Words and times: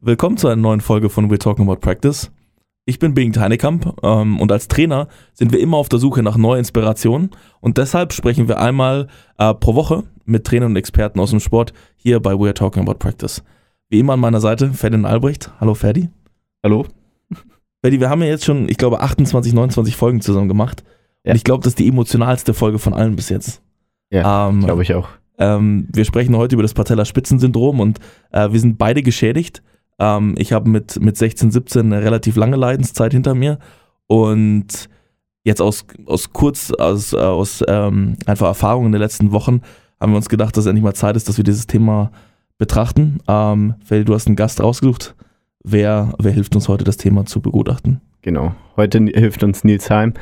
Willkommen 0.00 0.36
zu 0.36 0.46
einer 0.46 0.54
neuen 0.54 0.80
Folge 0.80 1.08
von 1.08 1.28
We're 1.28 1.40
Talking 1.40 1.68
About 1.68 1.80
Practice. 1.80 2.30
Ich 2.84 3.00
bin 3.00 3.14
Bing 3.14 3.36
Heinekamp 3.36 3.96
ähm, 4.04 4.40
und 4.40 4.52
als 4.52 4.68
Trainer 4.68 5.08
sind 5.32 5.50
wir 5.50 5.58
immer 5.58 5.76
auf 5.76 5.88
der 5.88 5.98
Suche 5.98 6.22
nach 6.22 6.36
neuen 6.36 6.60
Inspirationen 6.60 7.30
und 7.60 7.78
deshalb 7.78 8.12
sprechen 8.12 8.46
wir 8.46 8.60
einmal 8.60 9.08
äh, 9.38 9.52
pro 9.54 9.74
Woche 9.74 10.04
mit 10.24 10.44
Trainern 10.44 10.70
und 10.70 10.76
Experten 10.76 11.18
aus 11.18 11.30
dem 11.30 11.40
Sport 11.40 11.72
hier 11.96 12.20
bei 12.20 12.30
We're 12.30 12.54
Talking 12.54 12.82
About 12.82 13.00
Practice. 13.00 13.42
Wie 13.88 13.98
immer 13.98 14.12
an 14.12 14.20
meiner 14.20 14.40
Seite 14.40 14.72
Ferdinand 14.72 15.12
Albrecht. 15.12 15.50
Hallo 15.58 15.74
Ferdi. 15.74 16.10
Hallo. 16.62 16.86
Ferdi, 17.80 17.98
wir 17.98 18.08
haben 18.08 18.22
ja 18.22 18.28
jetzt 18.28 18.44
schon, 18.44 18.68
ich 18.68 18.76
glaube, 18.76 19.00
28, 19.00 19.52
29 19.52 19.96
Folgen 19.96 20.20
zusammen 20.20 20.48
gemacht 20.48 20.84
ja. 21.24 21.32
und 21.32 21.36
ich 21.36 21.44
glaube, 21.44 21.64
das 21.64 21.72
ist 21.72 21.80
die 21.80 21.88
emotionalste 21.88 22.54
Folge 22.54 22.78
von 22.78 22.94
allen 22.94 23.16
bis 23.16 23.30
jetzt. 23.30 23.62
Ja, 24.10 24.48
ähm, 24.48 24.64
glaube 24.64 24.84
ich 24.84 24.94
auch. 24.94 25.08
Ähm, 25.38 25.88
wir 25.92 26.04
sprechen 26.04 26.36
heute 26.36 26.54
über 26.54 26.62
das 26.62 26.74
Patellaspitzensyndrom 26.74 27.80
und 27.80 27.98
äh, 28.30 28.52
wir 28.52 28.60
sind 28.60 28.78
beide 28.78 29.02
geschädigt. 29.02 29.60
Ähm, 29.98 30.34
ich 30.38 30.52
habe 30.52 30.68
mit, 30.68 31.00
mit 31.00 31.16
16, 31.16 31.50
17 31.50 31.92
eine 31.92 32.02
relativ 32.02 32.36
lange 32.36 32.56
Leidenszeit 32.56 33.12
hinter 33.12 33.34
mir 33.34 33.58
und 34.06 34.88
jetzt 35.44 35.60
aus, 35.60 35.86
aus 36.06 36.32
kurz, 36.32 36.72
aus, 36.72 37.14
aus 37.14 37.64
ähm, 37.66 38.16
einfach 38.26 38.46
Erfahrungen 38.46 38.86
in 38.86 38.92
den 38.92 39.00
letzten 39.00 39.32
Wochen 39.32 39.62
haben 40.00 40.12
wir 40.12 40.16
uns 40.16 40.28
gedacht, 40.28 40.56
dass 40.56 40.64
es 40.64 40.68
endlich 40.68 40.84
mal 40.84 40.94
Zeit 40.94 41.16
ist, 41.16 41.28
dass 41.28 41.36
wir 41.36 41.44
dieses 41.44 41.66
Thema 41.66 42.10
betrachten. 42.56 43.18
Ähm, 43.28 43.74
Feli, 43.84 44.04
du 44.04 44.14
hast 44.14 44.26
einen 44.26 44.36
Gast 44.36 44.62
rausgesucht. 44.62 45.14
Wer, 45.64 46.14
wer 46.18 46.32
hilft 46.32 46.54
uns 46.54 46.68
heute, 46.68 46.84
das 46.84 46.96
Thema 46.96 47.26
zu 47.26 47.40
begutachten? 47.40 48.00
Genau, 48.22 48.54
heute 48.76 48.98
hilft 48.98 49.42
uns 49.42 49.64
Nils 49.64 49.90
Heim. 49.90 50.14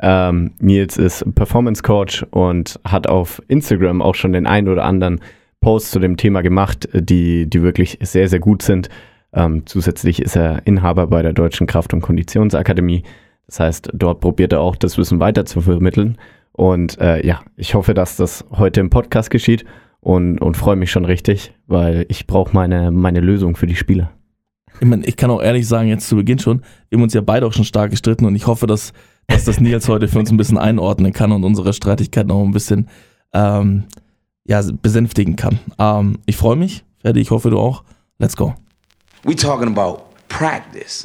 Ähm, 0.00 0.52
Nils 0.58 0.96
ist 0.96 1.24
Performance 1.34 1.82
Coach 1.82 2.24
und 2.30 2.80
hat 2.84 3.08
auf 3.08 3.42
Instagram 3.48 4.02
auch 4.02 4.14
schon 4.14 4.32
den 4.32 4.46
einen 4.46 4.68
oder 4.68 4.84
anderen 4.84 5.20
Post 5.60 5.92
zu 5.92 5.98
dem 5.98 6.16
Thema 6.16 6.42
gemacht, 6.42 6.88
die, 6.92 7.48
die 7.48 7.62
wirklich 7.62 7.98
sehr, 8.02 8.28
sehr 8.28 8.40
gut 8.40 8.62
sind. 8.62 8.88
Ähm, 9.34 9.62
zusätzlich 9.66 10.22
ist 10.22 10.36
er 10.36 10.66
Inhaber 10.66 11.08
bei 11.08 11.22
der 11.22 11.32
Deutschen 11.32 11.66
Kraft- 11.66 11.92
und 11.92 12.00
Konditionsakademie. 12.00 13.02
Das 13.46 13.60
heißt, 13.60 13.90
dort 13.92 14.20
probiert 14.20 14.52
er 14.52 14.60
auch 14.60 14.76
das 14.76 14.96
Wissen 14.96 15.20
weiter 15.20 15.44
zu 15.44 15.60
vermitteln. 15.60 16.16
Und 16.52 16.98
äh, 17.00 17.26
ja, 17.26 17.40
ich 17.56 17.74
hoffe, 17.74 17.94
dass 17.94 18.16
das 18.16 18.44
heute 18.52 18.80
im 18.80 18.90
Podcast 18.90 19.30
geschieht 19.30 19.64
und, 20.00 20.38
und 20.38 20.56
freue 20.56 20.76
mich 20.76 20.90
schon 20.90 21.04
richtig, 21.04 21.52
weil 21.66 22.06
ich 22.08 22.26
brauche 22.26 22.54
meine, 22.54 22.90
meine 22.90 23.20
Lösung 23.20 23.56
für 23.56 23.66
die 23.66 23.74
Spieler. 23.74 24.12
Ich, 24.80 24.86
mein, 24.86 25.02
ich 25.04 25.16
kann 25.16 25.30
auch 25.30 25.42
ehrlich 25.42 25.66
sagen, 25.66 25.88
jetzt 25.88 26.08
zu 26.08 26.16
Beginn 26.16 26.38
schon, 26.38 26.62
wir 26.88 26.96
haben 26.96 27.02
uns 27.02 27.14
ja 27.14 27.20
beide 27.20 27.46
auch 27.46 27.52
schon 27.52 27.64
stark 27.64 27.90
gestritten 27.90 28.24
und 28.24 28.36
ich 28.36 28.46
hoffe, 28.46 28.66
dass, 28.66 28.92
dass 29.26 29.44
das 29.44 29.60
Nils 29.60 29.88
heute 29.88 30.06
für 30.06 30.18
uns 30.18 30.30
ein 30.30 30.36
bisschen 30.36 30.58
einordnen 30.58 31.12
kann 31.12 31.32
und 31.32 31.42
unsere 31.42 31.72
Streitigkeiten 31.72 32.30
auch 32.30 32.44
ein 32.44 32.52
bisschen 32.52 32.88
ähm, 33.32 33.84
ja, 34.44 34.62
besänftigen 34.82 35.36
kann. 35.36 35.58
Ähm, 35.78 36.18
ich 36.26 36.36
freue 36.36 36.56
mich, 36.56 36.84
Ferdi, 37.00 37.20
ich 37.20 37.30
hoffe 37.30 37.50
du 37.50 37.58
auch. 37.58 37.82
Let's 38.18 38.36
go. 38.36 38.54
We 39.26 39.34
talking 39.34 39.68
about 39.68 40.10
practice. 40.28 41.02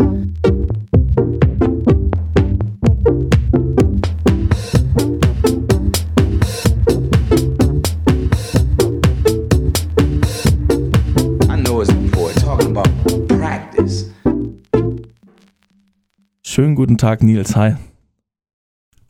Schönen 16.44 16.76
guten 16.76 16.98
Tag, 16.98 17.24
Nils. 17.24 17.56
Hi. 17.56 17.76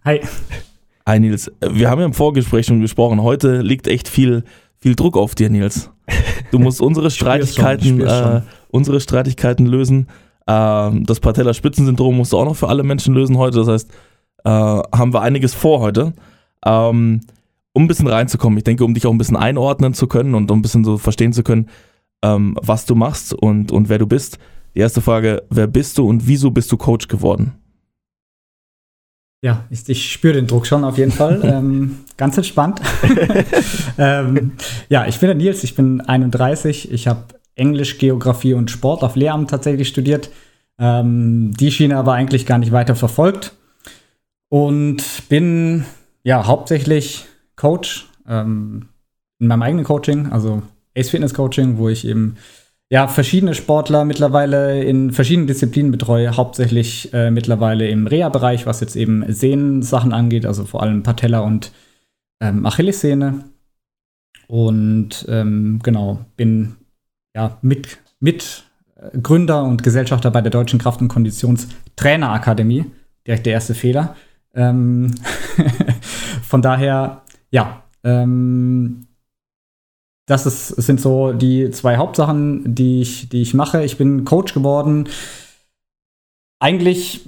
Hi. 0.05 0.21
Hi, 1.07 1.19
Nils. 1.19 1.51
Wir 1.61 1.89
haben 1.89 1.99
ja 1.99 2.05
im 2.05 2.13
Vorgespräch 2.13 2.67
schon 2.67 2.79
gesprochen. 2.79 3.23
Heute 3.23 3.61
liegt 3.63 3.88
echt 3.88 4.07
viel, 4.07 4.44
viel 4.77 4.95
Druck 4.95 5.17
auf 5.17 5.33
dir, 5.33 5.49
Nils. 5.49 5.89
Du 6.52 6.59
musst 6.59 6.81
unsere 6.81 7.11
Streitigkeiten, 7.11 8.02
äh, 8.02 8.42
unsere 8.69 9.00
Streitigkeiten 9.00 9.66
lösen. 9.66 10.08
Äh, 10.45 10.91
das 11.03 11.19
Patellaspitzensyndrom 11.19 12.17
musst 12.17 12.33
du 12.33 12.38
auch 12.38 12.45
noch 12.45 12.56
für 12.56 12.69
alle 12.69 12.83
Menschen 12.83 13.14
lösen 13.14 13.38
heute. 13.38 13.59
Das 13.59 13.67
heißt, 13.67 13.91
äh, 14.44 14.50
haben 14.50 15.14
wir 15.14 15.22
einiges 15.22 15.53
vor 15.53 15.80
heute. 15.80 16.14
Ähm, 16.66 17.22
um 17.73 17.84
ein 17.84 17.88
bisschen 17.88 18.07
reinzukommen, 18.07 18.57
ich 18.57 18.63
denke, 18.63 18.84
um 18.84 18.94
dich 18.94 19.06
auch 19.06 19.12
ein 19.12 19.18
bisschen 19.18 19.38
einordnen 19.38 19.94
zu 19.94 20.07
können 20.07 20.35
und 20.35 20.50
um 20.51 20.59
ein 20.59 20.62
bisschen 20.62 20.84
so 20.84 20.97
verstehen 20.97 21.34
zu 21.34 21.44
können, 21.44 21.69
ähm, 22.23 22.57
was 22.62 22.85
du 22.85 22.96
machst 22.96 23.34
und, 23.34 23.72
und 23.72 23.90
wer 23.90 24.00
du 24.00 24.07
bist. 24.07 24.40
Die 24.75 24.79
erste 24.79 25.02
Frage, 25.02 25.44
wer 25.50 25.68
bist 25.68 25.97
du 25.97 26.07
und 26.07 26.28
wieso 26.28 26.52
bist 26.52 26.72
du 26.72 26.78
Coach 26.78 27.07
geworden? 27.07 27.59
Ja, 29.41 29.66
ich, 29.69 29.88
ich 29.88 30.11
spüre 30.11 30.33
den 30.33 30.47
Druck 30.47 30.67
schon 30.67 30.83
auf 30.83 30.97
jeden 30.97 31.11
Fall. 31.11 31.41
ähm, 31.44 32.00
ganz 32.17 32.38
entspannt. 32.38 32.81
ähm, 33.97 34.53
ja, 34.89 35.07
ich 35.07 35.19
bin 35.19 35.27
der 35.27 35.35
Nils, 35.35 35.63
ich 35.63 35.75
bin 35.75 36.01
31. 36.01 36.91
Ich 36.91 37.07
habe 37.07 37.25
Englisch, 37.55 37.97
Geografie 37.97 38.53
und 38.53 38.72
Sport 38.72 39.03
auf 39.03 39.16
Lehramt 39.16 39.49
tatsächlich 39.49 39.88
studiert. 39.88 40.29
Ähm, 40.78 41.53
die 41.59 41.72
Schiene 41.72 41.97
aber 41.97 42.13
eigentlich 42.13 42.45
gar 42.45 42.57
nicht 42.57 42.72
weiter 42.72 42.95
verfolgt. 42.95 43.53
Und 44.49 45.03
bin 45.29 45.85
ja 46.23 46.47
hauptsächlich 46.47 47.25
Coach 47.55 48.07
ähm, 48.28 48.89
in 49.39 49.47
meinem 49.47 49.61
eigenen 49.61 49.85
Coaching, 49.85 50.31
also 50.31 50.63
Ace 50.97 51.09
Fitness 51.11 51.33
Coaching, 51.33 51.78
wo 51.78 51.88
ich 51.88 52.05
eben 52.05 52.35
ja, 52.89 53.07
verschiedene 53.07 53.53
Sportler 53.53 54.03
mittlerweile 54.03 54.83
in 54.83 55.11
verschiedenen 55.11 55.47
Disziplinen 55.47 55.91
betreue, 55.91 56.35
hauptsächlich 56.35 57.13
äh, 57.13 57.29
mittlerweile 57.29 57.88
im 57.88 58.07
Reha-Bereich, 58.07 58.66
was 58.66 58.79
jetzt 58.79 58.95
eben 58.95 59.31
Sehnensachen 59.31 60.11
angeht, 60.11 60.45
also 60.45 60.66
vor 60.66 60.81
allem 60.81 61.03
Patella 61.03 61.39
und 61.39 61.72
ähm, 62.41 62.66
Achillessehne. 62.66 63.45
Und 64.47 65.25
ähm, 65.29 65.79
genau, 65.83 66.25
bin 66.35 66.78
ja 67.35 67.57
mit, 67.61 67.99
mit 68.19 68.63
Gründer 69.22 69.63
und 69.63 69.83
Gesellschafter 69.83 70.31
bei 70.31 70.41
der 70.41 70.51
Deutschen 70.51 70.79
Kraft- 70.79 71.01
und 71.01 71.07
Konditionstrainerakademie. 71.07 72.85
Direkt 73.28 73.45
der 73.45 73.53
erste 73.53 73.75
Fehler. 73.75 74.16
Ähm 74.55 75.13
Von 76.41 76.63
daher, 76.63 77.22
ja, 77.51 77.83
ähm, 78.03 79.05
das 80.29 80.45
ist, 80.45 80.67
sind 80.67 81.01
so 81.01 81.34
die 81.34 81.72
zwei 81.72 81.97
Hauptsachen, 81.97 82.75
die 82.75 83.01
ich, 83.01 83.29
die 83.29 83.41
ich 83.41 83.56
mache. 83.56 83.84
Ich 83.84 83.97
bin 83.97 84.25
Coach 84.25 84.53
geworden. 84.53 85.09
Eigentlich, 86.59 87.22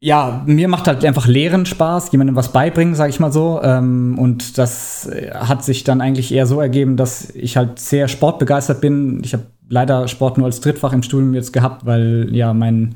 ja, 0.00 0.44
mir 0.46 0.68
macht 0.68 0.86
halt 0.86 1.04
einfach 1.04 1.26
Lehren 1.26 1.66
Spaß, 1.66 2.12
jemandem 2.12 2.36
was 2.36 2.52
beibringen, 2.52 2.94
sage 2.94 3.10
ich 3.10 3.18
mal 3.18 3.32
so. 3.32 3.60
Ähm, 3.62 4.16
und 4.16 4.58
das 4.58 5.10
hat 5.34 5.64
sich 5.64 5.82
dann 5.82 6.00
eigentlich 6.00 6.32
eher 6.32 6.46
so 6.46 6.60
ergeben, 6.60 6.96
dass 6.96 7.30
ich 7.30 7.56
halt 7.56 7.80
sehr 7.80 8.06
sportbegeistert 8.06 8.80
bin. 8.80 9.22
Ich 9.24 9.32
habe 9.32 9.46
leider 9.68 10.06
Sport 10.06 10.38
nur 10.38 10.46
als 10.46 10.60
Drittfach 10.60 10.92
im 10.92 11.02
Studium 11.02 11.34
jetzt 11.34 11.52
gehabt, 11.52 11.84
weil 11.84 12.28
ja 12.30 12.54
mein 12.54 12.94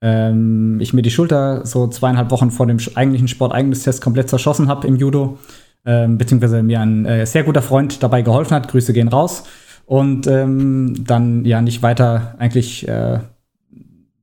ähm, 0.00 0.78
ich 0.80 0.92
mir 0.92 1.02
die 1.02 1.10
Schulter 1.10 1.66
so 1.66 1.88
zweieinhalb 1.88 2.30
Wochen 2.30 2.52
vor 2.52 2.68
dem 2.68 2.78
eigentlichen 2.94 3.26
Sport-Eigenes-Test 3.26 4.00
komplett 4.00 4.28
zerschossen 4.28 4.68
habe 4.68 4.86
im 4.86 4.94
Judo 4.94 5.38
ähm, 5.84 6.18
beziehungsweise 6.18 6.62
mir 6.62 6.80
ein 6.80 7.04
äh, 7.04 7.26
sehr 7.26 7.44
guter 7.44 7.62
Freund 7.62 8.02
dabei 8.02 8.22
geholfen 8.22 8.54
hat. 8.54 8.68
Grüße 8.68 8.92
gehen 8.92 9.08
raus. 9.08 9.44
Und 9.84 10.26
ähm, 10.26 10.94
dann 11.04 11.44
ja 11.44 11.60
nicht 11.60 11.82
weiter 11.82 12.34
eigentlich 12.38 12.86
äh, 12.88 13.18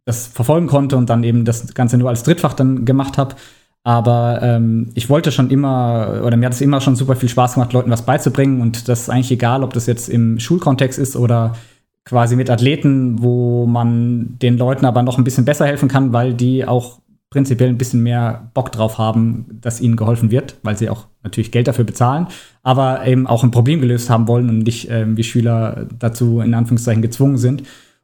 das 0.06 0.28
verfolgen 0.28 0.68
konnte 0.68 0.98
und 0.98 1.10
dann 1.10 1.24
eben 1.24 1.46
das 1.46 1.74
Ganze 1.74 1.98
nur 1.98 2.10
als 2.10 2.24
Drittfach 2.24 2.54
dann 2.54 2.86
gemacht 2.86 3.18
habe. 3.18 3.36
Aber 3.84 4.40
ähm, 4.42 4.90
ich 4.94 5.10
wollte 5.10 5.32
schon 5.32 5.50
immer, 5.50 6.22
oder 6.26 6.38
mir 6.38 6.48
hat 6.48 6.54
es 6.54 6.62
immer 6.62 6.82
schon 6.82 6.96
super 6.96 7.16
viel 7.16 7.30
Spaß 7.30 7.56
gemacht, 7.56 7.74
Leuten 7.74 7.92
was 7.92 8.06
beizubringen. 8.06 8.62
Und 8.62 8.88
das 8.88 9.02
ist 9.02 9.10
eigentlich 9.10 9.32
egal, 9.32 9.64
ob 9.64 9.74
das 9.74 9.86
jetzt 9.86 10.10
im 10.10 10.40
Schulkontext 10.40 11.00
ist 11.00 11.16
oder 11.16 11.54
quasi 12.06 12.36
mit 12.36 12.50
Athleten, 12.50 13.22
wo 13.22 13.66
man 13.66 14.38
den 14.42 14.58
Leuten 14.58 14.86
aber 14.86 15.04
noch 15.04 15.18
ein 15.18 15.24
bisschen 15.24 15.46
besser 15.46 15.66
helfen 15.68 15.90
kann, 15.90 16.12
weil 16.12 16.34
die 16.34 16.68
auch 16.68 16.99
prinzipiell 17.30 17.70
ein 17.70 17.78
bisschen 17.78 18.02
mehr 18.02 18.50
Bock 18.54 18.72
drauf 18.72 18.98
haben, 18.98 19.46
dass 19.62 19.82
ihnen 19.82 19.96
geholfen 19.96 20.32
wird, 20.32 20.58
weil 20.64 20.78
sie 20.78 20.90
auch 20.90 21.08
natürlich 21.24 21.52
Geld 21.52 21.68
dafür 21.68 21.86
bezahlen, 21.86 22.28
aber 22.64 23.06
eben 23.06 23.28
auch 23.28 23.44
ein 23.44 23.52
Problem 23.52 23.82
gelöst 23.82 24.10
haben 24.10 24.28
wollen 24.28 24.50
und 24.50 24.60
nicht 24.60 24.90
ähm, 24.90 25.16
wie 25.16 25.24
Schüler 25.24 25.88
dazu 25.98 26.42
in 26.42 26.54
Anführungszeichen 26.54 27.02
gezwungen 27.02 27.38
sind. 27.38 27.64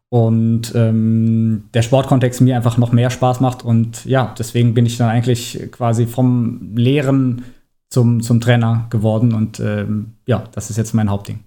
Und 0.09 0.73
ähm, 0.75 1.63
der 1.73 1.81
Sportkontext 1.81 2.39
mir 2.39 2.55
einfach 2.55 2.77
noch 2.77 2.91
mehr 2.91 3.09
Spaß 3.09 3.39
macht. 3.41 3.65
Und 3.65 4.05
ja, 4.05 4.33
deswegen 4.37 4.73
bin 4.73 4.85
ich 4.85 4.97
dann 4.97 5.09
eigentlich 5.09 5.69
quasi 5.71 6.05
vom 6.05 6.75
Lehren 6.75 7.43
zum, 7.89 8.21
zum 8.21 8.39
Trainer 8.39 8.87
geworden. 8.91 9.33
Und 9.33 9.59
ähm, 9.59 10.13
ja, 10.27 10.43
das 10.53 10.69
ist 10.69 10.77
jetzt 10.77 10.93
mein 10.93 11.09
Hauptding. 11.09 11.39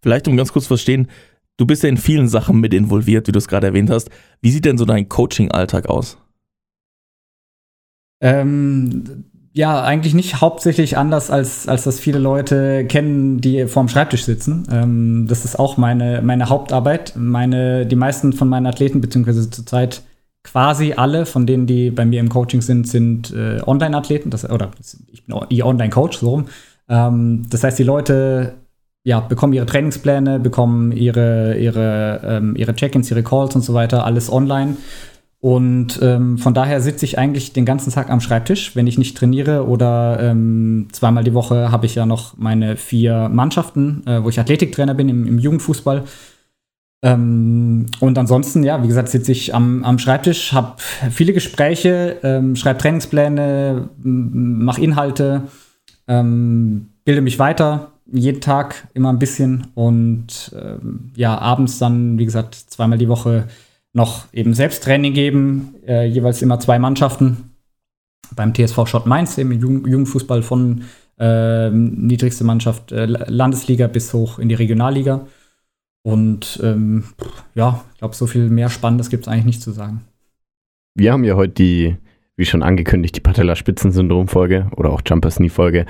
Vielleicht 0.00 0.28
um 0.28 0.36
ganz 0.36 0.52
kurz 0.52 0.66
zu 0.66 0.68
verstehen, 0.68 1.08
du 1.56 1.66
bist 1.66 1.82
ja 1.82 1.88
in 1.88 1.96
vielen 1.96 2.28
Sachen 2.28 2.60
mit 2.60 2.72
involviert, 2.72 3.26
wie 3.26 3.32
du 3.32 3.38
es 3.38 3.48
gerade 3.48 3.66
erwähnt 3.66 3.90
hast. 3.90 4.10
Wie 4.40 4.50
sieht 4.50 4.64
denn 4.64 4.78
so 4.78 4.84
dein 4.84 5.08
Coaching-Alltag 5.08 5.88
aus? 5.88 6.18
Ähm, 8.20 9.24
ja, 9.52 9.82
eigentlich 9.82 10.14
nicht 10.14 10.40
hauptsächlich 10.40 10.96
anders, 10.96 11.30
als, 11.30 11.66
als 11.66 11.84
das 11.84 11.98
viele 11.98 12.18
Leute 12.18 12.84
kennen, 12.84 13.40
die 13.40 13.66
vorm 13.66 13.88
Schreibtisch 13.88 14.24
sitzen. 14.24 14.66
Ähm, 14.70 15.26
das 15.28 15.44
ist 15.44 15.58
auch 15.58 15.76
meine, 15.76 16.22
meine 16.22 16.48
Hauptarbeit. 16.48 17.14
Meine, 17.16 17.86
die 17.86 17.96
meisten 17.96 18.32
von 18.32 18.48
meinen 18.48 18.66
Athleten, 18.66 19.00
beziehungsweise 19.00 19.50
zurzeit 19.50 20.02
quasi 20.44 20.94
alle 20.94 21.26
von 21.26 21.46
denen, 21.46 21.66
die 21.66 21.90
bei 21.90 22.04
mir 22.04 22.20
im 22.20 22.28
Coaching 22.28 22.62
sind, 22.62 22.86
sind 22.86 23.32
äh, 23.32 23.60
Online-Athleten. 23.66 24.30
Oder 24.50 24.70
ich 25.12 25.24
bin 25.26 25.36
ihr 25.50 25.66
Online-Coach, 25.66 26.18
so 26.18 26.30
rum. 26.30 26.44
Ähm, 26.88 27.46
das 27.50 27.64
heißt, 27.64 27.78
die 27.78 27.84
Leute 27.84 28.54
ja, 29.04 29.20
bekommen 29.20 29.54
ihre 29.54 29.66
Trainingspläne, 29.66 30.38
bekommen 30.38 30.92
ihre, 30.92 31.56
ihre, 31.58 32.20
ähm, 32.24 32.56
ihre 32.56 32.74
Check-ins, 32.74 33.10
ihre 33.10 33.22
Calls 33.22 33.54
und 33.54 33.62
so 33.62 33.74
weiter, 33.74 34.04
alles 34.04 34.30
online. 34.30 34.76
Und 35.40 36.00
ähm, 36.02 36.36
von 36.36 36.52
daher 36.52 36.80
sitze 36.80 37.04
ich 37.04 37.16
eigentlich 37.16 37.52
den 37.52 37.64
ganzen 37.64 37.92
Tag 37.92 38.10
am 38.10 38.20
Schreibtisch, 38.20 38.74
wenn 38.74 38.88
ich 38.88 38.98
nicht 38.98 39.16
trainiere 39.16 39.68
oder 39.68 40.18
ähm, 40.20 40.88
zweimal 40.90 41.22
die 41.22 41.34
Woche 41.34 41.70
habe 41.70 41.86
ich 41.86 41.94
ja 41.94 42.06
noch 42.06 42.36
meine 42.36 42.76
vier 42.76 43.28
Mannschaften, 43.28 44.02
äh, 44.06 44.22
wo 44.22 44.28
ich 44.28 44.40
Athletiktrainer 44.40 44.94
bin 44.94 45.08
im, 45.08 45.26
im 45.26 45.38
Jugendfußball. 45.38 46.04
Ähm, 47.02 47.86
und 48.00 48.18
ansonsten, 48.18 48.64
ja, 48.64 48.82
wie 48.82 48.88
gesagt, 48.88 49.10
sitze 49.10 49.30
ich 49.30 49.54
am, 49.54 49.84
am 49.84 50.00
Schreibtisch, 50.00 50.52
habe 50.52 50.74
viele 51.10 51.32
Gespräche, 51.32 52.16
ähm, 52.24 52.56
schreibe 52.56 52.80
Trainingspläne, 52.80 53.90
mache 54.02 54.80
Inhalte, 54.80 55.42
ähm, 56.08 56.88
bilde 57.04 57.20
mich 57.20 57.38
weiter, 57.38 57.92
jeden 58.10 58.40
Tag 58.40 58.88
immer 58.94 59.12
ein 59.12 59.20
bisschen 59.20 59.68
und 59.74 60.52
ähm, 60.60 61.12
ja, 61.14 61.38
abends 61.38 61.78
dann, 61.78 62.18
wie 62.18 62.24
gesagt, 62.24 62.56
zweimal 62.56 62.98
die 62.98 63.08
Woche 63.08 63.46
noch 63.98 64.32
eben 64.32 64.54
Selbsttraining 64.54 65.12
geben, 65.12 65.74
äh, 65.86 66.06
jeweils 66.06 66.40
immer 66.40 66.58
zwei 66.58 66.78
Mannschaften. 66.78 67.50
Beim 68.34 68.54
TSV 68.54 68.86
Schott 68.86 69.06
Mainz, 69.06 69.36
im 69.36 69.52
Jugendfußball 69.52 70.42
von 70.42 70.84
äh, 71.18 71.70
niedrigste 71.70 72.44
Mannschaft 72.44 72.92
äh, 72.92 73.06
Landesliga 73.06 73.86
bis 73.86 74.14
hoch 74.14 74.38
in 74.38 74.48
die 74.48 74.54
Regionalliga. 74.54 75.26
Und 76.02 76.60
ähm, 76.62 77.04
ja, 77.54 77.84
ich 77.92 77.98
glaube, 77.98 78.14
so 78.14 78.26
viel 78.26 78.48
mehr 78.48 78.70
Spannendes 78.70 79.10
gibt 79.10 79.24
es 79.24 79.28
eigentlich 79.28 79.44
nicht 79.44 79.62
zu 79.62 79.72
sagen. 79.72 80.02
Wir 80.94 81.12
haben 81.12 81.24
ja 81.24 81.36
heute 81.36 81.54
die, 81.54 81.96
wie 82.36 82.46
schon 82.46 82.62
angekündigt, 82.62 83.16
die 83.16 83.20
Patella-Spitzensyndrom-Folge 83.20 84.70
oder 84.76 84.90
auch 84.90 85.02
Jumper-Knee-Folge. 85.04 85.86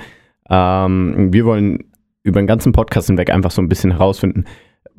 Ähm, 0.49 1.31
wir 1.31 1.45
wollen 1.45 1.85
über 2.23 2.41
den 2.41 2.47
ganzen 2.47 2.71
Podcast 2.71 3.07
hinweg 3.07 3.29
einfach 3.29 3.51
so 3.51 3.61
ein 3.61 3.69
bisschen 3.69 3.91
herausfinden, 3.91 4.45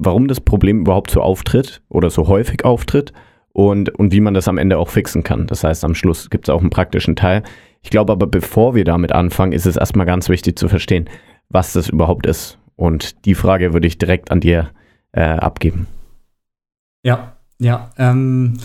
warum 0.00 0.28
das 0.28 0.40
Problem 0.40 0.80
überhaupt 0.80 1.10
so 1.10 1.20
auftritt 1.20 1.82
oder 1.88 2.10
so 2.10 2.26
häufig 2.26 2.64
auftritt 2.64 3.12
und, 3.52 3.90
und 3.90 4.12
wie 4.12 4.20
man 4.20 4.34
das 4.34 4.48
am 4.48 4.58
Ende 4.58 4.78
auch 4.78 4.88
fixen 4.88 5.22
kann. 5.22 5.46
Das 5.46 5.62
heißt, 5.62 5.84
am 5.84 5.94
Schluss 5.94 6.30
gibt 6.30 6.48
es 6.48 6.54
auch 6.54 6.60
einen 6.60 6.70
praktischen 6.70 7.16
Teil. 7.16 7.42
Ich 7.82 7.90
glaube 7.90 8.12
aber, 8.12 8.26
bevor 8.26 8.74
wir 8.74 8.84
damit 8.84 9.12
anfangen, 9.12 9.52
ist 9.52 9.66
es 9.66 9.76
erstmal 9.76 10.06
ganz 10.06 10.28
wichtig 10.28 10.58
zu 10.58 10.68
verstehen, 10.68 11.08
was 11.48 11.72
das 11.72 11.88
überhaupt 11.88 12.26
ist. 12.26 12.58
Und 12.76 13.24
die 13.26 13.34
Frage 13.34 13.72
würde 13.72 13.86
ich 13.86 13.98
direkt 13.98 14.30
an 14.30 14.40
dir 14.40 14.70
äh, 15.12 15.22
abgeben. 15.22 15.86
Ja, 17.02 17.36
ja. 17.58 17.90
Ähm, 17.98 18.58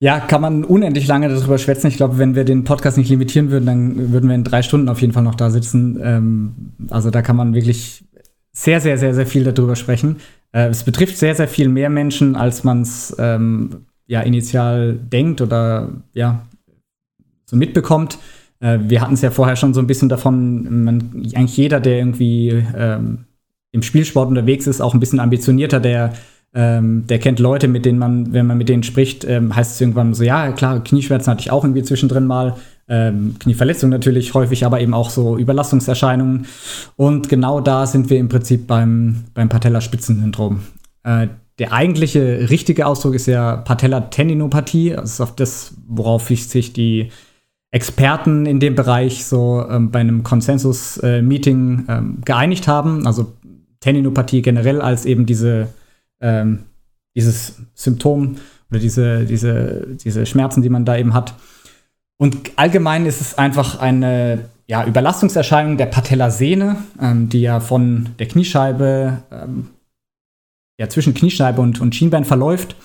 ja, 0.00 0.18
kann 0.18 0.40
man 0.40 0.64
unendlich 0.64 1.06
lange 1.06 1.28
darüber 1.28 1.58
schwätzen. 1.58 1.86
Ich 1.86 1.96
glaube, 1.96 2.18
wenn 2.18 2.34
wir 2.34 2.44
den 2.44 2.64
Podcast 2.64 2.98
nicht 2.98 3.08
limitieren 3.08 3.50
würden, 3.50 3.66
dann 3.66 4.12
würden 4.12 4.28
wir 4.28 4.34
in 4.34 4.44
drei 4.44 4.62
Stunden 4.62 4.88
auf 4.88 5.00
jeden 5.00 5.12
Fall 5.12 5.22
noch 5.22 5.36
da 5.36 5.50
sitzen. 5.50 6.00
Ähm, 6.02 6.54
also 6.90 7.10
da 7.10 7.22
kann 7.22 7.36
man 7.36 7.54
wirklich 7.54 8.04
sehr, 8.54 8.80
sehr, 8.80 8.96
sehr, 8.96 9.14
sehr 9.14 9.26
viel 9.26 9.44
darüber 9.44 9.76
sprechen. 9.76 10.16
Äh, 10.52 10.68
es 10.68 10.84
betrifft 10.84 11.18
sehr, 11.18 11.34
sehr 11.34 11.48
viel 11.48 11.68
mehr 11.68 11.90
Menschen, 11.90 12.36
als 12.36 12.64
man 12.64 12.82
es 12.82 13.14
ähm, 13.18 13.86
ja 14.06 14.20
initial 14.20 14.94
denkt 14.94 15.42
oder 15.42 15.90
ja 16.14 16.46
so 17.44 17.56
mitbekommt. 17.56 18.18
Äh, 18.60 18.78
wir 18.82 19.00
hatten 19.00 19.14
es 19.14 19.22
ja 19.22 19.30
vorher 19.30 19.56
schon 19.56 19.74
so 19.74 19.80
ein 19.80 19.86
bisschen 19.86 20.08
davon, 20.08 20.84
man, 20.84 21.28
eigentlich 21.34 21.56
jeder, 21.56 21.80
der 21.80 21.98
irgendwie 21.98 22.64
ähm, 22.76 23.24
im 23.72 23.82
Spielsport 23.82 24.28
unterwegs 24.28 24.66
ist, 24.68 24.80
auch 24.80 24.94
ein 24.94 25.00
bisschen 25.00 25.20
ambitionierter, 25.20 25.80
der 25.80 26.14
ähm, 26.56 27.04
der 27.08 27.18
kennt 27.18 27.40
Leute, 27.40 27.66
mit 27.66 27.84
denen 27.84 27.98
man, 27.98 28.32
wenn 28.32 28.46
man 28.46 28.56
mit 28.56 28.68
denen 28.68 28.84
spricht, 28.84 29.24
ähm, 29.24 29.54
heißt 29.54 29.74
es 29.74 29.80
irgendwann 29.80 30.14
so, 30.14 30.22
ja, 30.22 30.52
klar, 30.52 30.82
Knieschmerzen 30.84 31.32
hatte 31.32 31.40
ich 31.40 31.50
auch 31.50 31.64
irgendwie 31.64 31.82
zwischendrin 31.82 32.26
mal. 32.26 32.54
Ähm, 32.86 33.36
Knieverletzung 33.38 33.90
natürlich 33.90 34.34
häufig, 34.34 34.64
aber 34.64 34.80
eben 34.80 34.94
auch 34.94 35.10
so 35.10 35.38
Überlastungserscheinungen. 35.38 36.46
Und 36.96 37.28
genau 37.28 37.60
da 37.60 37.86
sind 37.86 38.10
wir 38.10 38.18
im 38.18 38.28
Prinzip 38.28 38.66
beim, 38.66 39.24
beim 39.32 39.48
Patellaspitzensyndrom. 39.48 40.60
Äh, 41.02 41.28
der 41.58 41.72
eigentliche 41.72 42.50
richtige 42.50 42.86
Ausdruck 42.86 43.14
ist 43.14 43.26
ja 43.26 43.56
Patellatendinopathie. 43.56 44.90
Das 44.90 45.12
ist 45.12 45.20
auf 45.20 45.36
das, 45.36 45.74
worauf 45.86 46.26
sich 46.28 46.72
die 46.72 47.10
Experten 47.70 48.46
in 48.46 48.60
dem 48.60 48.74
Bereich 48.74 49.24
so 49.24 49.64
ähm, 49.68 49.90
bei 49.90 50.00
einem 50.00 50.22
Konsensus-Meeting 50.22 51.86
äh, 51.88 51.92
ähm, 51.92 52.18
geeinigt 52.24 52.68
haben. 52.68 53.06
Also 53.06 53.32
Tendinopathie 53.80 54.42
generell 54.42 54.80
als 54.80 55.06
eben 55.06 55.26
diese, 55.26 55.68
ähm, 56.20 56.60
dieses 57.16 57.60
Symptom 57.74 58.36
oder 58.70 58.80
diese, 58.80 59.24
diese, 59.24 59.86
diese 60.02 60.24
Schmerzen, 60.24 60.62
die 60.62 60.68
man 60.68 60.84
da 60.84 60.96
eben 60.96 61.14
hat. 61.14 61.34
Und 62.24 62.52
allgemein 62.56 63.04
ist 63.04 63.20
es 63.20 63.36
einfach 63.36 63.80
eine 63.80 64.48
ja, 64.66 64.86
Überlastungserscheinung 64.86 65.76
der 65.76 65.84
Patellasehne, 65.84 66.78
ähm, 66.98 67.28
die 67.28 67.42
ja 67.42 67.60
von 67.60 68.14
der 68.18 68.26
Kniescheibe, 68.28 69.22
ähm, 69.30 69.66
ja, 70.80 70.88
zwischen 70.88 71.12
Kniescheibe 71.12 71.60
und, 71.60 71.82
und 71.82 71.94
Schienbein 71.94 72.24
verläuft. 72.24 72.76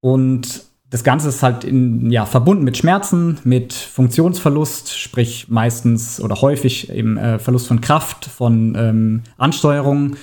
Und 0.00 0.64
das 0.88 1.04
Ganze 1.04 1.28
ist 1.28 1.42
halt 1.42 1.64
in, 1.64 2.10
ja, 2.10 2.24
verbunden 2.24 2.64
mit 2.64 2.78
Schmerzen, 2.78 3.40
mit 3.44 3.74
Funktionsverlust, 3.74 4.98
sprich 4.98 5.48
meistens 5.50 6.18
oder 6.18 6.40
häufig 6.40 6.88
eben 6.88 7.18
äh, 7.18 7.38
Verlust 7.38 7.66
von 7.66 7.82
Kraft, 7.82 8.24
von 8.24 8.74
ähm, 8.74 9.22
Ansteuerung 9.36 10.16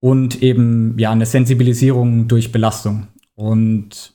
und 0.00 0.42
eben 0.42 0.98
ja 0.98 1.10
eine 1.10 1.24
Sensibilisierung 1.24 2.28
durch 2.28 2.52
Belastung. 2.52 3.06
Und 3.34 4.12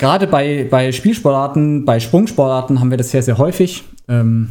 gerade 0.00 0.26
bei, 0.26 0.66
bei 0.68 0.90
Spielsportarten, 0.90 1.84
bei 1.84 2.00
Sprungsportarten 2.00 2.80
haben 2.80 2.90
wir 2.90 2.98
das 2.98 3.10
sehr, 3.10 3.22
sehr 3.22 3.38
häufig. 3.38 3.84
Ähm, 4.08 4.50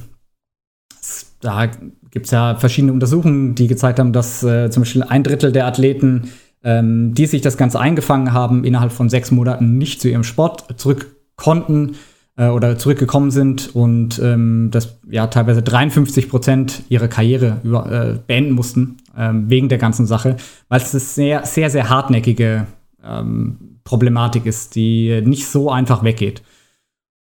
da 1.41 1.65
gibt 2.11 2.25
es 2.25 2.31
ja 2.31 2.55
verschiedene 2.55 2.93
Untersuchungen, 2.93 3.55
die 3.55 3.67
gezeigt 3.67 3.99
haben, 3.99 4.13
dass 4.13 4.43
äh, 4.43 4.69
zum 4.69 4.83
Beispiel 4.83 5.03
ein 5.03 5.23
Drittel 5.23 5.51
der 5.51 5.65
Athleten, 5.65 6.31
ähm, 6.63 7.13
die 7.13 7.25
sich 7.25 7.41
das 7.41 7.57
Ganze 7.57 7.79
eingefangen 7.79 8.31
haben, 8.31 8.63
innerhalb 8.63 8.91
von 8.91 9.09
sechs 9.09 9.31
Monaten 9.31 9.77
nicht 9.77 10.01
zu 10.01 10.07
ihrem 10.07 10.23
Sport 10.23 10.79
zurück 10.79 11.15
konnten 11.35 11.95
äh, 12.37 12.47
oder 12.47 12.77
zurückgekommen 12.77 13.31
sind 13.31 13.75
und 13.75 14.19
ähm, 14.19 14.69
das 14.71 14.99
ja 15.09 15.27
teilweise 15.27 15.63
53 15.63 16.29
Prozent 16.29 16.83
ihrer 16.89 17.07
Karriere 17.07 17.61
über, 17.63 17.91
äh, 17.91 18.19
beenden 18.27 18.53
mussten 18.53 18.97
ähm, 19.17 19.49
wegen 19.49 19.69
der 19.69 19.77
ganzen 19.77 20.05
Sache, 20.05 20.35
weil 20.67 20.81
es 20.81 20.93
eine 20.93 20.99
sehr, 20.99 21.45
sehr, 21.45 21.69
sehr 21.69 21.89
hartnäckige 21.89 22.67
ähm, 23.03 23.78
Problematik 23.89 24.45
ist, 24.45 24.75
die 24.75 25.19
nicht 25.25 25.47
so 25.47 25.71
einfach 25.71 26.03
weggeht. 26.03 26.43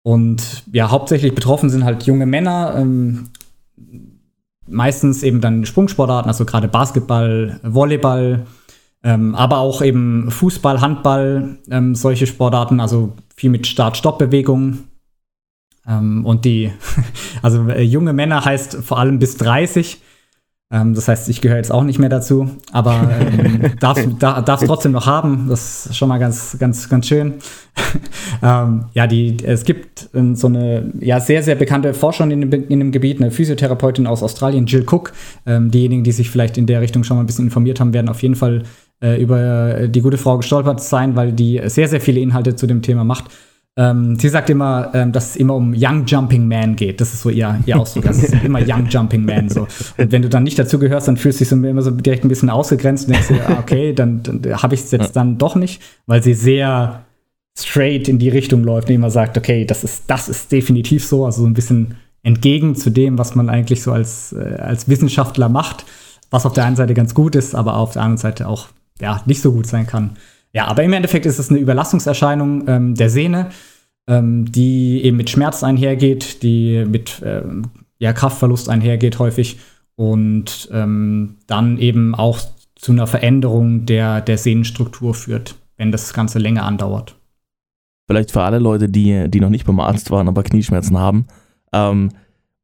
Und 0.01 0.63
ja, 0.71 0.89
hauptsächlich 0.89 1.35
betroffen 1.35 1.69
sind 1.69 1.85
halt 1.85 2.07
junge 2.07 2.25
Männer, 2.25 2.73
ähm, 2.75 3.29
meistens 4.67 5.21
eben 5.21 5.41
dann 5.41 5.67
Sprungsportarten, 5.67 6.27
also 6.27 6.43
gerade 6.43 6.67
Basketball, 6.67 7.59
Volleyball, 7.61 8.47
ähm, 9.03 9.35
aber 9.35 9.59
auch 9.59 9.83
eben 9.83 10.31
Fußball, 10.31 10.81
Handball, 10.81 11.59
ähm, 11.69 11.93
solche 11.93 12.25
Sportarten, 12.25 12.79
also 12.79 13.13
viel 13.35 13.51
mit 13.51 13.67
Start-Stopp-Bewegungen. 13.67 14.85
Ähm, 15.87 16.25
und 16.25 16.45
die, 16.45 16.71
also 17.43 17.69
äh, 17.69 17.83
junge 17.83 18.13
Männer 18.13 18.43
heißt 18.43 18.77
vor 18.77 18.97
allem 18.97 19.19
bis 19.19 19.37
30. 19.37 20.01
Ähm, 20.71 20.95
das 20.95 21.07
heißt, 21.07 21.29
ich 21.29 21.41
gehöre 21.41 21.57
jetzt 21.57 21.71
auch 21.71 21.83
nicht 21.83 21.99
mehr 21.99 22.09
dazu, 22.09 22.49
aber 22.71 23.09
ähm, 23.39 23.75
darf 23.79 23.97
es 24.61 24.67
trotzdem 24.67 24.93
noch 24.93 25.05
haben. 25.05 25.47
Das 25.47 25.85
ist 25.85 25.97
schon 25.97 26.09
mal 26.09 26.17
ganz, 26.17 26.57
ganz, 26.59 26.89
ganz 26.89 27.07
schön. 27.07 27.35
ähm, 28.43 28.85
ja, 28.93 29.05
die, 29.05 29.37
es 29.43 29.63
gibt 29.63 30.09
ähm, 30.15 30.35
so 30.35 30.47
eine 30.47 30.91
ja, 30.99 31.19
sehr, 31.19 31.43
sehr 31.43 31.55
bekannte 31.55 31.93
Forscherin 31.93 32.31
in 32.31 32.49
dem, 32.49 32.67
in 32.67 32.79
dem 32.79 32.91
Gebiet, 32.91 33.21
eine 33.21 33.29
Physiotherapeutin 33.29 34.07
aus 34.07 34.23
Australien, 34.23 34.65
Jill 34.65 34.85
Cook. 34.89 35.13
Ähm, 35.45 35.69
diejenigen, 35.69 36.03
die 36.03 36.11
sich 36.11 36.31
vielleicht 36.31 36.57
in 36.57 36.65
der 36.65 36.81
Richtung 36.81 37.03
schon 37.03 37.17
mal 37.17 37.23
ein 37.23 37.27
bisschen 37.27 37.45
informiert 37.45 37.79
haben, 37.79 37.93
werden 37.93 38.09
auf 38.09 38.23
jeden 38.23 38.35
Fall 38.35 38.63
äh, 39.01 39.21
über 39.21 39.87
die 39.87 40.01
gute 40.01 40.17
Frau 40.17 40.37
gestolpert 40.37 40.81
sein, 40.81 41.15
weil 41.15 41.31
die 41.31 41.61
sehr, 41.65 41.87
sehr 41.87 42.01
viele 42.01 42.21
Inhalte 42.21 42.55
zu 42.55 42.65
dem 42.65 42.81
Thema 42.81 43.03
macht. 43.03 43.25
Ähm, 43.77 44.17
sie 44.17 44.29
sagt 44.29 44.49
immer, 44.49 44.91
ähm, 44.93 45.11
dass 45.11 45.31
es 45.31 45.35
immer 45.35 45.53
um 45.55 45.73
Young 45.75 46.05
Jumping 46.05 46.47
Man 46.47 46.77
geht. 46.77 47.01
Das 47.01 47.13
ist 47.13 47.21
so 47.21 47.29
ihr, 47.29 47.59
ihr 47.65 47.77
Ausdruck. 47.77 48.05
Das 48.05 48.23
ist 48.23 48.33
immer 48.43 48.59
Young 48.65 48.87
Jumping 48.87 49.25
Man. 49.25 49.49
So. 49.49 49.67
Und 49.97 50.11
wenn 50.11 50.21
du 50.21 50.29
dann 50.29 50.43
nicht 50.43 50.57
dazu 50.57 50.79
gehörst, 50.79 51.07
dann 51.09 51.17
fühlst 51.17 51.39
du 51.39 51.43
dich 51.43 51.49
so 51.49 51.55
immer 51.55 51.81
so 51.81 51.91
direkt 51.91 52.23
ein 52.23 52.29
bisschen 52.29 52.49
ausgegrenzt 52.49 53.07
und 53.07 53.13
denkst 53.13 53.27
dir, 53.27 53.49
ah, 53.49 53.59
okay, 53.59 53.93
dann, 53.93 54.23
dann 54.23 54.63
habe 54.63 54.75
ich 54.75 54.81
es 54.81 54.91
jetzt 54.91 55.15
dann 55.15 55.37
doch 55.37 55.55
nicht, 55.55 55.81
weil 56.05 56.23
sie 56.23 56.33
sehr 56.33 57.03
straight 57.57 58.07
in 58.07 58.17
die 58.17 58.29
Richtung 58.29 58.63
läuft 58.63 58.89
und 58.89 58.95
immer 58.95 59.09
sagt, 59.09 59.37
okay, 59.37 59.65
das 59.65 59.83
ist, 59.83 60.03
das 60.07 60.29
ist 60.29 60.51
definitiv 60.51 61.05
so. 61.05 61.25
Also 61.25 61.41
so 61.41 61.47
ein 61.47 61.53
bisschen 61.53 61.95
entgegen 62.23 62.75
zu 62.75 62.89
dem, 62.89 63.17
was 63.17 63.35
man 63.35 63.49
eigentlich 63.49 63.83
so 63.83 63.91
als, 63.91 64.33
äh, 64.33 64.55
als 64.55 64.87
Wissenschaftler 64.87 65.49
macht, 65.49 65.85
was 66.31 66.45
auf 66.45 66.53
der 66.53 66.65
einen 66.65 66.75
Seite 66.77 66.93
ganz 66.93 67.13
gut 67.13 67.35
ist, 67.35 67.55
aber 67.55 67.75
auf 67.75 67.91
der 67.91 68.03
anderen 68.03 68.17
Seite 68.17 68.47
auch 68.47 68.67
ja, 69.01 69.21
nicht 69.25 69.41
so 69.41 69.51
gut 69.51 69.67
sein 69.67 69.85
kann. 69.85 70.17
Ja, 70.55 70.67
aber 70.67 70.83
im 70.83 70.93
Endeffekt 70.93 71.25
ist 71.25 71.37
es 71.37 71.49
eine 71.49 71.59
Überlastungserscheinung 71.59 72.65
ähm, 72.69 72.95
der 72.95 73.09
Sehne, 73.09 73.49
ähm, 74.07 74.49
die 74.49 75.03
eben 75.03 75.17
mit 75.17 75.29
Schmerz 75.29 75.63
einhergeht, 75.63 76.43
die 76.43 76.85
mit 76.87 77.21
ähm, 77.25 77.63
ja, 77.99 78.13
Kraftverlust 78.13 78.69
einhergeht 78.69 79.19
häufig 79.19 79.59
und 79.97 80.69
ähm, 80.71 81.35
dann 81.47 81.77
eben 81.77 82.15
auch 82.15 82.39
zu 82.75 82.93
einer 82.93 83.05
Veränderung 83.05 83.85
der, 83.85 84.21
der 84.21 84.37
Sehnenstruktur 84.37 85.13
führt, 85.13 85.55
wenn 85.75 85.91
das 85.91 86.13
Ganze 86.13 86.39
länger 86.39 86.63
andauert. 86.63 87.17
Vielleicht 88.07 88.31
für 88.31 88.43
alle 88.43 88.59
Leute, 88.59 88.87
die, 88.87 89.29
die 89.29 89.41
noch 89.41 89.49
nicht 89.49 89.65
beim 89.65 89.81
Arzt 89.81 90.09
waren, 90.09 90.29
aber 90.29 90.43
Knieschmerzen 90.43 90.97
haben. 90.97 91.27
Ähm, 91.73 92.11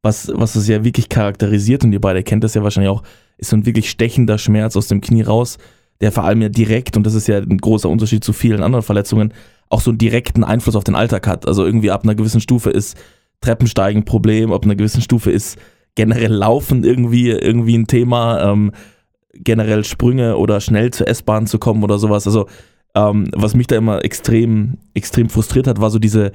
was, 0.00 0.32
was 0.34 0.56
es 0.56 0.66
ja 0.66 0.82
wirklich 0.82 1.10
charakterisiert, 1.10 1.84
und 1.84 1.92
ihr 1.92 2.00
beide 2.00 2.22
kennt 2.22 2.42
das 2.42 2.54
ja 2.54 2.62
wahrscheinlich 2.62 2.90
auch, 2.90 3.02
ist 3.36 3.50
so 3.50 3.56
ein 3.56 3.66
wirklich 3.66 3.90
stechender 3.90 4.38
Schmerz 4.38 4.76
aus 4.76 4.88
dem 4.88 5.02
Knie 5.02 5.22
raus, 5.22 5.58
der 6.02 6.12
vor 6.12 6.24
allem 6.24 6.42
ja 6.42 6.48
direkt, 6.48 6.96
und 6.96 7.06
das 7.06 7.14
ist 7.14 7.28
ja 7.28 7.38
ein 7.38 7.58
großer 7.58 7.88
Unterschied 7.88 8.24
zu 8.24 8.32
vielen 8.32 8.62
anderen 8.62 8.82
Verletzungen, 8.82 9.32
auch 9.68 9.80
so 9.80 9.90
einen 9.90 9.98
direkten 9.98 10.44
Einfluss 10.44 10.76
auf 10.76 10.84
den 10.84 10.96
Alltag 10.96 11.26
hat. 11.26 11.46
Also 11.46 11.64
irgendwie 11.64 11.90
ab 11.90 12.02
einer 12.02 12.16
gewissen 12.16 12.40
Stufe 12.40 12.70
ist 12.70 12.98
Treppensteigen 13.40 14.02
ein 14.02 14.04
Problem, 14.04 14.52
ab 14.52 14.64
einer 14.64 14.74
gewissen 14.74 15.00
Stufe 15.00 15.30
ist 15.30 15.58
generell 15.94 16.32
Laufen 16.32 16.84
irgendwie, 16.84 17.30
irgendwie 17.30 17.78
ein 17.78 17.86
Thema, 17.86 18.42
ähm, 18.52 18.72
generell 19.32 19.84
Sprünge 19.84 20.36
oder 20.36 20.60
schnell 20.60 20.90
zur 20.90 21.08
S-Bahn 21.08 21.46
zu 21.46 21.58
kommen 21.58 21.84
oder 21.84 21.98
sowas. 21.98 22.26
Also 22.26 22.48
ähm, 22.94 23.28
was 23.34 23.54
mich 23.54 23.68
da 23.68 23.76
immer 23.76 24.04
extrem, 24.04 24.78
extrem 24.94 25.28
frustriert 25.28 25.66
hat, 25.66 25.80
war 25.80 25.90
so 25.90 25.98
diese, 25.98 26.32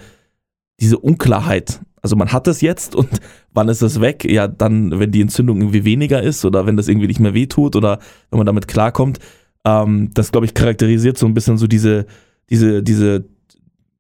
diese 0.80 0.98
Unklarheit. 0.98 1.82
Also 2.02 2.16
man 2.16 2.32
hat 2.32 2.48
es 2.48 2.62
jetzt 2.62 2.96
und 2.96 3.10
wann 3.54 3.68
ist 3.68 3.82
es 3.82 4.00
weg? 4.00 4.24
Ja, 4.24 4.48
dann, 4.48 4.98
wenn 5.00 5.12
die 5.12 5.22
Entzündung 5.22 5.60
irgendwie 5.60 5.86
weniger 5.86 6.22
ist 6.22 6.46
oder 6.46 6.66
wenn 6.66 6.78
das 6.78 6.88
irgendwie 6.88 7.08
nicht 7.08 7.20
mehr 7.20 7.34
wehtut 7.34 7.76
oder 7.76 8.00
wenn 8.32 8.38
man 8.38 8.46
damit 8.46 8.68
klarkommt. 8.68 9.20
Ähm, 9.68 10.12
das, 10.14 10.32
glaube 10.32 10.46
ich, 10.46 10.54
charakterisiert 10.54 11.18
so 11.18 11.26
ein 11.26 11.34
bisschen 11.34 11.58
so 11.58 11.68
diese, 11.68 12.06
diese, 12.50 12.82
diese, 12.82 13.26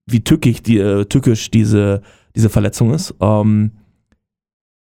wie 0.05 0.23
tückig, 0.23 0.63
die, 0.63 0.77
äh, 0.77 1.03
tückisch 1.05 1.51
diese, 1.51 2.01
diese 2.35 2.47
Verletzung 2.47 2.93
ist. 2.93 3.13
Ähm, 3.19 3.71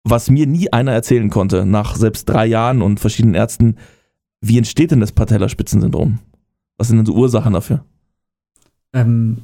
was 0.03 0.29
mir 0.29 0.45
nie 0.45 0.71
einer 0.73 0.91
erzählen 0.91 1.29
konnte, 1.29 1.65
nach 1.65 1.95
selbst 1.95 2.27
drei 2.27 2.45
Jahren 2.45 2.81
und 2.81 2.99
verschiedenen 2.99 3.35
Ärzten, 3.35 3.77
wie 4.41 4.57
entsteht 4.57 4.91
denn 4.91 4.99
das 4.99 5.13
Patellaspitzensyndrom? 5.13 6.19
Was 6.77 6.89
sind 6.89 6.97
denn 6.97 7.05
so 7.05 7.13
Ursachen 7.13 7.53
dafür? 7.53 7.85
Ähm, 8.93 9.43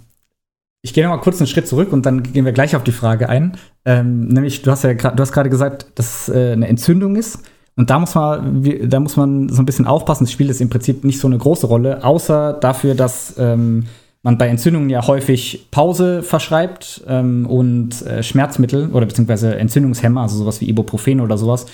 ich 0.81 0.93
gehe 0.93 1.05
noch 1.05 1.15
mal 1.15 1.21
kurz 1.21 1.39
einen 1.39 1.47
Schritt 1.47 1.69
zurück 1.69 1.93
und 1.93 2.05
dann 2.05 2.23
gehen 2.23 2.43
wir 2.43 2.51
gleich 2.51 2.75
auf 2.75 2.83
die 2.83 2.91
Frage 2.91 3.29
ein. 3.29 3.57
Ähm, 3.85 4.27
nämlich, 4.27 4.61
du 4.61 4.71
hast 4.71 4.83
ja 4.83 4.91
gerade 4.91 5.49
gesagt, 5.49 5.87
dass 5.95 6.27
es 6.27 6.35
äh, 6.35 6.51
eine 6.51 6.67
Entzündung 6.67 7.15
ist. 7.15 7.39
Und 7.75 7.89
da 7.89 7.99
muss 7.99 8.15
man, 8.15 8.89
da 8.89 8.99
muss 8.99 9.17
man 9.17 9.49
so 9.49 9.61
ein 9.61 9.65
bisschen 9.65 9.87
aufpassen. 9.87 10.25
Das 10.25 10.31
spielt 10.31 10.49
jetzt 10.49 10.61
im 10.61 10.69
Prinzip 10.69 11.03
nicht 11.03 11.19
so 11.19 11.27
eine 11.27 11.37
große 11.37 11.67
Rolle, 11.67 12.03
außer 12.03 12.53
dafür, 12.53 12.93
dass 12.93 13.35
ähm, 13.37 13.85
man 14.21 14.37
bei 14.37 14.47
Entzündungen 14.47 14.89
ja 14.89 15.05
häufig 15.05 15.67
Pause 15.71 16.23
verschreibt 16.23 17.03
ähm, 17.07 17.45
und 17.45 18.01
äh, 18.03 18.23
Schmerzmittel 18.23 18.89
oder 18.91 19.05
beziehungsweise 19.05 19.55
Entzündungshemmer, 19.55 20.21
also 20.21 20.37
sowas 20.37 20.61
wie 20.61 20.69
Ibuprofen 20.69 21.19
oder 21.19 21.37
sowas. 21.37 21.65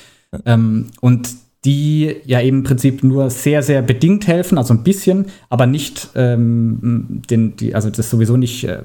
Ähm, 0.46 0.88
und 1.02 1.30
die 1.66 2.16
ja 2.26 2.42
eben 2.42 2.60
im 2.60 2.64
Prinzip 2.64 3.04
nur 3.04 3.30
sehr, 3.30 3.62
sehr 3.64 3.82
bedingt 3.82 4.28
helfen, 4.28 4.58
also 4.58 4.74
ein 4.74 4.84
bisschen, 4.84 5.26
aber 5.50 5.66
nicht 5.66 6.10
ähm, 6.16 7.22
den, 7.30 7.58
die, 7.58 7.76
also 7.76 7.90
das 7.90 8.10
sowieso 8.10 8.38
nicht 8.38 8.64
äh, 8.64 8.84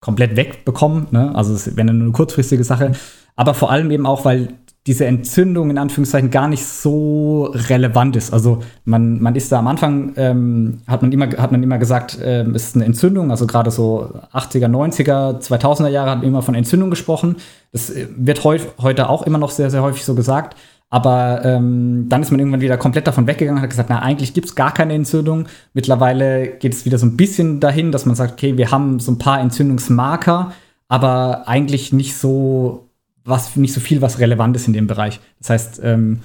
komplett 0.00 0.36
wegbekommen. 0.36 1.08
Ne? 1.10 1.34
Also 1.34 1.54
es 1.54 1.76
wäre 1.76 1.92
nur 1.92 2.02
eine 2.02 2.12
kurzfristige 2.12 2.64
Sache. 2.64 2.92
Aber 3.36 3.54
vor 3.54 3.70
allem 3.70 3.90
eben 3.90 4.06
auch, 4.06 4.24
weil 4.24 4.48
diese 4.86 5.04
Entzündung 5.04 5.68
in 5.70 5.76
Anführungszeichen 5.76 6.30
gar 6.30 6.48
nicht 6.48 6.64
so 6.64 7.50
relevant 7.52 8.16
ist. 8.16 8.32
Also 8.32 8.62
man, 8.84 9.20
man 9.20 9.34
ist 9.34 9.52
da 9.52 9.58
am 9.58 9.66
Anfang, 9.66 10.14
ähm, 10.16 10.80
hat, 10.86 11.02
man 11.02 11.12
immer, 11.12 11.26
hat 11.26 11.52
man 11.52 11.62
immer 11.62 11.76
gesagt, 11.78 12.18
ähm, 12.22 12.54
ist 12.54 12.74
eine 12.74 12.86
Entzündung, 12.86 13.30
also 13.30 13.46
gerade 13.46 13.70
so 13.70 14.10
80er, 14.32 14.68
90er, 14.68 15.40
2000er 15.40 15.88
Jahre 15.88 16.12
hat 16.12 16.18
man 16.18 16.26
immer 16.26 16.42
von 16.42 16.54
Entzündung 16.54 16.88
gesprochen. 16.88 17.36
Das 17.70 17.90
äh, 17.90 18.06
wird 18.16 18.44
heu 18.44 18.58
heute 18.80 19.10
auch 19.10 19.22
immer 19.22 19.38
noch 19.38 19.50
sehr, 19.50 19.70
sehr 19.70 19.82
häufig 19.82 20.04
so 20.04 20.14
gesagt. 20.14 20.56
Aber 20.90 21.42
ähm, 21.44 22.06
dann 22.08 22.22
ist 22.22 22.30
man 22.30 22.40
irgendwann 22.40 22.62
wieder 22.62 22.78
komplett 22.78 23.06
davon 23.06 23.26
weggegangen 23.26 23.58
und 23.58 23.62
hat 23.62 23.70
gesagt, 23.70 23.90
na, 23.90 24.00
eigentlich 24.00 24.32
gibt 24.32 24.46
es 24.46 24.54
gar 24.54 24.72
keine 24.72 24.94
Entzündung. 24.94 25.46
Mittlerweile 25.74 26.48
geht 26.48 26.72
es 26.72 26.86
wieder 26.86 26.96
so 26.96 27.04
ein 27.04 27.16
bisschen 27.16 27.60
dahin, 27.60 27.92
dass 27.92 28.06
man 28.06 28.16
sagt, 28.16 28.32
okay, 28.32 28.56
wir 28.56 28.70
haben 28.70 28.98
so 28.98 29.12
ein 29.12 29.18
paar 29.18 29.38
Entzündungsmarker, 29.40 30.52
aber 30.88 31.46
eigentlich 31.46 31.92
nicht 31.92 32.16
so, 32.16 32.87
was, 33.28 33.56
nicht 33.56 33.74
so 33.74 33.80
viel, 33.80 34.00
was 34.00 34.18
relevant 34.18 34.56
ist 34.56 34.66
in 34.66 34.72
dem 34.72 34.86
Bereich. 34.86 35.20
Das 35.38 35.50
heißt, 35.50 35.80
ähm, 35.84 36.20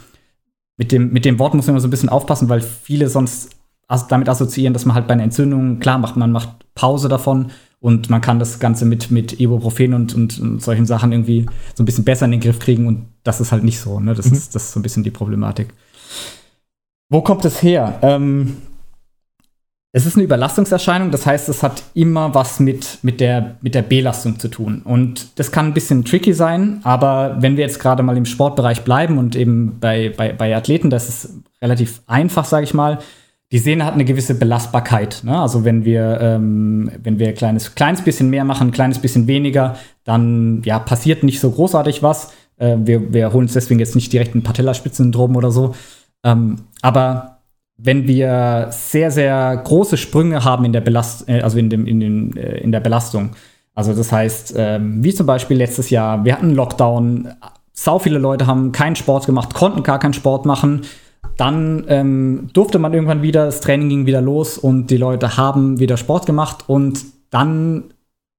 mit, 0.78 0.92
dem, 0.92 1.12
mit 1.12 1.26
dem 1.26 1.40
Wort 1.40 1.54
muss 1.54 1.68
man 1.68 1.74
immer 1.74 1.82
so 1.82 1.88
ein 1.88 1.92
bisschen 1.92 2.10
aufpassen, 2.10 2.50
weil 2.50 2.62
viele 2.62 3.10
sonst 3.10 3.52
damit 4.10 4.30
assoziieren, 4.30 4.74
dass 4.74 4.86
man 4.86 4.96
halt 4.96 5.08
bei 5.08 5.14
einer 5.14 5.24
Entzündung, 5.24 5.80
klar 5.80 5.98
macht, 5.98 6.16
man 6.16 6.32
macht 6.32 6.50
Pause 6.74 7.10
davon 7.10 7.52
und 7.80 8.10
man 8.10 8.22
kann 8.22 8.40
das 8.40 8.60
Ganze 8.60 8.86
mit, 8.86 9.12
mit 9.12 9.40
Ibuprofen 9.40 9.94
und, 9.94 10.16
und, 10.16 10.40
und, 10.40 10.62
solchen 10.62 10.86
Sachen 10.86 11.12
irgendwie 11.12 11.46
so 11.76 11.84
ein 11.84 11.86
bisschen 11.86 12.06
besser 12.06 12.26
in 12.26 12.32
den 12.32 12.40
Griff 12.40 12.60
kriegen. 12.60 12.88
Und 12.88 13.08
das 13.24 13.42
ist 13.42 13.52
halt 13.52 13.64
nicht 13.64 13.80
so. 13.80 14.00
Ne? 14.00 14.14
Das, 14.14 14.28
mhm. 14.28 14.38
ist, 14.38 14.56
das 14.56 14.64
ist 14.64 14.72
so 14.72 14.80
ein 14.80 14.84
bisschen 14.84 15.04
die 15.04 15.12
Problematik. 15.12 15.74
Wo 17.10 17.22
kommt 17.22 17.46
es 17.46 17.62
her? 17.62 18.00
Ähm, 18.02 18.58
es 19.96 20.08
ist 20.08 20.16
eine 20.16 20.24
Überlastungserscheinung, 20.24 21.12
das 21.12 21.28
heißt, 21.28 21.48
es 21.50 21.62
hat 21.62 21.84
immer 21.94 22.34
was 22.34 22.60
mit, 22.60 22.98
mit, 23.04 23.20
der, 23.22 23.58
mit 23.62 23.76
der 23.76 23.84
Belastung 23.84 24.40
zu 24.40 24.48
tun. 24.48 24.82
Und 24.84 25.38
das 25.38 25.52
kann 25.52 25.68
ein 25.68 25.74
bisschen 25.76 26.04
tricky 26.04 26.34
sein, 26.34 26.80
aber 26.84 27.38
wenn 27.40 27.58
wir 27.58 27.64
jetzt 27.64 27.80
gerade 27.80 28.02
mal 28.02 28.18
im 28.18 28.26
Sportbereich 28.26 28.82
bleiben 28.82 29.20
und 29.20 29.36
eben 29.36 29.78
bei, 29.80 30.12
bei, 30.18 30.34
bei 30.34 30.56
Athleten, 30.56 30.90
das 30.90 31.10
ist 31.10 31.30
relativ 31.62 32.02
einfach, 32.08 32.44
sage 32.46 32.64
ich 32.64 32.74
mal, 32.74 32.98
die 33.52 33.60
Sehne 33.60 33.86
hat 33.86 33.94
eine 33.94 34.04
gewisse 34.04 34.34
Belastbarkeit. 34.34 35.22
Ne? 35.24 35.40
Also 35.40 35.64
wenn 35.64 35.86
wir, 35.86 36.18
ähm, 36.20 36.90
wenn 37.04 37.20
wir 37.20 37.28
ein 37.28 37.36
kleines, 37.36 37.76
kleines 37.76 38.02
bisschen 38.02 38.32
mehr 38.32 38.46
machen, 38.46 38.70
ein 38.70 38.72
kleines 38.72 38.98
bisschen 38.98 39.28
weniger, 39.28 39.78
dann 40.06 40.64
ja, 40.66 40.80
passiert 40.80 41.22
nicht 41.22 41.40
so 41.40 41.52
großartig 41.52 42.02
was. 42.02 42.32
Äh, 42.58 42.78
wir, 42.80 43.14
wir 43.14 43.32
holen 43.32 43.44
uns 43.44 43.54
deswegen 43.54 43.80
jetzt 43.80 43.94
nicht 43.94 44.12
direkt 44.12 44.34
ein 44.34 44.42
Patellaspitzensyndrom 44.42 45.36
oder 45.36 45.52
so. 45.52 45.76
Ähm, 46.24 46.62
aber 46.82 47.33
wenn 47.78 48.08
wir 48.08 48.68
sehr, 48.72 49.12
sehr 49.12 49.58
große 49.58 49.98
Sprünge 49.98 50.44
haben 50.44 50.66
in 50.66 50.74
der, 50.74 50.82
Belast 50.82 51.28
äh, 51.28 51.42
also 51.42 51.58
in, 51.58 51.70
dem, 51.70 51.86
in, 51.86 52.00
den, 52.00 52.38
äh, 52.38 52.58
in 52.58 52.72
der 52.72 52.80
Belastung, 52.80 53.32
also 53.76 53.94
das 53.94 54.12
heißt, 54.12 54.54
ähm, 54.58 55.04
wie 55.04 55.14
zum 55.14 55.26
Beispiel 55.26 55.58
letztes 55.58 55.90
Jahr, 55.90 56.24
wir 56.26 56.34
hatten 56.34 56.52
Lockdown, 56.52 57.30
sau 57.72 57.98
viele 57.98 58.20
Leute 58.20 58.46
haben 58.46 58.72
keinen 58.72 58.96
Sport 58.96 59.26
gemacht, 59.26 59.54
konnten 59.54 59.82
gar 59.82 60.00
keinen 60.00 60.14
Sport 60.14 60.46
machen. 60.46 60.82
Dann 61.38 61.86
ähm, 61.88 62.50
durfte 62.54 62.78
man 62.78 62.94
irgendwann 62.94 63.24
wieder, 63.24 63.46
das 63.46 63.62
Training 63.62 63.90
ging 63.90 64.06
wieder 64.06 64.22
los 64.22 64.60
und 64.60 64.92
die 64.92 64.98
Leute 64.98 65.38
haben 65.38 65.80
wieder 65.80 65.98
Sport 65.98 66.28
gemacht 66.28 66.66
und 66.68 67.04
dann 67.32 67.86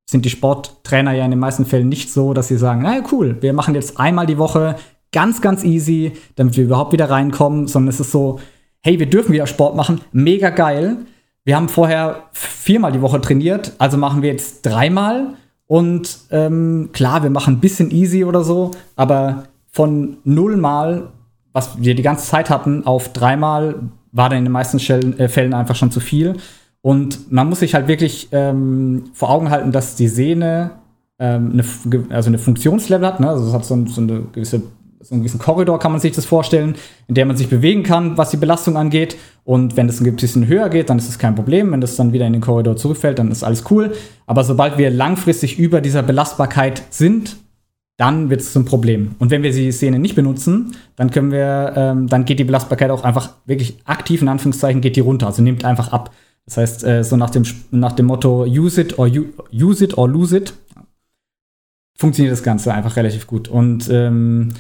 sind 0.09 0.25
die 0.25 0.31
Sporttrainer 0.31 1.13
ja 1.13 1.25
in 1.25 1.31
den 1.31 1.41
meisten 1.41 1.65
Fällen 1.65 1.89
nicht 1.89 2.13
so, 2.13 2.35
dass 2.35 2.47
sie 2.47 2.59
sagen, 2.59 2.83
naja, 2.83 3.03
cool, 3.11 3.39
wir 3.41 3.53
machen 3.53 3.75
jetzt 3.75 3.99
einmal 3.99 4.27
die 4.27 4.39
Woche 4.39 4.77
ganz, 5.11 5.41
ganz 5.41 5.65
easy, 5.65 6.13
damit 6.37 6.57
wir 6.57 6.65
überhaupt 6.65 6.93
wieder 6.93 7.11
reinkommen, 7.11 7.67
sondern 7.67 7.89
es 7.89 8.01
ist 8.01 8.13
so, 8.13 8.39
hey, 8.85 9.01
wir 9.01 9.07
dürfen 9.11 9.33
wieder 9.33 9.49
Sport 9.49 9.75
machen, 9.75 10.01
mega 10.13 10.51
geil. 10.51 10.99
Wir 11.45 11.57
haben 11.57 11.69
vorher 11.69 12.29
viermal 12.33 12.93
die 12.93 13.03
Woche 13.03 13.21
trainiert, 13.21 13.73
also 13.79 13.99
machen 13.99 14.23
wir 14.23 14.31
jetzt 14.31 14.63
dreimal. 14.63 15.35
Und 15.67 16.19
ähm, 16.31 16.91
klar, 16.93 17.23
wir 17.23 17.31
machen 17.31 17.55
ein 17.55 17.61
bisschen 17.61 17.91
easy 17.91 18.25
oder 18.25 18.45
so, 18.45 18.71
aber 18.95 19.45
von 19.73 20.19
null 20.25 20.57
Mal 20.57 21.09
was 21.55 21.81
wir 21.81 21.95
die 21.95 22.03
ganze 22.03 22.27
Zeit 22.27 22.51
hatten, 22.51 22.85
auf 22.85 23.13
dreimal 23.15 23.77
war 24.13 24.29
dann 24.29 24.39
in 24.39 24.45
den 24.45 24.53
meisten 24.53 24.79
äh, 25.19 25.29
Fällen 25.29 25.55
einfach 25.55 25.77
schon 25.77 25.91
zu 25.91 26.01
viel. 26.01 26.37
Und 26.83 27.33
man 27.33 27.49
muss 27.49 27.61
sich 27.61 27.75
halt 27.75 27.89
wirklich 27.89 28.29
ähm, 28.33 29.05
vor 29.15 29.31
Augen 29.31 29.51
halten, 29.51 29.73
dass 29.73 29.95
die 29.95 30.09
Sehne 30.09 30.73
ähm, 31.19 31.53
eine, 31.53 32.05
also 32.11 32.29
eine 32.29 32.39
Funktionslevel 32.39 33.07
hat. 33.07 33.21
Ne? 33.21 33.29
Also 33.29 33.47
es 33.47 33.55
hat 33.55 33.65
so, 33.65 33.87
so, 33.87 34.01
eine 34.01 34.23
gewisse, 34.33 34.63
so 35.05 35.15
einen 35.15 35.23
gewissen 35.23 35.39
Korridor, 35.39 35.79
kann 35.79 35.93
man 35.93 36.01
sich 36.01 36.13
das 36.13 36.25
vorstellen, 36.25 36.77
in 37.09 37.15
der 37.15 37.27
man 37.27 37.37
sich 37.37 37.49
bewegen 37.49 37.83
kann, 37.83 38.17
was 38.17 38.31
die 38.31 38.37
Belastung 38.37 38.77
angeht. 38.77 39.17
Und 39.45 39.77
wenn 39.77 39.89
es 39.89 40.01
ein 40.01 40.17
bisschen 40.17 40.47
höher 40.47 40.71
geht, 40.71 40.89
dann 40.89 40.99
ist 40.99 41.09
es 41.09 41.19
kein 41.19 41.35
Problem. 41.35 41.73
Wenn 41.73 41.81
das 41.81 41.97
dann 41.97 42.13
wieder 42.13 42.27
in 42.27 42.33
den 42.33 42.43
Korridor 42.43 42.77
zurückfällt, 42.77 43.19
dann 43.19 43.31
ist 43.31 43.45
alles 43.45 43.65
cool. 43.71 43.93
Aber 44.27 44.45
sobald 44.45 44.79
wir 44.79 44.91
langfristig 44.91 45.59
über 45.59 45.81
dieser 45.81 46.03
Belastbarkeit 46.03 46.83
sind, 46.91 47.37
dann 47.97 48.31
wird 48.31 48.41
es 48.41 48.53
zum 48.53 48.65
Problem. 48.65 49.15
Und 49.19 49.31
wenn 49.31 49.43
wir 49.43 49.53
die 49.53 49.71
Szene 49.71 49.99
nicht 49.99 50.17
benutzen, 50.17 50.75
dann 50.97 51.11
können 51.11 51.31
wir, 51.31 51.75
ähm, 51.77 52.09
dann 52.09 52.25
geht 52.25 52.39
die 52.39 52.45
Belastbarkeit 52.45 52.91
auch 52.91 53.05
einfach 53.05 53.35
wirklich 53.47 53.79
aktiv 53.85 54.23
in 54.23 54.29
Anführungszeichen 54.29 54.81
geht 54.81 54.97
die 54.97 55.01
runter, 55.01 55.27
also 55.27 55.43
nimmt 55.43 55.65
einfach 55.65 55.93
ab. 55.93 56.11
Das 56.47 56.57
heißt, 56.57 56.85
äh, 56.85 57.05
so 57.05 57.17
nach 57.17 57.31
dem, 57.31 57.45
nach 57.71 57.93
dem 57.93 58.07
Motto 58.07 58.45
use 58.45 58.81
it 58.81 58.99
or 58.99 59.07
use 59.07 59.85
it 59.85 59.97
or 59.97 60.09
lose 60.09 60.37
it, 60.37 60.55
funktioniert 61.97 62.33
das 62.33 62.43
Ganze 62.43 62.75
einfach 62.75 62.97
relativ 62.97 63.27
gut. 63.27 63.49
Und 63.49 63.89
ähm, 63.91 64.51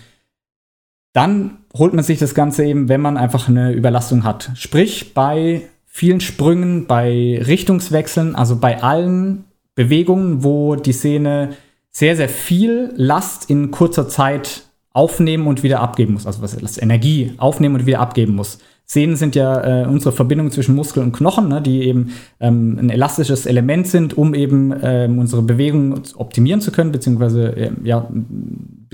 dann 1.14 1.58
holt 1.74 1.94
man 1.94 2.04
sich 2.04 2.18
das 2.18 2.34
Ganze 2.34 2.66
eben, 2.66 2.90
wenn 2.90 3.00
man 3.00 3.16
einfach 3.16 3.48
eine 3.48 3.72
Überlastung 3.72 4.24
hat. 4.24 4.50
Sprich, 4.54 5.14
bei 5.14 5.62
vielen 5.86 6.20
Sprüngen, 6.20 6.86
bei 6.86 7.40
Richtungswechseln, 7.46 8.34
also 8.34 8.56
bei 8.56 8.82
allen 8.82 9.44
Bewegungen, 9.76 10.42
wo 10.44 10.74
die 10.74 10.92
Szene 10.92 11.50
sehr, 11.90 12.16
sehr 12.16 12.28
viel 12.28 12.92
Last 12.96 13.48
in 13.48 13.70
kurzer 13.70 14.08
Zeit 14.08 14.64
aufnehmen 14.92 15.46
und 15.46 15.62
wieder 15.62 15.80
abgeben 15.80 16.14
muss. 16.14 16.26
Also 16.26 16.42
was 16.42 16.54
ist 16.54 16.82
Energie 16.82 17.32
aufnehmen 17.38 17.76
und 17.76 17.86
wieder 17.86 18.00
abgeben 18.00 18.34
muss. 18.34 18.58
Sehnen 18.86 19.16
sind 19.16 19.34
ja 19.34 19.82
äh, 19.82 19.86
unsere 19.86 20.12
Verbindung 20.12 20.50
zwischen 20.50 20.74
Muskel 20.74 21.02
und 21.02 21.12
Knochen, 21.12 21.48
ne, 21.48 21.62
die 21.62 21.84
eben 21.84 22.10
ähm, 22.38 22.76
ein 22.78 22.90
elastisches 22.90 23.46
Element 23.46 23.86
sind, 23.86 24.18
um 24.18 24.34
eben 24.34 24.74
ähm, 24.82 25.18
unsere 25.18 25.42
Bewegung 25.42 25.94
optimieren 26.16 26.60
zu 26.60 26.70
können, 26.70 26.92
beziehungsweise 26.92 27.56
äh, 27.56 27.70
ja, 27.82 28.08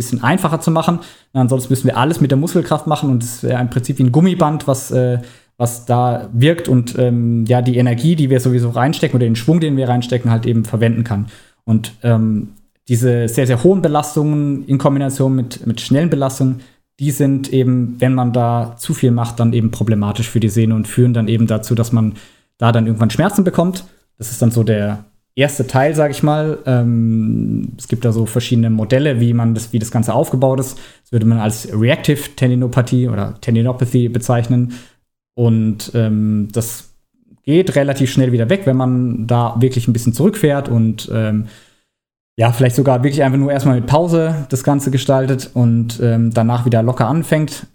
bisschen 0.01 0.23
einfacher 0.23 0.61
zu 0.61 0.71
machen. 0.71 1.01
ansonsten 1.35 1.71
müssen 1.73 1.87
wir 1.87 1.99
alles 1.99 2.21
mit 2.21 2.31
der 2.31 2.39
Muskelkraft 2.39 2.87
machen 2.87 3.11
und 3.11 3.23
es 3.23 3.43
wäre 3.43 3.61
im 3.61 3.69
Prinzip 3.69 3.99
wie 3.99 4.05
ein 4.05 4.13
Gummiband, 4.13 4.67
was, 4.67 4.91
äh, 4.91 5.19
was 5.59 5.85
da 5.85 6.31
wirkt 6.33 6.69
und 6.69 6.99
ähm, 6.99 7.45
ja, 7.47 7.61
die 7.61 7.77
Energie, 7.77 8.17
die 8.17 8.31
wir 8.31 8.41
sowieso 8.41 8.71
reinstecken 8.71 9.17
oder 9.17 9.27
den 9.27 9.37
Schwung, 9.37 9.61
den 9.61 9.77
wir 9.77 9.89
reinstecken, 9.89 10.31
halt 10.31 10.47
eben 10.47 10.65
verwenden 10.65 11.05
kann. 11.05 11.27
Und 11.65 11.93
ähm, 12.03 12.55
diese 12.89 13.29
sehr, 13.29 13.47
sehr 13.47 13.63
hohen 13.63 13.83
Belastungen 13.83 14.65
in 14.65 14.79
Kombination 14.79 15.37
mit, 15.37 15.67
mit 15.67 15.83
schnellen 15.83 16.09
Belastungen, 16.09 16.61
die 16.99 17.11
sind 17.11 17.53
eben, 17.53 17.97
wenn 17.99 18.15
man 18.15 18.33
da 18.33 18.75
zu 18.79 18.95
viel 18.95 19.11
macht, 19.11 19.39
dann 19.39 19.53
eben 19.53 19.71
problematisch 19.71 20.31
für 20.31 20.41
die 20.41 20.49
Sehne 20.49 20.75
und 20.75 20.89
führen 20.89 21.13
dann 21.13 21.29
eben 21.29 21.47
dazu, 21.47 21.75
dass 21.75 21.93
man 21.93 22.15
da 22.57 22.73
dann 22.73 22.87
irgendwann 22.87 23.11
Schmerzen 23.11 23.45
bekommt. 23.45 23.85
Das 24.19 24.31
ist 24.31 24.41
dann 24.41 24.51
so 24.51 24.63
der 24.63 25.05
erste 25.35 25.67
Teil, 25.67 25.95
sage 25.95 26.13
ich 26.13 26.23
mal. 26.23 26.59
Ähm, 26.67 27.73
es 27.79 27.89
gibt 27.89 28.05
da 28.05 28.13
so 28.13 28.27
verschiedene 28.27 28.71
Modelle, 28.71 29.21
wie 29.21 29.33
man 29.33 29.55
das, 29.55 29.73
wie 29.73 29.79
das 29.79 29.91
Ganze 29.91 30.15
aufgebaut 30.15 30.61
ist. 30.61 30.79
Das 31.03 31.13
würde 31.13 31.27
man 31.27 31.39
als 31.39 31.69
Reactive 31.73 32.37
Tendinopathie 32.37 33.09
oder 33.09 33.41
Tendinopathy 33.41 34.09
bezeichnen. 34.09 34.75
Und 35.35 35.93
ähm, 35.95 36.49
das 36.53 36.91
geht 37.45 37.75
relativ 37.77 38.11
schnell 38.11 38.33
wieder 38.33 38.51
weg, 38.51 38.63
wenn 38.65 38.77
man 38.77 39.27
da 39.27 39.57
wirklich 39.59 39.89
ein 39.89 39.93
bisschen 39.93 40.13
zurückfährt 40.13 40.69
und 40.69 41.11
ähm, 41.13 41.47
ja, 42.37 42.53
vielleicht 42.53 42.77
sogar 42.77 43.03
wirklich 43.03 43.23
einfach 43.23 43.39
nur 43.39 43.53
erstmal 43.53 43.77
mit 43.77 43.87
Pause 43.87 44.47
das 44.49 44.65
Ganze 44.65 44.91
gestaltet 44.91 45.51
und 45.53 46.01
ähm, 46.03 46.33
danach 46.33 46.65
wieder 46.65 46.83
locker 46.83 47.07
anfängt. 47.07 47.67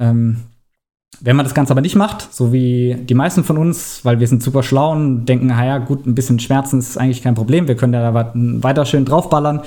Wenn 1.21 1.35
man 1.35 1.45
das 1.45 1.53
Ganze 1.53 1.71
aber 1.71 1.81
nicht 1.81 1.95
macht, 1.95 2.33
so 2.33 2.51
wie 2.51 2.95
die 2.95 3.13
meisten 3.13 3.43
von 3.43 3.57
uns, 3.57 4.01
weil 4.03 4.19
wir 4.19 4.27
sind 4.27 4.43
super 4.43 4.63
schlau 4.63 4.91
und 4.91 5.25
denken, 5.25 5.47
naja, 5.47 5.77
gut, 5.77 6.05
ein 6.05 6.15
bisschen 6.15 6.39
Schmerzen 6.39 6.79
ist 6.79 6.97
eigentlich 6.97 7.21
kein 7.21 7.35
Problem, 7.35 7.67
wir 7.67 7.75
können 7.75 7.93
da 7.93 8.13
weiter 8.33 8.85
schön 8.85 9.05
draufballern, 9.05 9.61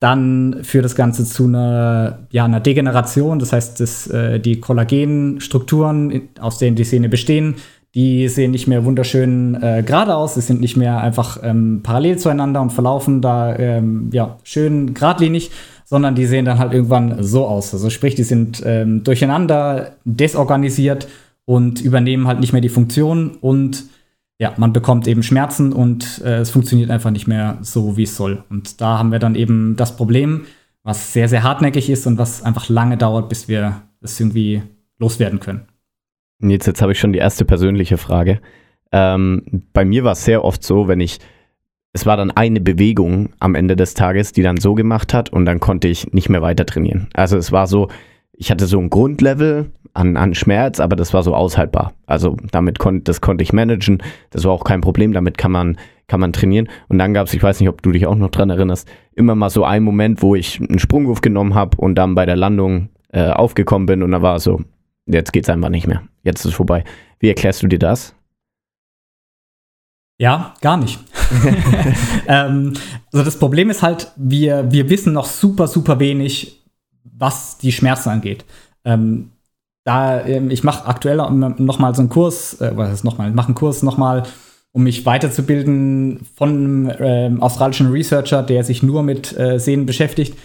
dann 0.00 0.60
führt 0.62 0.84
das 0.84 0.96
Ganze 0.96 1.24
zu 1.24 1.44
einer, 1.44 2.20
ja, 2.30 2.46
einer 2.46 2.60
Degeneration. 2.60 3.38
Das 3.38 3.52
heißt, 3.52 3.80
dass, 3.80 4.06
äh, 4.06 4.40
die 4.40 4.58
Kollagenstrukturen, 4.58 6.30
aus 6.40 6.58
denen 6.58 6.74
die 6.74 6.84
Sehne 6.84 7.10
bestehen, 7.10 7.56
die 7.94 8.28
sehen 8.28 8.52
nicht 8.52 8.66
mehr 8.66 8.84
wunderschön 8.84 9.60
äh, 9.60 9.82
gerade 9.84 10.14
aus, 10.14 10.34
sie 10.34 10.40
sind 10.40 10.60
nicht 10.60 10.76
mehr 10.76 11.00
einfach 11.00 11.40
ähm, 11.42 11.80
parallel 11.82 12.18
zueinander 12.18 12.62
und 12.62 12.70
verlaufen 12.70 13.20
da 13.20 13.56
ähm, 13.56 14.10
ja, 14.12 14.38
schön 14.44 14.94
geradlinig, 14.94 15.50
sondern 15.90 16.14
die 16.14 16.26
sehen 16.26 16.44
dann 16.44 16.60
halt 16.60 16.72
irgendwann 16.72 17.20
so 17.20 17.46
aus. 17.46 17.74
Also 17.74 17.90
sprich, 17.90 18.14
die 18.14 18.22
sind 18.22 18.62
ähm, 18.64 19.02
durcheinander, 19.02 19.96
desorganisiert 20.04 21.08
und 21.44 21.80
übernehmen 21.80 22.28
halt 22.28 22.38
nicht 22.38 22.52
mehr 22.52 22.62
die 22.62 22.68
Funktion 22.68 23.32
und 23.40 23.86
ja, 24.38 24.54
man 24.56 24.72
bekommt 24.72 25.08
eben 25.08 25.24
Schmerzen 25.24 25.72
und 25.72 26.22
äh, 26.24 26.38
es 26.38 26.50
funktioniert 26.50 26.90
einfach 26.90 27.10
nicht 27.10 27.26
mehr 27.26 27.58
so, 27.60 27.96
wie 27.96 28.04
es 28.04 28.16
soll. 28.16 28.44
Und 28.48 28.80
da 28.80 28.98
haben 28.98 29.10
wir 29.10 29.18
dann 29.18 29.34
eben 29.34 29.74
das 29.76 29.96
Problem, 29.96 30.46
was 30.84 31.12
sehr, 31.12 31.28
sehr 31.28 31.42
hartnäckig 31.42 31.90
ist 31.90 32.06
und 32.06 32.18
was 32.18 32.44
einfach 32.44 32.68
lange 32.68 32.96
dauert, 32.96 33.28
bis 33.28 33.48
wir 33.48 33.82
das 34.00 34.18
irgendwie 34.18 34.62
loswerden 34.98 35.40
können. 35.40 35.66
Jetzt, 36.40 36.66
jetzt 36.66 36.80
habe 36.80 36.92
ich 36.92 37.00
schon 37.00 37.12
die 37.12 37.18
erste 37.18 37.44
persönliche 37.44 37.98
Frage. 37.98 38.40
Ähm, 38.92 39.64
bei 39.72 39.84
mir 39.84 40.04
war 40.04 40.12
es 40.12 40.24
sehr 40.24 40.44
oft 40.44 40.62
so, 40.62 40.86
wenn 40.86 41.00
ich, 41.00 41.18
es 41.92 42.06
war 42.06 42.16
dann 42.16 42.30
eine 42.30 42.60
Bewegung 42.60 43.30
am 43.40 43.54
Ende 43.54 43.76
des 43.76 43.94
Tages, 43.94 44.32
die 44.32 44.42
dann 44.42 44.58
so 44.58 44.74
gemacht 44.74 45.12
hat 45.12 45.30
und 45.30 45.44
dann 45.44 45.60
konnte 45.60 45.88
ich 45.88 46.12
nicht 46.12 46.28
mehr 46.28 46.42
weiter 46.42 46.66
trainieren. 46.66 47.08
Also 47.14 47.36
es 47.36 47.52
war 47.52 47.66
so, 47.66 47.88
ich 48.32 48.50
hatte 48.50 48.66
so 48.66 48.78
ein 48.78 48.90
Grundlevel 48.90 49.70
an, 49.92 50.16
an 50.16 50.34
Schmerz, 50.34 50.78
aber 50.78 50.94
das 50.94 51.12
war 51.12 51.22
so 51.22 51.34
aushaltbar. 51.34 51.92
Also 52.06 52.36
damit 52.52 52.78
konnte, 52.78 53.04
das 53.04 53.20
konnte 53.20 53.42
ich 53.42 53.52
managen, 53.52 54.02
das 54.30 54.44
war 54.44 54.52
auch 54.52 54.64
kein 54.64 54.80
Problem, 54.80 55.12
damit 55.12 55.36
kann 55.36 55.50
man, 55.50 55.78
kann 56.06 56.20
man 56.20 56.32
trainieren. 56.32 56.68
Und 56.88 56.98
dann 56.98 57.12
gab 57.12 57.26
es, 57.26 57.34
ich 57.34 57.42
weiß 57.42 57.58
nicht, 57.60 57.68
ob 57.68 57.82
du 57.82 57.90
dich 57.90 58.06
auch 58.06 58.14
noch 58.14 58.30
dran 58.30 58.50
erinnerst, 58.50 58.88
immer 59.14 59.34
mal 59.34 59.50
so 59.50 59.64
einen 59.64 59.84
Moment, 59.84 60.22
wo 60.22 60.36
ich 60.36 60.60
einen 60.60 60.78
Sprungwurf 60.78 61.20
genommen 61.20 61.54
habe 61.54 61.76
und 61.76 61.96
dann 61.96 62.14
bei 62.14 62.24
der 62.24 62.36
Landung 62.36 62.90
äh, 63.12 63.30
aufgekommen 63.30 63.86
bin 63.86 64.02
und 64.04 64.12
da 64.12 64.22
war 64.22 64.36
es 64.36 64.44
so, 64.44 64.60
Jetzt 65.12 65.32
geht 65.32 65.44
es 65.44 65.50
einfach 65.50 65.70
nicht 65.70 65.86
mehr. 65.86 66.02
Jetzt 66.22 66.40
ist 66.40 66.46
es 66.46 66.54
vorbei. 66.54 66.84
Wie 67.18 67.28
erklärst 67.28 67.62
du 67.62 67.66
dir 67.66 67.78
das? 67.78 68.14
Ja, 70.20 70.52
gar 70.60 70.76
nicht. 70.76 71.00
ähm, 72.28 72.74
also 73.10 73.24
das 73.24 73.38
Problem 73.38 73.70
ist 73.70 73.82
halt, 73.82 74.12
wir, 74.16 74.70
wir 74.70 74.90
wissen 74.90 75.14
noch 75.14 75.24
super, 75.24 75.66
super 75.66 75.98
wenig, 75.98 76.60
was 77.04 77.56
die 77.56 77.72
Schmerzen 77.72 78.10
angeht. 78.10 78.44
Ähm, 78.84 79.30
da, 79.84 80.22
ähm, 80.26 80.50
ich 80.50 80.62
mache 80.62 80.86
aktuell 80.86 81.16
noch 81.16 81.78
mal 81.78 81.94
so 81.94 82.02
einen 82.02 82.10
Kurs, 82.10 82.60
äh, 82.60 82.70
was 82.74 82.92
ist 82.92 83.04
noch 83.04 83.16
mal, 83.16 83.30
ich 83.30 83.34
mache 83.34 83.46
einen 83.46 83.54
Kurs 83.54 83.82
noch 83.82 83.96
mal, 83.96 84.24
um 84.72 84.82
mich 84.82 85.06
weiterzubilden 85.06 86.26
von 86.36 86.50
einem 86.50 86.92
ähm, 86.98 87.42
australischen 87.42 87.90
Researcher, 87.90 88.42
der 88.42 88.62
sich 88.62 88.82
nur 88.82 89.02
mit 89.02 89.34
äh, 89.38 89.58
Sehnen 89.58 89.86
beschäftigt. 89.86 90.36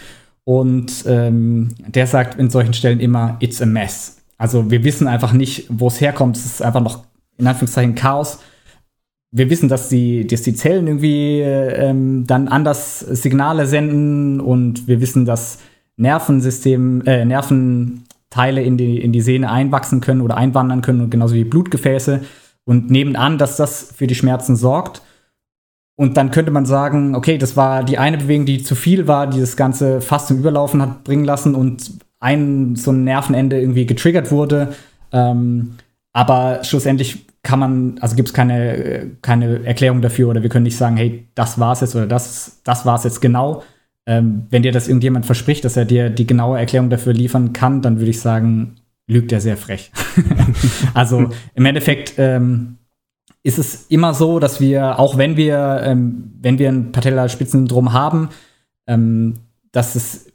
Und 0.45 1.03
ähm, 1.05 1.75
der 1.85 2.07
sagt 2.07 2.39
in 2.39 2.49
solchen 2.49 2.73
Stellen 2.73 3.01
immer, 3.01 3.35
it's 3.41 3.61
a 3.61 3.65
mess. 3.65 4.21
Also 4.37 4.71
wir 4.71 4.85
wissen 4.85 5.09
einfach 5.09 5.33
nicht, 5.33 5.65
wo 5.67 5.87
es 5.87 5.99
herkommt. 5.99 6.37
Es 6.37 6.45
ist 6.45 6.61
einfach 6.61 6.81
noch 6.81 7.03
in 7.37 7.45
Anführungszeichen 7.45 7.95
Chaos. 7.95 8.39
Wir 9.31 9.49
wissen, 9.49 9.69
dass 9.69 9.89
die, 9.89 10.25
dass 10.27 10.43
die 10.43 10.53
Zellen 10.53 10.87
irgendwie 10.87 11.41
ähm, 11.41 12.25
dann 12.25 12.47
anders 12.47 12.99
Signale 12.99 13.65
senden 13.65 14.39
und 14.39 14.87
wir 14.87 15.01
wissen, 15.01 15.25
dass 15.25 15.59
Nervensystem, 15.97 17.01
äh, 17.05 17.25
Nerventeile 17.25 18.61
in 18.61 18.77
die, 18.77 18.99
in 18.99 19.11
die 19.11 19.21
Sehne 19.21 19.51
einwachsen 19.51 20.01
können 20.01 20.21
oder 20.21 20.37
einwandern 20.37 20.81
können 20.81 21.01
und 21.01 21.09
genauso 21.09 21.35
wie 21.35 21.43
Blutgefäße. 21.43 22.21
Und 22.65 22.89
nebenan, 22.89 23.37
dass 23.37 23.57
das 23.57 23.93
für 23.95 24.07
die 24.07 24.15
Schmerzen 24.15 24.55
sorgt. 24.55 25.01
Und 25.97 26.17
dann 26.17 26.31
könnte 26.31 26.51
man 26.51 26.65
sagen, 26.65 27.15
okay, 27.15 27.37
das 27.37 27.55
war 27.55 27.83
die 27.83 27.97
eine 27.97 28.17
Bewegung, 28.17 28.45
die 28.45 28.63
zu 28.63 28.75
viel 28.75 29.07
war, 29.07 29.27
die 29.27 29.39
das 29.39 29.55
Ganze 29.55 30.01
fast 30.01 30.27
zum 30.27 30.39
Überlaufen 30.39 30.81
hat 30.81 31.03
bringen 31.03 31.23
lassen 31.23 31.55
und 31.55 31.91
ein 32.19 32.75
so 32.75 32.91
ein 32.91 33.03
Nervenende 33.03 33.59
irgendwie 33.59 33.85
getriggert 33.85 34.31
wurde. 34.31 34.73
Ähm, 35.11 35.75
aber 36.11 36.63
schlussendlich 36.63 37.24
kann 37.45 37.59
man, 37.59 37.97
also 38.01 38.15
gibt 38.15 38.29
es 38.29 38.33
keine, 38.33 39.11
keine 39.21 39.63
Erklärung 39.63 40.01
dafür 40.01 40.29
oder 40.29 40.41
wir 40.41 40.49
können 40.49 40.63
nicht 40.63 40.77
sagen, 40.77 40.97
hey, 40.97 41.27
das 41.35 41.59
war's 41.59 41.81
jetzt 41.81 41.95
oder 41.95 42.07
das, 42.07 42.59
das 42.63 42.85
war's 42.85 43.03
jetzt 43.03 43.21
genau. 43.21 43.63
Ähm, 44.07 44.47
wenn 44.49 44.63
dir 44.63 44.71
das 44.71 44.87
irgendjemand 44.87 45.25
verspricht, 45.25 45.63
dass 45.63 45.77
er 45.77 45.85
dir 45.85 46.09
die 46.09 46.27
genaue 46.27 46.57
Erklärung 46.57 46.89
dafür 46.89 47.13
liefern 47.13 47.53
kann, 47.53 47.81
dann 47.81 47.99
würde 47.99 48.09
ich 48.09 48.19
sagen, 48.19 48.77
lügt 49.07 49.31
er 49.31 49.41
sehr 49.41 49.57
frech. 49.57 49.91
also 50.95 51.29
im 51.53 51.65
Endeffekt 51.65 52.15
ähm, 52.17 52.77
ist 53.43 53.59
es 53.59 53.85
immer 53.89 54.15
so, 54.15 54.39
dass 54.39 54.59
wir, 54.59 54.97
auch 54.97 55.17
wenn 55.17 55.37
wir, 55.37 55.81
ähm, 55.83 56.33
wenn 56.41 56.57
wir 56.57 56.69
ein 56.69 56.91
Patellaspitzensyndrom 56.91 57.93
haben, 57.93 58.29
ähm, 58.87 59.35
dass 59.71 59.93
es 59.93 60.31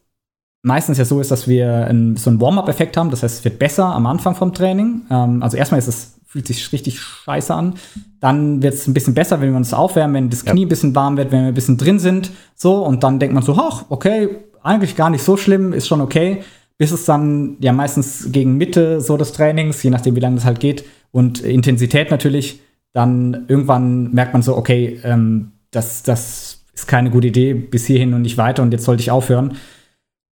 meistens 0.62 0.98
ja 0.98 1.04
so 1.04 1.20
ist, 1.20 1.32
dass 1.32 1.48
wir 1.48 1.86
ein, 1.86 2.16
so 2.16 2.30
einen 2.30 2.40
Warm-up-Effekt 2.40 2.96
haben. 2.96 3.10
Das 3.10 3.24
heißt, 3.24 3.38
es 3.38 3.44
wird 3.44 3.58
besser 3.58 3.86
am 3.86 4.06
Anfang 4.06 4.36
vom 4.36 4.54
Training. 4.54 5.02
Ähm, 5.10 5.42
also 5.42 5.56
erstmal 5.56 5.80
ist 5.80 5.88
es, 5.88 6.19
fühlt 6.30 6.46
sich 6.46 6.72
richtig 6.72 7.00
scheiße 7.00 7.52
an. 7.52 7.74
Dann 8.20 8.62
wird 8.62 8.74
es 8.74 8.86
ein 8.86 8.94
bisschen 8.94 9.14
besser, 9.14 9.40
wenn 9.40 9.50
wir 9.50 9.56
uns 9.56 9.74
aufwärmen, 9.74 10.14
wenn 10.14 10.30
das 10.30 10.44
Knie 10.44 10.60
ja. 10.60 10.66
ein 10.66 10.68
bisschen 10.68 10.94
warm 10.94 11.16
wird, 11.16 11.32
wenn 11.32 11.40
wir 11.40 11.48
ein 11.48 11.54
bisschen 11.54 11.76
drin 11.76 11.98
sind. 11.98 12.30
So, 12.54 12.86
und 12.86 13.02
dann 13.02 13.18
denkt 13.18 13.34
man 13.34 13.42
so, 13.42 13.56
ach, 13.58 13.86
okay, 13.88 14.28
eigentlich 14.62 14.94
gar 14.94 15.10
nicht 15.10 15.24
so 15.24 15.36
schlimm, 15.36 15.72
ist 15.72 15.88
schon 15.88 16.00
okay. 16.00 16.44
Bis 16.78 16.92
es 16.92 17.04
dann 17.04 17.56
ja 17.58 17.72
meistens 17.72 18.30
gegen 18.30 18.56
Mitte 18.56 19.00
so 19.00 19.16
des 19.16 19.32
Trainings, 19.32 19.82
je 19.82 19.90
nachdem 19.90 20.14
wie 20.14 20.20
lange 20.20 20.36
das 20.36 20.44
halt 20.44 20.60
geht, 20.60 20.84
und 21.10 21.40
Intensität 21.40 22.12
natürlich, 22.12 22.60
dann 22.92 23.46
irgendwann 23.48 24.12
merkt 24.12 24.32
man 24.32 24.42
so, 24.42 24.56
okay, 24.56 25.00
ähm, 25.02 25.50
das, 25.72 26.04
das 26.04 26.64
ist 26.72 26.86
keine 26.86 27.10
gute 27.10 27.26
Idee, 27.26 27.54
bis 27.54 27.86
hierhin 27.86 28.14
und 28.14 28.22
nicht 28.22 28.38
weiter 28.38 28.62
und 28.62 28.70
jetzt 28.70 28.84
sollte 28.84 29.02
ich 29.02 29.10
aufhören. 29.10 29.56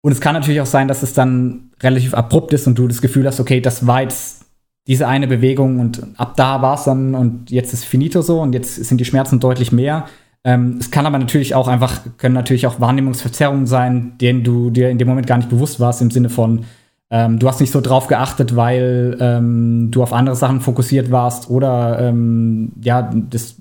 Und 0.01 0.13
es 0.13 0.21
kann 0.21 0.35
natürlich 0.35 0.61
auch 0.61 0.67
sein, 0.67 0.87
dass 0.87 1.03
es 1.03 1.13
dann 1.13 1.73
relativ 1.83 2.15
abrupt 2.15 2.53
ist 2.53 2.69
und 2.69 2.79
du 2.79 2.87
das 2.87 3.03
Gefühl 3.03 3.27
hast, 3.27 3.41
okay, 3.41 3.61
das 3.61 3.89
war 3.89 4.03
jetzt 4.03 4.38
diese 4.89 5.07
eine 5.07 5.29
Bewegung 5.29 5.79
und 5.79 6.03
ab 6.17 6.35
da 6.37 6.63
war 6.63 6.75
es 6.75 6.85
dann 6.85 7.15
und 7.15 7.51
jetzt 7.51 7.73
ist 7.73 7.85
finito 7.85 8.23
so 8.23 8.41
und 8.41 8.55
jetzt 8.55 8.75
sind 8.75 8.99
die 8.99 9.05
Schmerzen 9.05 9.39
deutlich 9.39 9.71
mehr. 9.71 10.07
Ähm, 10.45 10.79
es 10.81 10.91
kann 10.91 11.07
aber 11.07 11.19
natürlich 11.19 11.55
auch 11.55 11.69
einfach, 11.69 12.01
können 12.17 12.35
natürlich 12.35 12.67
auch 12.67 12.81
Wahrnehmungsverzerrungen 12.81 13.67
sein, 13.67 14.15
denen 14.21 14.45
du 14.45 14.71
dir 14.71 14.89
in 14.89 14.99
dem 14.99 15.07
Moment 15.07 15.27
gar 15.27 15.37
nicht 15.37 15.51
bewusst 15.51 15.79
warst, 15.79 16.01
im 16.01 16.11
Sinne 16.11 16.31
von, 16.31 16.65
ähm, 17.11 17.39
du 17.39 17.49
hast 17.49 17.61
nicht 17.61 17.71
so 17.71 17.81
drauf 17.81 18.07
geachtet, 18.07 18.57
weil 18.57 19.17
ähm, 19.21 19.91
du 19.91 20.03
auf 20.03 20.13
andere 20.13 20.37
Sachen 20.37 20.61
fokussiert 20.61 21.11
warst 21.11 21.51
oder 21.51 22.01
ähm, 22.01 22.73
ja, 22.83 23.03
das 23.31 23.57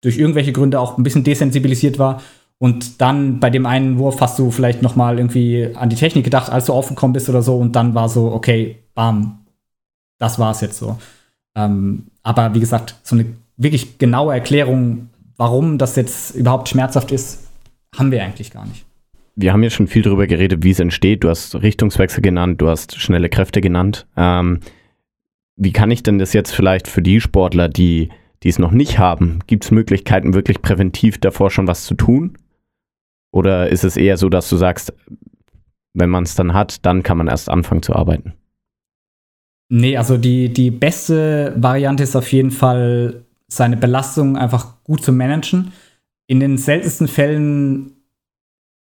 durch 0.00 0.18
irgendwelche 0.18 0.52
Gründe 0.52 0.80
auch 0.80 0.96
ein 0.96 1.02
bisschen 1.02 1.24
desensibilisiert 1.24 1.98
war 1.98 2.20
und 2.58 3.00
dann 3.02 3.38
bei 3.38 3.50
dem 3.50 3.66
einen 3.66 3.98
Wurf 3.98 4.20
hast 4.20 4.38
du 4.38 4.50
vielleicht 4.50 4.80
noch 4.80 4.96
mal 4.96 5.18
irgendwie 5.18 5.68
an 5.74 5.90
die 5.90 5.96
Technik 5.96 6.24
gedacht, 6.24 6.50
als 6.50 6.66
du 6.66 6.72
aufgekommen 6.72 7.12
bist 7.12 7.28
oder 7.28 7.42
so. 7.42 7.58
Und 7.58 7.76
dann 7.76 7.94
war 7.94 8.08
so, 8.08 8.32
okay, 8.32 8.76
bam, 8.94 9.40
das 10.18 10.38
war 10.38 10.50
es 10.50 10.60
jetzt 10.60 10.78
so. 10.78 10.98
Ähm, 11.54 12.06
aber 12.22 12.54
wie 12.54 12.60
gesagt, 12.60 12.96
so 13.02 13.16
eine 13.16 13.26
wirklich 13.56 13.98
genaue 13.98 14.34
Erklärung, 14.34 15.08
warum 15.36 15.78
das 15.78 15.96
jetzt 15.96 16.34
überhaupt 16.34 16.68
schmerzhaft 16.68 17.12
ist, 17.12 17.48
haben 17.96 18.10
wir 18.10 18.22
eigentlich 18.22 18.50
gar 18.50 18.66
nicht. 18.66 18.84
Wir 19.34 19.52
haben 19.52 19.62
ja 19.62 19.70
schon 19.70 19.86
viel 19.86 20.02
darüber 20.02 20.26
geredet, 20.26 20.62
wie 20.62 20.70
es 20.70 20.80
entsteht. 20.80 21.24
Du 21.24 21.28
hast 21.28 21.54
Richtungswechsel 21.56 22.22
genannt, 22.22 22.60
du 22.60 22.68
hast 22.68 22.98
schnelle 22.98 23.28
Kräfte 23.28 23.60
genannt. 23.60 24.06
Ähm, 24.16 24.60
wie 25.56 25.72
kann 25.72 25.90
ich 25.90 26.02
denn 26.02 26.18
das 26.18 26.32
jetzt 26.32 26.54
vielleicht 26.54 26.88
für 26.88 27.02
die 27.02 27.20
Sportler, 27.20 27.68
die, 27.68 28.10
die 28.42 28.48
es 28.48 28.58
noch 28.58 28.70
nicht 28.70 28.98
haben, 28.98 29.40
gibt 29.46 29.64
es 29.64 29.70
Möglichkeiten, 29.70 30.34
wirklich 30.34 30.62
präventiv 30.62 31.18
davor 31.18 31.50
schon 31.50 31.66
was 31.66 31.84
zu 31.84 31.94
tun? 31.94 32.36
Oder 33.30 33.68
ist 33.68 33.84
es 33.84 33.96
eher 33.96 34.16
so, 34.16 34.28
dass 34.28 34.48
du 34.48 34.56
sagst, 34.56 34.94
wenn 35.92 36.10
man 36.10 36.24
es 36.24 36.34
dann 36.34 36.54
hat, 36.54 36.84
dann 36.86 37.02
kann 37.02 37.18
man 37.18 37.28
erst 37.28 37.50
anfangen 37.50 37.82
zu 37.82 37.94
arbeiten? 37.94 38.34
Nee, 39.68 39.96
also 39.96 40.16
die, 40.16 40.52
die 40.52 40.70
beste 40.70 41.52
Variante 41.56 42.02
ist 42.02 42.14
auf 42.14 42.30
jeden 42.32 42.50
Fall, 42.50 43.24
seine 43.48 43.76
Belastung 43.76 44.36
einfach 44.36 44.82
gut 44.84 45.04
zu 45.04 45.12
managen. 45.12 45.72
In 46.26 46.40
den 46.40 46.58
seltensten 46.58 47.08
Fällen 47.08 47.92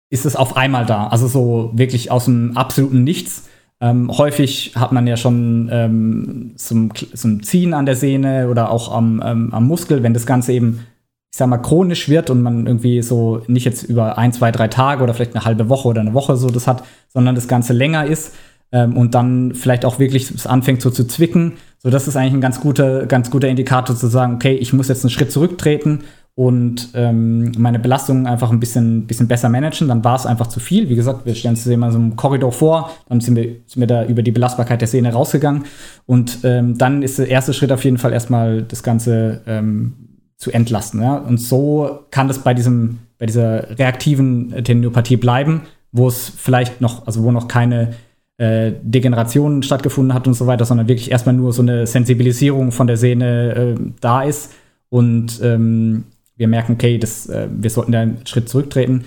ist 0.10 0.26
es 0.26 0.36
auf 0.36 0.56
einmal 0.56 0.86
da. 0.86 1.08
Also 1.08 1.28
so 1.28 1.72
wirklich 1.74 2.12
aus 2.12 2.26
dem 2.26 2.56
absoluten 2.56 3.04
Nichts. 3.04 3.50
Ähm, 3.82 4.10
häufig 4.18 4.74
hat 4.76 4.94
man 4.94 5.08
ja 5.08 5.18
schon 5.18 5.70
ähm, 5.72 6.54
zum, 6.56 6.94
zum 6.96 7.44
Ziehen 7.44 7.74
an 7.74 7.86
der 7.86 7.96
Sehne 7.96 8.50
oder 8.50 8.72
auch 8.72 8.94
am, 8.94 9.22
ähm, 9.26 9.54
am 9.54 9.68
Muskel, 9.68 10.04
wenn 10.04 10.14
das 10.14 10.26
Ganze 10.26 10.54
eben, 10.54 10.86
ich 11.32 11.38
sag 11.38 11.48
mal, 11.50 11.58
chronisch 11.58 12.08
wird 12.08 12.30
und 12.30 12.42
man 12.42 12.68
irgendwie 12.68 13.02
so 13.02 13.42
nicht 13.48 13.66
jetzt 13.66 13.84
über 13.84 14.18
ein, 14.18 14.32
zwei, 14.32 14.52
drei 14.52 14.70
Tage 14.70 15.04
oder 15.04 15.14
vielleicht 15.14 15.36
eine 15.36 15.44
halbe 15.44 15.68
Woche 15.68 15.90
oder 15.90 16.00
eine 16.00 16.14
Woche 16.14 16.38
so 16.38 16.50
das 16.50 16.68
hat, 16.68 16.86
sondern 17.10 17.36
das 17.36 17.50
Ganze 17.50 17.74
länger 17.74 18.06
ist 18.06 18.34
ähm, 18.72 18.98
und 18.98 19.16
dann 19.16 19.54
vielleicht 19.54 19.86
auch 19.86 20.00
wirklich 20.00 20.32
es 20.32 20.48
anfängt 20.48 20.82
so 20.82 20.90
zu 20.90 21.06
zwicken. 21.06 21.54
So, 21.80 21.90
das 21.90 22.08
ist 22.08 22.16
eigentlich 22.16 22.34
ein 22.34 22.42
ganz 22.42 22.60
guter, 22.60 23.06
ganz 23.06 23.30
guter 23.30 23.48
Indikator 23.48 23.96
zu 23.96 24.08
sagen, 24.08 24.36
okay, 24.36 24.54
ich 24.54 24.74
muss 24.74 24.88
jetzt 24.88 25.04
einen 25.04 25.12
Schritt 25.12 25.32
zurücktreten 25.32 26.02
und 26.38 26.90
ähm, 26.96 27.54
meine 27.58 27.80
Belastungen 27.80 28.28
einfach 28.28 28.52
ein 28.52 28.60
bisschen, 28.60 29.08
bisschen 29.08 29.30
besser 29.30 29.48
managen. 29.48 29.88
Dann 29.88 30.04
war 30.04 30.16
es 30.16 30.26
einfach 30.26 30.48
zu 30.48 30.60
viel. 30.60 30.90
Wie 30.90 30.96
gesagt, 30.96 31.26
wir 31.26 31.34
stellen 31.34 31.56
uns 31.56 31.66
immer 31.66 31.92
so 31.94 31.98
einen 31.98 32.18
Korridor 32.18 32.52
vor, 32.52 32.92
dann 33.08 33.22
sind 33.22 33.38
wir, 33.38 33.56
sind 33.66 33.80
wir 33.80 33.88
da 33.88 34.06
über 34.06 34.22
die 34.22 34.32
Belastbarkeit 34.32 34.82
der 34.82 34.90
Sehne 34.90 35.14
rausgegangen. 35.14 35.64
Und 36.06 36.40
ähm, 36.44 36.78
dann 36.78 37.04
ist 37.04 37.20
der 37.20 37.30
erste 37.30 37.54
Schritt 37.54 37.72
auf 37.72 37.86
jeden 37.86 37.98
Fall 37.98 38.12
erstmal 38.12 38.64
das 38.64 38.84
Ganze 38.84 39.44
ähm, 39.48 39.94
zu 40.36 40.52
entlasten. 40.52 41.02
Ja? 41.02 41.16
Und 41.16 41.40
so 41.40 42.00
kann 42.12 42.28
das 42.28 42.40
bei 42.40 42.54
diesem, 42.54 43.00
bei 43.18 43.26
dieser 43.28 43.80
reaktiven 43.80 44.50
Tendinopathie 44.62 45.16
bleiben, 45.16 45.62
wo 45.94 46.10
es 46.10 46.30
vielleicht 46.36 46.82
noch, 46.82 47.08
also 47.08 47.24
wo 47.24 47.32
noch 47.32 47.48
keine 47.48 47.94
äh, 48.38 48.74
Degeneration 48.82 49.64
stattgefunden 49.64 50.14
hat 50.14 50.28
und 50.28 50.34
so 50.34 50.48
weiter, 50.48 50.66
sondern 50.66 50.88
wirklich 50.88 51.12
erstmal 51.12 51.36
nur 51.36 51.54
so 51.54 51.62
eine 51.62 51.88
Sensibilisierung 51.88 52.72
von 52.72 52.88
der 52.88 52.98
Sehne 52.98 53.56
äh, 53.56 53.92
da 54.02 54.24
ist. 54.24 54.54
Und 54.90 55.40
ähm, 55.44 56.06
wir 56.36 56.48
merken, 56.48 56.74
okay, 56.74 56.98
das, 56.98 57.28
äh, 57.28 57.48
wir 57.50 57.70
sollten 57.70 57.92
da 57.92 58.02
einen 58.02 58.26
Schritt 58.26 58.50
zurücktreten. 58.50 59.06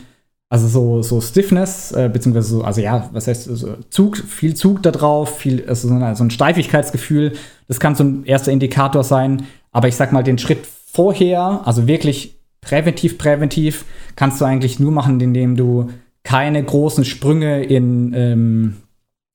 Also 0.50 0.66
so, 0.66 1.02
so 1.02 1.20
Stiffness, 1.20 1.92
äh, 1.92 2.08
beziehungsweise 2.10 2.48
so, 2.48 2.62
also 2.62 2.80
ja, 2.80 3.10
was 3.12 3.26
heißt 3.26 3.44
so 3.44 3.76
Zug, 3.90 4.16
viel 4.16 4.54
Zug 4.54 4.82
da 4.82 4.90
drauf, 4.90 5.38
viel, 5.38 5.64
also 5.68 5.88
so, 5.88 5.94
eine, 5.94 6.16
so 6.16 6.24
ein 6.24 6.30
Steifigkeitsgefühl, 6.30 7.32
das 7.66 7.80
kann 7.80 7.94
so 7.94 8.04
ein 8.04 8.24
erster 8.24 8.50
Indikator 8.50 9.04
sein. 9.04 9.44
Aber 9.72 9.88
ich 9.88 9.96
sag 9.96 10.10
mal, 10.10 10.24
den 10.24 10.38
Schritt 10.38 10.66
vorher, 10.66 11.60
also 11.64 11.86
wirklich 11.86 12.38
präventiv, 12.62 13.18
präventiv, 13.18 13.84
kannst 14.16 14.40
du 14.40 14.46
eigentlich 14.46 14.80
nur 14.80 14.90
machen, 14.90 15.20
indem 15.20 15.54
du 15.54 15.90
keine 16.22 16.62
großen 16.62 17.04
Sprünge 17.04 17.62
in, 17.62 18.14
ähm, 18.14 18.76
in 18.78 18.88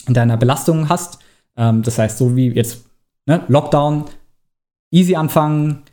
deiner 0.07 0.37
Belastung 0.37 0.89
hast. 0.89 1.19
Ähm, 1.55 1.83
das 1.83 1.97
heißt, 1.97 2.17
so 2.17 2.35
wie 2.35 2.49
jetzt 2.49 2.85
ne, 3.25 3.41
Lockdown, 3.47 4.05
easy 4.91 5.15
anfangen, 5.15 5.83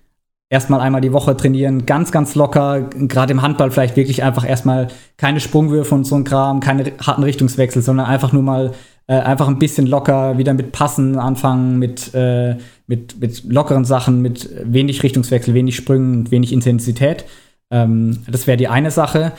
erstmal 0.49 0.81
einmal 0.81 1.01
die 1.01 1.13
Woche 1.13 1.37
trainieren, 1.37 1.87
ganz, 1.87 2.11
ganz 2.11 2.35
locker, 2.35 2.83
gerade 2.83 3.33
im 3.33 3.43
Handball 3.43 3.71
vielleicht 3.71 3.97
wirklich 3.97 4.23
einfach 4.23 4.47
erstmal 4.47 4.89
keine 5.17 5.41
Sprungwürfe 5.41 5.95
und 5.95 6.05
so 6.05 6.17
ein 6.17 6.25
Kram, 6.25 6.61
keine 6.61 6.93
harten 7.01 7.23
Richtungswechsel, 7.23 7.83
sondern 7.83 8.07
einfach 8.07 8.33
nur 8.33 8.43
mal 8.43 8.73
äh, 9.07 9.15
einfach 9.15 9.49
ein 9.49 9.59
bisschen 9.59 9.87
locker 9.87 10.39
wieder 10.39 10.55
mit 10.55 10.73
Passen 10.73 11.19
anfangen, 11.19 11.79
mit, 11.79 12.15
äh, 12.15 12.57
mit, 12.87 13.21
mit 13.21 13.45
lockeren 13.45 13.85
Sachen, 13.85 14.23
mit 14.23 14.51
wenig 14.65 15.03
Richtungswechsel, 15.03 15.55
wenig 15.55 15.77
Sprüngen 15.77 16.19
und 16.19 16.31
wenig 16.31 16.53
Intensität. 16.53 17.25
Ähm, 17.71 18.25
das 18.29 18.47
wäre 18.47 18.57
die 18.57 18.69
eine 18.69 18.91
Sache. 18.91 19.33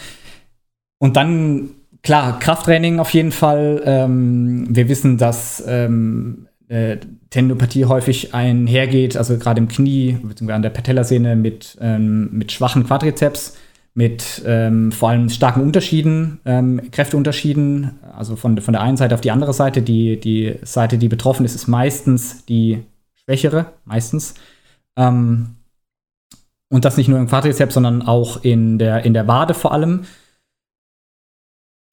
Und 0.97 1.17
dann, 1.17 1.71
klar, 2.03 2.39
Krafttraining 2.39 2.99
auf 2.99 3.13
jeden 3.13 3.31
Fall. 3.31 3.81
Ähm, 3.85 4.65
wir 4.69 4.89
wissen, 4.89 5.17
dass 5.17 5.63
ähm, 5.67 6.47
äh, 6.67 6.97
Tendinopathie 7.29 7.85
häufig 7.85 8.33
einhergeht, 8.33 9.17
also 9.17 9.37
gerade 9.37 9.59
im 9.59 9.67
Knie, 9.67 10.17
beziehungsweise 10.21 10.55
an 10.55 10.61
der 10.61 10.69
Patellasehne 10.69 11.35
mit, 11.35 11.77
ähm, 11.81 12.29
mit 12.31 12.51
schwachen 12.51 12.85
Quadrizeps, 12.85 13.57
mit 13.93 14.41
ähm, 14.45 14.91
vor 14.91 15.09
allem 15.09 15.29
starken 15.29 15.61
Unterschieden, 15.61 16.39
ähm, 16.45 16.81
Kräfteunterschieden, 16.91 17.99
also 18.15 18.35
von, 18.35 18.59
von 18.61 18.73
der 18.73 18.81
einen 18.81 18.97
Seite 18.97 19.15
auf 19.15 19.21
die 19.21 19.31
andere 19.31 19.53
Seite. 19.53 19.81
Die, 19.81 20.19
die 20.19 20.55
Seite, 20.63 20.97
die 20.97 21.09
betroffen 21.09 21.45
ist, 21.45 21.55
ist 21.55 21.67
meistens 21.67 22.45
die 22.45 22.83
schwächere, 23.15 23.73
meistens. 23.83 24.35
Ähm, 24.95 25.55
und 26.69 26.85
das 26.85 26.95
nicht 26.95 27.09
nur 27.09 27.19
im 27.19 27.27
Quadrizeps, 27.27 27.73
sondern 27.73 28.01
auch 28.01 28.43
in 28.43 28.77
der, 28.77 29.03
in 29.03 29.13
der 29.13 29.27
Wade 29.27 29.53
vor 29.53 29.73
allem 29.73 30.05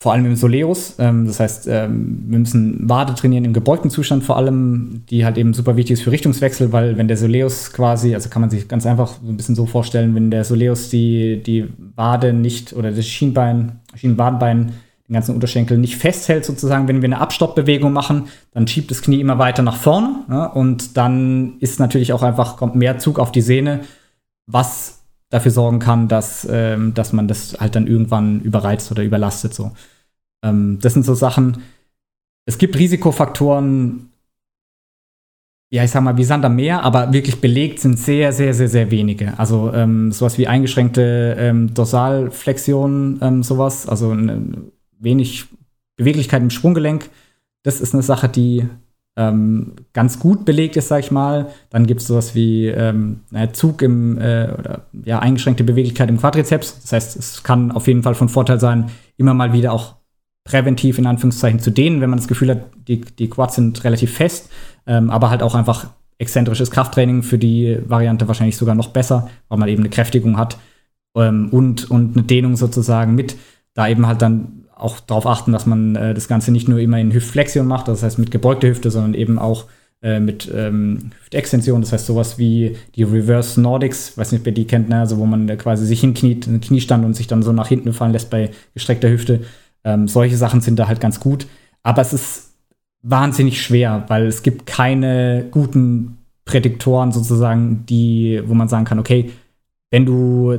vor 0.01 0.13
allem 0.13 0.27
im 0.27 0.37
Soleus. 0.37 0.95
Ähm, 0.99 1.27
das 1.27 1.41
heißt, 1.41 1.67
ähm, 1.69 2.25
wir 2.29 2.39
müssen 2.39 2.89
Wade 2.89 3.15
trainieren 3.15 3.45
im 3.45 3.53
gebeugten 3.53 3.91
Zustand 3.91 4.23
vor 4.23 4.37
allem, 4.37 5.03
die 5.11 5.25
halt 5.25 5.39
eben 5.39 5.55
super 5.55 5.77
wichtig 5.77 5.95
ist 5.95 6.03
für 6.03 6.13
Richtungswechsel, 6.13 6.73
weil 6.73 6.97
wenn 6.97 7.09
der 7.09 7.17
Soleus 7.17 7.73
quasi, 7.73 8.15
also 8.15 8.29
kann 8.29 8.41
man 8.41 8.51
sich 8.51 8.69
ganz 8.69 8.87
einfach 8.87 9.09
so 9.09 9.29
ein 9.29 9.37
bisschen 9.37 9.57
so 9.57 9.67
vorstellen, 9.67 10.15
wenn 10.15 10.31
der 10.31 10.45
Soleus 10.45 10.89
die, 10.89 11.43
die 11.43 11.67
Wade 11.97 12.33
nicht 12.33 12.73
oder 12.75 12.93
das 12.93 13.07
Schienbein, 13.07 13.81
Schienenwadenbein, 13.97 14.73
den 15.09 15.15
ganzen 15.15 15.35
Unterschenkel 15.35 15.79
nicht 15.79 15.97
festhält 15.97 16.45
sozusagen, 16.45 16.87
wenn 16.87 17.01
wir 17.01 17.07
eine 17.07 17.21
Abstoppbewegung 17.21 17.93
machen, 17.93 18.29
dann 18.53 18.69
schiebt 18.69 18.91
das 18.91 19.03
Knie 19.03 19.21
immer 19.21 19.39
weiter 19.39 19.63
nach 19.63 19.77
vorne 19.77 20.25
ja, 20.29 20.45
und 20.45 20.97
dann 20.97 21.55
ist 21.61 21.81
natürlich 21.81 22.13
auch 22.13 22.23
einfach, 22.23 22.57
kommt 22.57 22.77
mehr 22.77 22.99
Zug 22.99 23.19
auf 23.19 23.33
die 23.33 23.41
Sehne, 23.41 23.81
was 24.47 24.98
dafür 25.31 25.51
sorgen 25.51 25.79
kann, 25.79 26.09
dass, 26.09 26.47
ähm, 26.51 26.95
dass 26.95 27.13
man 27.13 27.29
das 27.29 27.59
halt 27.61 27.75
dann 27.75 27.87
irgendwann 27.87 28.41
überreizt 28.41 28.91
oder 28.91 29.03
überlastet. 29.03 29.55
So. 29.55 29.73
Ähm, 30.43 30.79
das 30.81 30.95
sind 30.95 31.05
so 31.05 31.15
Sachen. 31.15 31.63
Es 32.47 32.59
gibt 32.59 32.79
Risikofaktoren, 32.79 34.11
ja, 35.71 35.85
ich 35.85 35.91
sag 35.91 36.03
mal, 36.03 36.17
wie 36.17 36.25
Sand 36.25 36.47
am 36.47 36.57
Meer, 36.57 36.83
aber 36.83 37.13
wirklich 37.13 37.43
belegt 37.43 37.81
sind 37.81 37.99
sehr, 37.99 38.33
sehr, 38.33 38.55
sehr, 38.55 38.69
sehr 38.69 38.91
wenige. 38.91 39.39
Also 39.39 39.71
ähm, 39.75 40.13
sowas 40.13 40.39
wie 40.39 40.47
eingeschränkte 40.47 41.37
ähm, 41.39 41.75
Dorsalflexion, 41.75 43.19
ähm, 43.21 43.43
sowas, 43.43 43.87
also 43.87 44.17
wenig 44.99 45.47
Beweglichkeit 45.97 46.41
im 46.41 46.49
Sprunggelenk. 46.49 47.11
Das 47.65 47.83
ist 47.83 47.93
eine 47.93 48.03
Sache, 48.03 48.31
die 48.31 48.67
ähm, 49.19 49.73
ganz 49.93 50.21
gut 50.21 50.45
belegt 50.45 50.77
ist, 50.77 50.89
sag 50.89 51.01
ich 51.01 51.11
mal. 51.11 51.49
Dann 51.71 51.87
gibt 51.87 52.01
es 52.01 52.07
sowas 52.07 52.37
wie 52.37 52.69
ähm, 52.69 53.21
Zug 53.53 53.83
im 53.83 54.17
äh, 54.19 54.49
oder 54.57 54.87
ja, 55.05 55.19
eingeschränkte 55.19 55.65
Beweglichkeit 55.65 56.09
im 56.09 56.19
Quadrizeps. 56.19 56.83
Das 56.83 56.93
heißt, 56.93 57.17
es 57.17 57.43
kann 57.43 57.73
auf 57.73 57.89
jeden 57.89 58.05
Fall 58.05 58.15
von 58.15 58.29
Vorteil 58.29 58.61
sein, 58.61 58.91
immer 59.17 59.35
mal 59.35 59.53
wieder 59.53 59.73
auch 59.73 59.97
präventiv 60.45 60.99
in 60.99 61.07
Anführungszeichen 61.07 61.59
zu 61.59 61.73
dehnen, 61.73 62.01
wenn 62.01 62.11
man 62.11 62.19
das 62.19 62.29
Gefühl 62.29 62.51
hat, 62.51 62.63
die, 62.87 63.01
die 63.01 63.29
Quads 63.29 63.57
sind 63.57 63.85
relativ 63.85 64.15
fest, 64.15 64.51
ähm, 64.87 65.11
aber 65.11 65.31
halt 65.31 65.43
auch 65.43 65.57
einfach 65.57 65.89
exzentrisches 66.19 66.71
Krafttraining 66.71 67.23
für 67.25 67.39
die 67.39 67.79
Variante 67.87 68.29
wahrscheinlich 68.29 68.57
sogar 68.57 68.77
noch 68.77 68.91
besser, 68.91 69.29
weil 69.49 69.59
man 69.59 69.69
eben 69.69 69.83
eine 69.83 69.91
Kräftigung 69.91 70.39
hat 70.39 70.59
ähm, 71.17 71.49
und, 71.51 71.91
und 71.91 72.17
eine 72.17 72.25
Dehnung 72.25 72.57
sozusagen 72.57 73.17
mit, 73.17 73.37
da 73.75 73.89
eben 73.89 74.07
halt 74.07 74.23
dann 74.23 74.58
auch 74.79 75.01
darauf 75.01 75.27
achten, 75.27 75.53
dass 75.53 75.67
man 75.67 75.97
äh, 75.97 76.15
das 76.15 76.29
Ganze 76.29 76.53
nicht 76.53 76.69
nur 76.69 76.79
immer 76.79 76.99
in 76.99 77.13
Hüftflexion 77.13 77.67
macht, 77.67 77.89
das 77.89 78.03
heißt 78.03 78.19
mit 78.19 78.31
gebeugter 78.31 78.69
Hüfte, 78.69 78.91
sondern 78.91 79.15
eben 79.15 79.39
auch 79.39 79.67
äh, 80.03 80.21
mit 80.21 80.51
ähm, 80.55 81.11
Hüftextension, 81.21 81.81
das 81.81 81.93
heißt 81.93 82.07
sowas 82.07 82.39
wie 82.39 82.77
die 82.95 83.03
Reverse 83.03 83.61
Nordics, 83.61 84.17
weiß 84.17 84.33
nicht, 84.33 84.45
wer 84.45 84.53
die 84.53 84.67
kennt, 84.67 84.89
ne? 84.89 85.01
also 85.01 85.19
wo 85.19 85.27
man 85.27 85.47
quasi 85.59 85.85
sich 85.87 86.01
hinkniet, 86.01 86.47
einen 86.47 86.61
Kniestand 86.61 87.05
und 87.05 87.15
sich 87.15 87.27
dann 87.27 87.43
so 87.43 87.53
nach 87.53 87.69
hinten 87.69 87.93
fallen 87.93 88.13
lässt 88.13 88.31
bei 88.31 88.51
gestreckter 88.75 89.11
Hüfte. 89.11 89.41
Ähm, 89.85 90.07
solche 90.07 90.37
Sachen 90.37 90.61
sind 90.61 90.79
da 90.79 90.87
halt 90.87 91.01
ganz 91.01 91.19
gut, 91.19 91.47
aber 91.83 92.03
es 92.03 92.13
ist 92.13 92.55
wahnsinnig 93.03 93.61
schwer, 93.61 94.05
weil 94.09 94.27
es 94.27 94.43
gibt 94.43 94.67
keine 94.67 95.47
guten 95.51 96.19
Prädiktoren 96.45 97.13
sozusagen, 97.13 97.85
die, 97.87 98.41
wo 98.47 98.55
man 98.55 98.69
sagen 98.69 98.85
kann, 98.85 98.99
okay, 98.99 99.31
wenn 99.91 100.07
du 100.07 100.59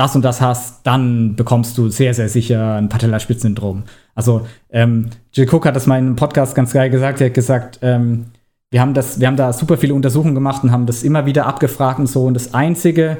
das 0.00 0.16
und 0.16 0.22
das 0.22 0.40
hast, 0.40 0.86
dann 0.86 1.36
bekommst 1.36 1.76
du 1.76 1.90
sehr, 1.90 2.14
sehr 2.14 2.30
sicher 2.30 2.76
ein 2.76 2.88
Patellaspitz-Syndrom. 2.88 3.82
Also 4.14 4.46
ähm, 4.70 5.10
Jill 5.34 5.46
Cook 5.46 5.66
hat 5.66 5.76
das 5.76 5.86
mal 5.86 5.98
in 5.98 6.06
einem 6.06 6.16
Podcast 6.16 6.54
ganz 6.54 6.72
geil 6.72 6.88
gesagt. 6.88 7.20
Er 7.20 7.26
hat 7.26 7.34
gesagt, 7.34 7.80
ähm, 7.82 8.26
wir 8.70 8.80
haben 8.80 8.94
das, 8.94 9.20
wir 9.20 9.26
haben 9.26 9.36
da 9.36 9.52
super 9.52 9.76
viele 9.76 9.92
Untersuchungen 9.92 10.34
gemacht 10.34 10.64
und 10.64 10.72
haben 10.72 10.86
das 10.86 11.02
immer 11.02 11.26
wieder 11.26 11.44
abgefragt 11.44 11.98
und 11.98 12.06
so. 12.06 12.24
Und 12.24 12.32
das 12.32 12.54
einzige, 12.54 13.18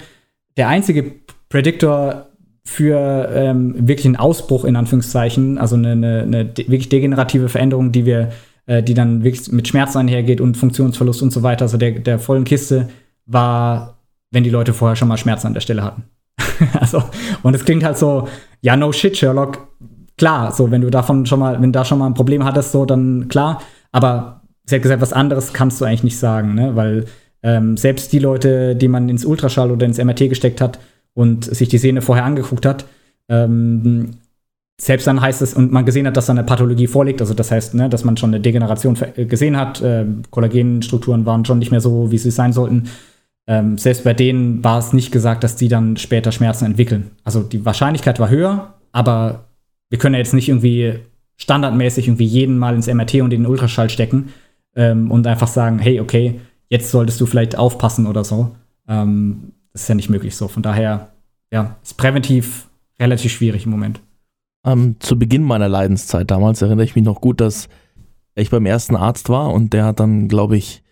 der 0.56 0.68
einzige 0.68 1.12
Prädiktor 1.50 2.28
für 2.64 3.28
ähm, 3.30 3.86
wirklich 3.86 4.06
einen 4.06 4.16
Ausbruch 4.16 4.64
in 4.64 4.74
Anführungszeichen, 4.74 5.58
also 5.58 5.76
eine, 5.76 5.92
eine, 5.92 6.22
eine 6.22 6.48
wirklich 6.56 6.88
degenerative 6.88 7.50
Veränderung, 7.50 7.92
die 7.92 8.06
wir, 8.06 8.30
äh, 8.64 8.82
die 8.82 8.94
dann 8.94 9.22
wirklich 9.22 9.52
mit 9.52 9.68
Schmerz 9.68 9.96
einhergeht 9.96 10.40
und 10.40 10.56
Funktionsverlust 10.56 11.20
und 11.20 11.30
so 11.30 11.42
weiter, 11.42 11.66
also 11.66 11.76
der, 11.76 11.98
der 11.98 12.18
vollen 12.18 12.44
Kiste, 12.44 12.88
war, 13.26 13.98
wenn 14.30 14.44
die 14.44 14.50
Leute 14.50 14.72
vorher 14.72 14.96
schon 14.96 15.08
mal 15.08 15.18
Schmerzen 15.18 15.48
an 15.48 15.54
der 15.54 15.60
Stelle 15.60 15.82
hatten. 15.84 16.04
also, 16.80 17.02
und 17.42 17.54
es 17.54 17.64
klingt 17.64 17.84
halt 17.84 17.98
so, 17.98 18.28
ja, 18.60 18.76
no 18.76 18.92
shit, 18.92 19.16
Sherlock. 19.16 19.68
Klar, 20.16 20.52
so, 20.52 20.70
wenn 20.70 20.82
du 20.82 20.90
davon 20.90 21.26
schon 21.26 21.40
mal, 21.40 21.60
wenn 21.60 21.72
da 21.72 21.84
schon 21.84 21.98
mal 21.98 22.06
ein 22.06 22.14
Problem 22.14 22.44
hattest, 22.44 22.72
so, 22.72 22.84
dann 22.84 23.28
klar. 23.28 23.62
Aber 23.92 24.42
sie 24.66 24.76
hat 24.76 24.82
gesagt, 24.82 25.00
was 25.00 25.12
anderes 25.12 25.52
kannst 25.52 25.80
du 25.80 25.84
eigentlich 25.84 26.04
nicht 26.04 26.18
sagen, 26.18 26.54
ne? 26.54 26.76
Weil 26.76 27.06
ähm, 27.42 27.76
selbst 27.76 28.12
die 28.12 28.18
Leute, 28.18 28.76
die 28.76 28.88
man 28.88 29.08
ins 29.08 29.24
Ultraschall 29.24 29.70
oder 29.70 29.86
ins 29.86 29.98
MRT 29.98 30.28
gesteckt 30.28 30.60
hat 30.60 30.78
und 31.14 31.44
sich 31.44 31.68
die 31.68 31.78
Sehne 31.78 32.02
vorher 32.02 32.24
angeguckt 32.24 32.66
hat, 32.66 32.84
ähm, 33.28 34.10
selbst 34.80 35.06
dann 35.06 35.20
heißt 35.20 35.42
es, 35.42 35.54
und 35.54 35.72
man 35.72 35.84
gesehen 35.84 36.06
hat, 36.06 36.16
dass 36.16 36.26
da 36.26 36.32
eine 36.32 36.44
Pathologie 36.44 36.86
vorliegt, 36.86 37.20
also 37.20 37.34
das 37.34 37.50
heißt, 37.50 37.74
ne, 37.74 37.88
dass 37.88 38.04
man 38.04 38.16
schon 38.16 38.30
eine 38.30 38.40
Degeneration 38.40 38.96
gesehen 39.16 39.56
hat, 39.56 39.80
äh, 39.82 40.06
Kollagenstrukturen 40.30 41.26
waren 41.26 41.44
schon 41.44 41.58
nicht 41.58 41.70
mehr 41.70 41.82
so, 41.82 42.10
wie 42.10 42.18
sie 42.18 42.30
sein 42.30 42.52
sollten, 42.52 42.88
ähm, 43.46 43.79
selbst 43.79 44.05
bei 44.05 44.14
denen 44.14 44.62
war 44.62 44.79
es 44.79 44.92
nicht 44.92 45.12
gesagt, 45.12 45.44
dass 45.44 45.57
die 45.57 45.68
dann 45.68 45.96
später 45.96 46.33
Schmerzen 46.33 46.64
entwickeln. 46.64 47.11
Also 47.24 47.42
die 47.42 47.64
Wahrscheinlichkeit 47.64 48.20
war 48.20 48.29
höher, 48.29 48.74
aber 48.92 49.46
wir 49.88 49.98
können 49.98 50.14
ja 50.14 50.20
jetzt 50.20 50.35
nicht 50.35 50.48
irgendwie 50.48 51.00
standardmäßig 51.37 52.07
irgendwie 52.07 52.26
jeden 52.26 52.59
mal 52.59 52.74
ins 52.74 52.87
MRT 52.87 53.14
und 53.16 53.33
in 53.33 53.42
den 53.42 53.46
Ultraschall 53.46 53.90
stecken 53.90 54.31
ähm, 54.76 55.11
und 55.11 55.26
einfach 55.26 55.48
sagen, 55.48 55.79
hey, 55.79 56.00
okay, 56.00 56.40
jetzt 56.68 56.90
solltest 56.90 57.20
du 57.20 57.26
vielleicht 57.26 57.57
aufpassen 57.57 58.07
oder 58.07 58.24
so. 58.24 58.55
Ähm, 58.87 59.53
das 59.72 59.83
ist 59.83 59.88
ja 59.88 59.94
nicht 59.94 60.11
möglich 60.11 60.37
so. 60.37 60.48
Von 60.48 60.62
daher, 60.62 61.09
ja, 61.50 61.76
ist 61.83 61.96
präventiv 61.96 62.68
relativ 63.00 63.33
schwierig 63.33 63.64
im 63.64 63.70
Moment. 63.70 64.00
Ähm, 64.64 64.96
zu 65.00 65.18
Beginn 65.18 65.42
meiner 65.42 65.68
Leidenszeit 65.68 66.31
damals 66.31 66.61
erinnere 66.61 66.85
ich 66.85 66.94
mich 66.94 67.05
noch 67.05 67.20
gut, 67.20 67.40
dass 67.40 67.68
ich 68.35 68.50
beim 68.50 68.66
ersten 68.66 68.96
Arzt 68.96 69.29
war 69.29 69.53
und 69.53 69.72
der 69.72 69.87
hat 69.87 70.00
dann, 70.00 70.29
glaube 70.29 70.57
ich, 70.57 70.83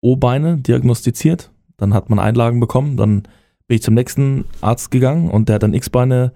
O-Beine 0.00 0.58
diagnostiziert. 0.58 1.50
Dann 1.76 1.94
hat 1.94 2.10
man 2.10 2.18
Einlagen 2.18 2.60
bekommen. 2.60 2.96
Dann 2.96 3.22
bin 3.66 3.76
ich 3.76 3.82
zum 3.82 3.94
nächsten 3.94 4.44
Arzt 4.60 4.90
gegangen 4.90 5.30
und 5.30 5.48
der 5.48 5.56
hat 5.56 5.62
dann 5.62 5.74
X-Beine 5.74 6.32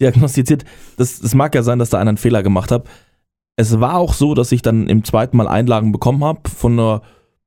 diagnostiziert. 0.00 0.64
Das, 0.96 1.20
das 1.20 1.34
mag 1.34 1.54
ja 1.54 1.62
sein, 1.62 1.78
dass 1.78 1.90
da 1.90 1.98
einer 1.98 2.10
einen 2.10 2.18
Fehler 2.18 2.42
gemacht 2.42 2.70
hat. 2.70 2.86
Es 3.56 3.78
war 3.80 3.96
auch 3.96 4.14
so, 4.14 4.34
dass 4.34 4.50
ich 4.52 4.62
dann 4.62 4.88
im 4.88 5.04
zweiten 5.04 5.36
Mal 5.36 5.46
Einlagen 5.46 5.92
bekommen 5.92 6.24
habe 6.24 6.48
von 6.50 6.72
einer 6.72 7.02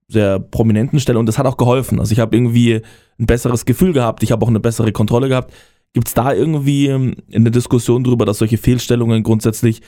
sehr 0.07 0.39
prominenten 0.39 0.99
Stelle 0.99 1.19
und 1.19 1.25
das 1.25 1.37
hat 1.37 1.45
auch 1.45 1.57
geholfen. 1.57 1.99
Also 1.99 2.13
ich 2.13 2.19
habe 2.19 2.35
irgendwie 2.35 2.81
ein 3.19 3.25
besseres 3.25 3.65
Gefühl 3.65 3.93
gehabt, 3.93 4.23
ich 4.23 4.31
habe 4.31 4.43
auch 4.45 4.49
eine 4.49 4.59
bessere 4.61 4.91
Kontrolle 4.91 5.27
gehabt. 5.27 5.53
Gibt 5.93 6.07
es 6.07 6.13
da 6.13 6.33
irgendwie 6.33 6.87
ähm, 6.87 7.15
eine 7.33 7.51
Diskussion 7.51 8.03
darüber, 8.03 8.25
dass 8.25 8.37
solche 8.37 8.57
Fehlstellungen 8.57 9.23
grundsätzlich 9.23 9.81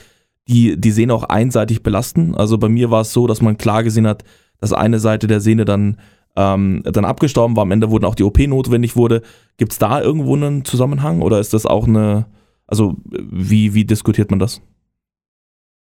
die, 0.48 0.78
die 0.78 0.90
Sehne 0.90 1.14
auch 1.14 1.24
einseitig 1.24 1.82
belasten? 1.82 2.34
Also 2.34 2.58
bei 2.58 2.68
mir 2.68 2.90
war 2.90 3.02
es 3.02 3.12
so, 3.12 3.26
dass 3.26 3.40
man 3.40 3.56
klar 3.56 3.82
gesehen 3.82 4.06
hat, 4.06 4.24
dass 4.58 4.72
eine 4.72 4.98
Seite 4.98 5.26
der 5.26 5.40
Sehne 5.40 5.64
dann, 5.64 5.98
ähm, 6.36 6.82
dann 6.84 7.04
abgestorben 7.04 7.56
war. 7.56 7.62
Am 7.62 7.70
Ende 7.70 7.90
wurden 7.90 8.04
auch 8.04 8.14
die 8.14 8.22
OP 8.22 8.38
notwendig 8.38 8.96
wurde. 8.96 9.22
Gibt 9.56 9.72
es 9.72 9.78
da 9.78 10.00
irgendwo 10.00 10.34
einen 10.36 10.64
Zusammenhang 10.64 11.22
oder 11.22 11.40
ist 11.40 11.52
das 11.52 11.66
auch 11.66 11.86
eine, 11.86 12.26
also 12.66 12.96
wie, 13.06 13.74
wie 13.74 13.84
diskutiert 13.84 14.30
man 14.30 14.38
das? 14.38 14.60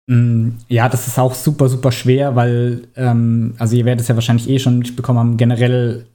Mm, 0.07 0.51
ja, 0.69 0.89
das 0.89 1.09
ist 1.09 1.19
auch 1.19 1.35
super, 1.35 1.69
super 1.69 1.93
schwer, 1.93 2.37
weil, 2.37 2.89
ähm, 2.97 3.55
also 3.59 3.77
ihr 3.77 3.85
werdet 3.85 4.03
es 4.03 4.09
ja 4.09 4.15
wahrscheinlich 4.15 4.49
eh 4.49 4.59
schon 4.59 4.79
mitbekommen 4.79 5.19
haben, 5.19 5.37
generell 5.37 6.07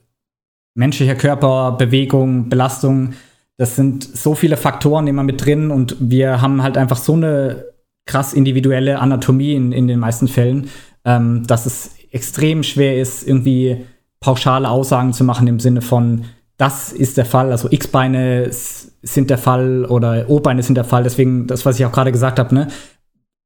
menschlicher 0.74 1.14
Körper, 1.14 1.72
Bewegung, 1.72 2.48
Belastung, 2.48 3.12
das 3.58 3.76
sind 3.76 4.02
so 4.02 4.34
viele 4.34 4.56
Faktoren 4.56 5.06
immer 5.06 5.22
mit 5.22 5.44
drin 5.44 5.70
und 5.70 5.96
wir 6.00 6.40
haben 6.40 6.62
halt 6.62 6.78
einfach 6.78 6.96
so 6.96 7.12
eine 7.12 7.66
krass 8.06 8.32
individuelle 8.32 8.98
Anatomie 8.98 9.54
in, 9.54 9.72
in 9.72 9.86
den 9.86 9.98
meisten 10.00 10.26
Fällen, 10.26 10.70
ähm, 11.04 11.46
dass 11.46 11.66
es 11.66 11.94
extrem 12.10 12.62
schwer 12.62 13.00
ist, 13.00 13.26
irgendwie 13.26 13.84
pauschale 14.22 14.70
Aussagen 14.70 15.12
zu 15.12 15.24
machen 15.24 15.46
im 15.46 15.60
Sinne 15.60 15.82
von, 15.82 16.24
das 16.56 16.92
ist 16.92 17.18
der 17.18 17.26
Fall, 17.26 17.50
also 17.50 17.68
X-Beine 17.70 18.48
sind 18.50 19.28
der 19.30 19.38
Fall 19.38 19.84
oder 19.84 20.30
O-Beine 20.30 20.62
sind 20.62 20.76
der 20.76 20.84
Fall. 20.84 21.02
Deswegen, 21.02 21.46
das, 21.46 21.66
was 21.66 21.78
ich 21.78 21.84
auch 21.84 21.92
gerade 21.92 22.12
gesagt 22.12 22.38
habe, 22.38 22.54
ne? 22.54 22.68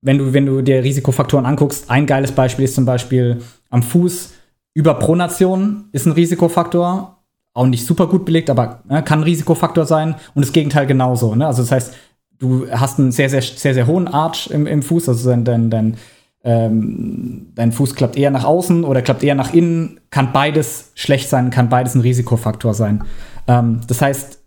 wenn 0.02 0.18
du, 0.18 0.32
wenn 0.32 0.46
du 0.46 0.62
dir 0.62 0.84
Risikofaktoren 0.84 1.46
anguckst, 1.46 1.90
ein 1.90 2.06
geiles 2.06 2.32
Beispiel 2.32 2.66
ist 2.66 2.74
zum 2.74 2.84
Beispiel 2.84 3.42
am 3.70 3.82
Fuß 3.82 4.34
Überpronation 4.74 5.88
ist 5.92 6.04
ein 6.04 6.12
Risikofaktor, 6.12 7.16
auch 7.54 7.66
nicht 7.66 7.86
super 7.86 8.06
gut 8.08 8.26
belegt, 8.26 8.50
aber 8.50 8.82
ne, 8.86 9.02
kann 9.02 9.20
ein 9.20 9.24
Risikofaktor 9.24 9.86
sein 9.86 10.16
und 10.34 10.44
das 10.44 10.52
Gegenteil 10.52 10.86
genauso. 10.86 11.34
Ne? 11.34 11.46
Also 11.46 11.62
das 11.62 11.72
heißt, 11.72 11.94
du 12.38 12.70
hast 12.70 12.98
einen 12.98 13.10
sehr, 13.10 13.30
sehr, 13.30 13.40
sehr, 13.40 13.72
sehr 13.72 13.86
hohen 13.86 14.06
Arch 14.06 14.48
im, 14.48 14.66
im 14.66 14.82
Fuß, 14.82 15.08
also 15.08 15.30
dein, 15.30 15.44
dein, 15.44 15.70
dein, 15.70 15.96
ähm, 16.46 17.48
dein 17.56 17.72
Fuß 17.72 17.96
klappt 17.96 18.16
eher 18.16 18.30
nach 18.30 18.44
außen 18.44 18.84
oder 18.84 19.02
klappt 19.02 19.24
eher 19.24 19.34
nach 19.34 19.52
innen, 19.52 19.98
kann 20.10 20.32
beides 20.32 20.92
schlecht 20.94 21.28
sein, 21.28 21.50
kann 21.50 21.68
beides 21.68 21.96
ein 21.96 22.02
Risikofaktor 22.02 22.72
sein. 22.72 23.02
Ähm, 23.48 23.80
das 23.88 24.00
heißt, 24.00 24.38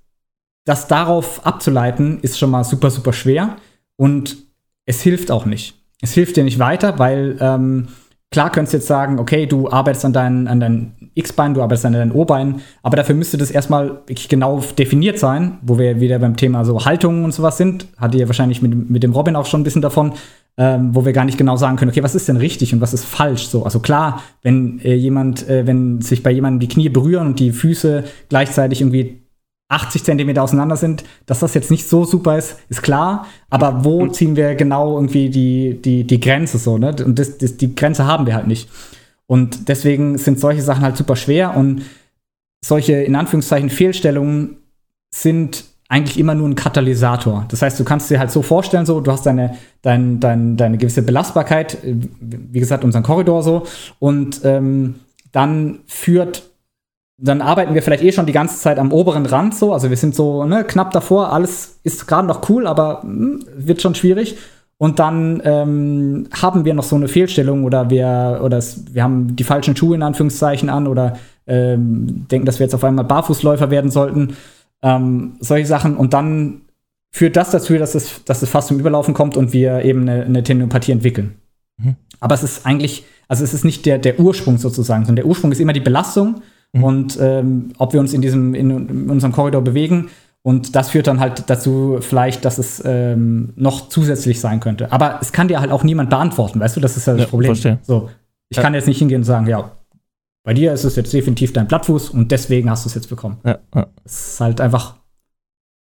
das 0.66 0.88
darauf 0.88 1.46
abzuleiten, 1.46 2.20
ist 2.22 2.40
schon 2.40 2.52
mal 2.52 2.64
super, 2.64 2.90
super 2.90 3.12
schwer 3.12 3.58
und 3.98 4.38
es 4.86 5.02
hilft 5.02 5.30
auch 5.30 5.46
nicht. 5.46 5.76
Es 6.02 6.14
hilft 6.14 6.38
dir 6.38 6.46
nicht 6.46 6.58
weiter, 6.58 7.00
weil 7.00 7.38
ähm, 7.42 7.90
klar 8.32 8.50
könntest 8.50 8.74
du 8.74 8.78
jetzt 8.78 8.88
sagen, 8.88 9.20
okay, 9.20 9.46
du 9.46 9.70
arbeitest 9.70 10.06
an 10.06 10.14
deinen, 10.14 10.48
an 10.48 10.62
deinen 10.62 11.12
X-Bein, 11.16 11.54
du 11.54 11.62
arbeitest 11.62 11.86
an 11.86 11.94
deinen 11.94 12.14
O-Bein, 12.14 12.62
aber 12.82 12.96
dafür 12.96 13.16
müsste 13.16 13.38
das 13.38 13.52
erstmal 13.52 13.90
wirklich 14.08 14.30
genau 14.30 14.62
definiert 14.78 15.20
sein, 15.20 15.58
wo 15.64 15.78
wir 15.78 16.00
wieder 16.00 16.20
beim 16.20 16.38
Thema 16.38 16.64
so 16.64 16.86
Haltungen 16.86 17.26
und 17.26 17.34
sowas 17.34 17.58
sind. 17.58 17.88
Hatte 17.98 18.18
ihr 18.18 18.28
wahrscheinlich 18.28 18.62
mit, 18.62 18.90
mit 18.90 19.04
dem 19.04 19.12
Robin 19.12 19.36
auch 19.36 19.48
schon 19.48 19.62
ein 19.62 19.66
bisschen 19.66 19.82
davon, 19.82 20.14
ähm, 20.60 20.93
wo 20.93 21.06
wir 21.06 21.13
gar 21.13 21.24
nicht 21.24 21.38
genau 21.38 21.56
sagen 21.56 21.78
können, 21.78 21.89
okay, 21.89 22.04
was 22.04 22.15
ist 22.15 22.28
denn 22.28 22.36
richtig 22.36 22.74
und 22.74 22.82
was 22.82 22.93
ist 22.93 23.06
falsch? 23.06 23.48
So, 23.48 23.63
also 23.63 23.80
klar, 23.80 24.22
wenn 24.41 24.80
äh, 24.82 24.93
jemand, 24.93 25.48
äh, 25.48 25.65
wenn 25.65 26.02
sich 26.02 26.22
bei 26.22 26.32
jemandem 26.32 26.60
die 26.60 26.67
Knie 26.67 26.89
berühren 26.89 27.28
und 27.28 27.39
die 27.39 27.54
Füße 27.54 28.04
gleichzeitig 28.28 28.82
irgendwie 28.82 29.22
80 29.69 30.04
Zentimeter 30.04 30.43
auseinander 30.43 30.76
sind, 30.76 31.06
dass 31.26 31.39
das 31.39 31.54
jetzt 31.54 31.72
nicht 31.72 31.88
so 31.88 32.04
super 32.04 32.38
ist, 32.38 32.58
ist 32.67 32.82
klar. 32.82 33.26
Aber 33.50 33.86
wo 33.86 34.04
mhm. 34.04 34.13
ziehen 34.13 34.36
wir 34.36 34.56
genau 34.56 34.95
irgendwie 34.95 35.30
die, 35.30 35.82
die, 35.82 36.04
die 36.04 36.19
Grenze 36.19 36.58
so, 36.58 36.78
ne? 36.78 36.93
Und 37.06 37.17
das, 37.17 37.38
das, 37.38 37.56
die 37.56 37.74
Grenze 37.74 38.06
haben 38.06 38.26
wir 38.26 38.36
halt 38.36 38.48
nicht. 38.48 38.69
Und 39.28 39.69
deswegen 39.69 40.17
sind 40.17 40.41
solche 40.41 40.62
Sachen 40.62 40.84
halt 40.84 40.98
super 40.98 41.15
schwer 41.15 41.56
und 41.56 41.84
solche, 42.65 42.95
in 42.95 43.15
Anführungszeichen, 43.15 43.69
Fehlstellungen 43.69 44.58
sind 45.15 45.69
eigentlich 45.89 46.19
immer 46.19 46.36
nur 46.36 46.47
ein 46.47 46.56
Katalysator. 46.56 47.45
Das 47.49 47.62
heißt, 47.62 47.80
du 47.80 47.84
kannst 47.84 48.10
dir 48.10 48.19
halt 48.19 48.32
so 48.32 48.41
vorstellen, 48.43 48.86
so, 48.86 49.02
du 49.02 49.12
hast 49.12 49.25
deine, 49.25 49.58
dein, 49.82 50.19
dein, 50.19 50.56
deine 50.56 50.78
gewisse 50.78 51.02
Belastbarkeit, 51.02 51.80
wie 51.84 52.60
gesagt, 52.60 52.84
unseren 52.84 53.04
Korridor 53.04 53.43
so, 53.43 53.63
und 53.97 54.41
ähm, 54.45 54.95
dann 55.32 55.80
führt 55.88 56.43
dann 57.21 57.41
arbeiten 57.41 57.73
wir 57.73 57.84
vielleicht 57.84 58.04
eh 58.04 58.13
schon 58.13 58.25
die 58.25 58.32
ganze 58.32 58.58
Zeit 58.60 58.80
am 58.80 58.93
oberen 58.93 59.25
Rand 59.25 59.54
so. 59.54 59.73
Also 59.73 59.89
wir 59.89 59.97
sind 59.97 60.15
so 60.15 60.45
ne, 60.45 60.63
knapp 60.63 60.91
davor, 60.91 61.34
alles 61.34 61.80
ist 61.84 62.08
gerade 62.08 62.25
noch 62.25 62.47
cool, 62.49 62.65
aber 62.65 63.02
mh, 63.04 63.10
hm, 63.10 63.45
wird 63.58 63.82
schon 63.82 63.93
schwierig. 63.93 64.38
Und 64.78 64.99
dann 64.99 65.41
ähm, 65.43 66.30
haben 66.32 66.63
wir 66.63 66.73
noch 66.73 66.86
so 66.86 66.95
eine 66.95 67.10
Fehlstellung 67.10 67.65
oder 67.65 67.89
wir, 67.89 68.39
oder 68.41 68.58
es, 68.58 68.86
wir 68.93 69.04
haben 69.04 69.36
die 69.36 69.43
falschen 69.43 69.75
Schuhe 69.75 69.95
in 69.95 70.04
Anführungszeichen 70.04 70.69
an 70.69 70.88
oder 70.88 71.17
ähm, 71.47 72.25
denken, 72.32 72.45
dass 72.45 72.60
wir 72.60 72.65
jetzt 72.65 72.75
auf 72.75 72.86
einmal 72.86 73.04
Barfußläufer 73.04 73.69
werden 73.71 73.91
sollten. 73.91 74.38
Ähm, 74.82 75.36
solche 75.39 75.68
Sachen. 75.68 75.98
Und 75.98 76.13
dann 76.13 76.62
führt 77.12 77.36
das 77.36 77.52
dazu, 77.52 77.78
dass 77.78 77.96
es, 77.96 78.24
dass 78.26 78.42
es 78.42 78.50
fast 78.50 78.68
zum 78.68 78.80
Überlaufen 78.80 79.13
kommt 79.13 79.36
und 79.36 79.54
wir 79.54 79.84
eben 79.84 80.02
eine, 80.02 80.24
eine 80.24 80.44
Tendinopathie 80.44 80.92
entwickeln. 80.92 81.36
Mhm. 81.78 81.96
Aber 82.20 82.36
es 82.36 82.44
ist 82.44 82.65
eigentlich, 82.65 83.06
also 83.28 83.44
es 83.44 83.54
ist 83.54 83.65
nicht 83.65 83.86
der, 83.86 83.98
der 83.98 84.20
Ursprung 84.20 84.58
sozusagen, 84.58 85.06
sondern 85.06 85.18
der 85.18 85.26
Ursprung 85.26 85.52
ist 85.52 85.60
immer 85.60 85.74
die 85.74 85.80
Belastung 85.80 86.42
mhm. 86.74 86.84
und 86.84 87.18
ähm, 87.22 87.74
ob 87.78 87.94
wir 87.94 88.00
uns 88.00 88.13
in 88.13 88.22
diesem, 88.22 88.54
in, 88.54 88.70
in, 88.70 89.10
unserem 89.10 89.32
Korridor 89.32 89.62
bewegen. 89.62 90.10
Und 90.42 90.76
das 90.76 90.92
führt 90.92 91.08
dann 91.08 91.20
halt 91.20 91.50
dazu, 91.50 91.98
vielleicht, 92.00 92.46
dass 92.46 92.58
es 92.60 92.82
ähm, 92.86 93.52
noch 93.58 93.89
zusätzlich 93.89 94.39
sein 94.39 94.62
könnte. 94.62 94.92
Aber 94.92 95.20
es 95.22 95.34
kann 95.34 95.50
dir 95.50 95.60
halt 95.60 95.72
auch 95.72 95.84
niemand 95.84 96.10
beantworten, 96.10 96.62
weißt 96.62 96.78
du? 96.78 96.80
Das 96.80 96.96
ist 96.96 97.08
ja 97.08 97.13
das 97.13 97.24
ja, 97.24 97.28
Problem. 97.28 97.50
Verstehe. 97.50 97.80
So, 97.82 98.10
ich 98.48 98.56
ja. 98.56 98.63
kann 98.63 98.74
jetzt 98.74 98.88
nicht 98.88 99.00
hingehen 99.00 99.20
und 99.20 99.26
sagen, 99.26 99.48
ja, 99.48 99.72
bei 100.43 100.54
dir 100.54 100.73
ist 100.73 100.84
es 100.84 100.95
jetzt 100.95 101.13
definitiv 101.13 101.54
dein 101.54 101.67
Plattfuß 101.67 102.10
und 102.10 102.32
deswegen 102.32 102.69
hast 102.69 102.86
du 102.86 102.89
es 102.89 102.95
jetzt 102.95 103.10
bekommen. 103.10 103.38
Ja, 103.45 103.60
ja. 103.75 103.88
Es 104.04 104.34
ist 104.34 104.41
halt 104.41 104.62
einfach, 104.62 104.95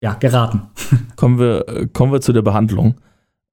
ja, 0.01 0.13
geraten. 0.13 0.63
Kommen 1.15 1.39
wir, 1.39 1.87
kommen 1.93 2.11
wir 2.11 2.21
zu 2.21 2.33
der 2.33 2.41
Behandlung. 2.41 2.95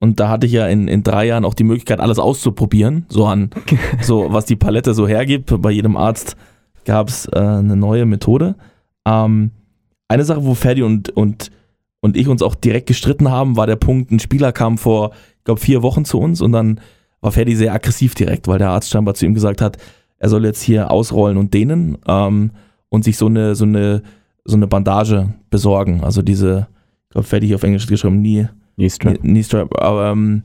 Und 0.01 0.19
da 0.19 0.29
hatte 0.29 0.47
ich 0.47 0.53
ja 0.53 0.67
in, 0.67 0.89
in 0.89 1.05
drei 1.05 1.27
Jahren 1.27 1.45
auch 1.45 1.55
die 1.55 1.63
Möglichkeit, 1.63 2.01
alles 2.01 2.19
auszuprobieren, 2.19 3.07
so 3.09 3.25
an, 3.27 3.51
so 4.03 4.33
was 4.33 4.47
die 4.47 4.57
Palette 4.57 4.95
so 4.95 5.07
hergibt. 5.07 5.55
Bei 5.63 5.71
jedem 5.71 5.97
Arzt 5.97 6.37
gab 6.85 7.09
es 7.09 7.27
äh, 7.27 7.39
eine 7.39 7.77
neue 7.77 8.05
Methode. 8.05 8.57
Ähm, 9.07 9.53
eine 10.09 10.25
Sache, 10.25 10.45
wo 10.45 10.55
Ferdi 10.55 10.83
und, 10.83 11.11
und, 11.11 11.51
und 12.01 12.17
ich 12.17 12.29
uns 12.29 12.43
auch 12.43 12.57
direkt 12.57 12.89
gestritten 12.89 13.31
haben, 13.31 13.57
war 13.57 13.67
der 13.67 13.77
Punkt, 13.77 14.11
ein 14.11 14.19
Spieler 14.19 14.53
kam 14.53 14.77
vor, 14.77 15.13
ich 15.39 15.45
glaube, 15.45 15.61
vier 15.61 15.83
Wochen 15.83 16.05
zu 16.05 16.19
uns 16.19 16.41
und 16.41 16.53
dann 16.53 16.81
war 17.21 17.33
Ferdi 17.33 17.55
sehr 17.55 17.73
aggressiv 17.73 18.15
direkt, 18.15 18.49
weil 18.49 18.59
der 18.59 18.71
Arzt 18.71 18.91
scheinbar 18.91 19.15
zu 19.15 19.25
ihm 19.25 19.35
gesagt 19.35 19.63
hat, 19.63 19.79
er 20.23 20.29
soll 20.29 20.45
jetzt 20.45 20.63
hier 20.63 20.93
ausrollen 20.93 21.37
und 21.37 21.53
dehnen 21.53 21.99
ähm, 22.07 22.53
und 22.89 23.03
sich 23.03 23.17
so 23.17 23.27
eine, 23.27 23.57
so 23.57 23.65
eine, 23.65 24.03
so 24.45 24.57
eine 24.57 24.69
Bandage 24.69 25.35
besorgen. 25.51 26.05
Also 26.05 26.23
diese, 26.23 26.69
ich 27.09 27.11
glaube, 27.11 27.45
hier 27.45 27.57
auf 27.57 27.65
Englisch 27.65 27.89
geschrieben, 27.89 28.21
Knee, 28.21 28.49
Knee 28.77 28.89
Strap. 28.89 29.21
Knee 29.21 29.43
Strap. 29.43 29.77
Aber, 29.83 30.13
ähm, 30.13 30.45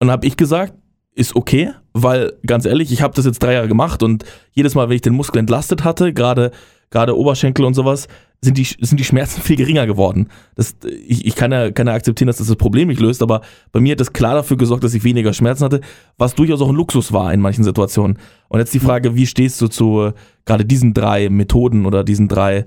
und 0.00 0.10
habe 0.10 0.26
ich 0.26 0.36
gesagt, 0.36 0.74
ist 1.14 1.36
okay, 1.36 1.70
weil 1.92 2.32
ganz 2.44 2.66
ehrlich, 2.66 2.90
ich 2.90 3.02
habe 3.02 3.14
das 3.14 3.24
jetzt 3.24 3.40
drei 3.40 3.52
Jahre 3.52 3.68
gemacht 3.68 4.02
und 4.02 4.24
jedes 4.50 4.74
Mal, 4.74 4.88
wenn 4.88 4.96
ich 4.96 5.02
den 5.02 5.14
Muskel 5.14 5.38
entlastet 5.38 5.84
hatte, 5.84 6.12
gerade 6.12 6.50
gerade 6.90 7.16
Oberschenkel 7.16 7.64
und 7.64 7.74
sowas, 7.74 8.08
sind 8.42 8.58
die, 8.58 8.64
sind 8.64 8.98
die 8.98 9.04
Schmerzen 9.04 9.40
viel 9.42 9.56
geringer 9.56 9.86
geworden. 9.86 10.28
Das, 10.54 10.76
ich, 10.84 11.26
ich 11.26 11.34
kann, 11.34 11.52
ja, 11.52 11.70
kann 11.70 11.86
ja 11.86 11.94
akzeptieren, 11.94 12.26
dass 12.26 12.36
das 12.36 12.48
das 12.48 12.56
Problem 12.56 12.88
nicht 12.88 13.00
löst, 13.00 13.22
aber 13.22 13.40
bei 13.72 13.80
mir 13.80 13.92
hat 13.92 14.00
das 14.00 14.12
klar 14.12 14.34
dafür 14.34 14.56
gesorgt, 14.56 14.84
dass 14.84 14.94
ich 14.94 15.04
weniger 15.04 15.32
Schmerzen 15.32 15.64
hatte, 15.64 15.80
was 16.18 16.34
durchaus 16.34 16.60
auch 16.60 16.68
ein 16.68 16.74
Luxus 16.74 17.12
war 17.12 17.32
in 17.32 17.40
manchen 17.40 17.64
Situationen. 17.64 18.18
Und 18.48 18.60
jetzt 18.60 18.74
die 18.74 18.80
Frage, 18.80 19.14
wie 19.14 19.26
stehst 19.26 19.60
du 19.60 19.68
zu 19.68 20.12
gerade 20.44 20.64
diesen 20.64 20.94
drei 20.94 21.28
Methoden 21.28 21.86
oder 21.86 22.04
diesen 22.04 22.28
drei, 22.28 22.66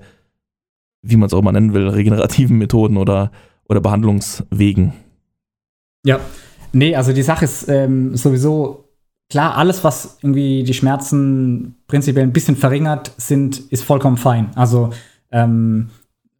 wie 1.02 1.16
man 1.16 1.26
es 1.26 1.34
auch 1.34 1.42
mal 1.42 1.52
nennen 1.52 1.72
will, 1.72 1.88
regenerativen 1.88 2.58
Methoden 2.58 2.96
oder, 2.96 3.30
oder 3.68 3.80
Behandlungswegen? 3.80 4.92
Ja, 6.04 6.20
Nee, 6.72 6.94
also 6.94 7.12
die 7.12 7.22
Sache 7.22 7.44
ist 7.44 7.68
ähm, 7.68 8.16
sowieso 8.16 8.89
klar, 9.30 9.56
alles, 9.56 9.82
was 9.84 10.18
irgendwie 10.20 10.64
die 10.64 10.74
Schmerzen 10.74 11.76
prinzipiell 11.86 12.24
ein 12.24 12.32
bisschen 12.32 12.56
verringert, 12.56 13.12
sind, 13.16 13.60
ist 13.70 13.84
vollkommen 13.84 14.16
fein. 14.18 14.50
Also 14.56 14.90
ähm, 15.32 15.88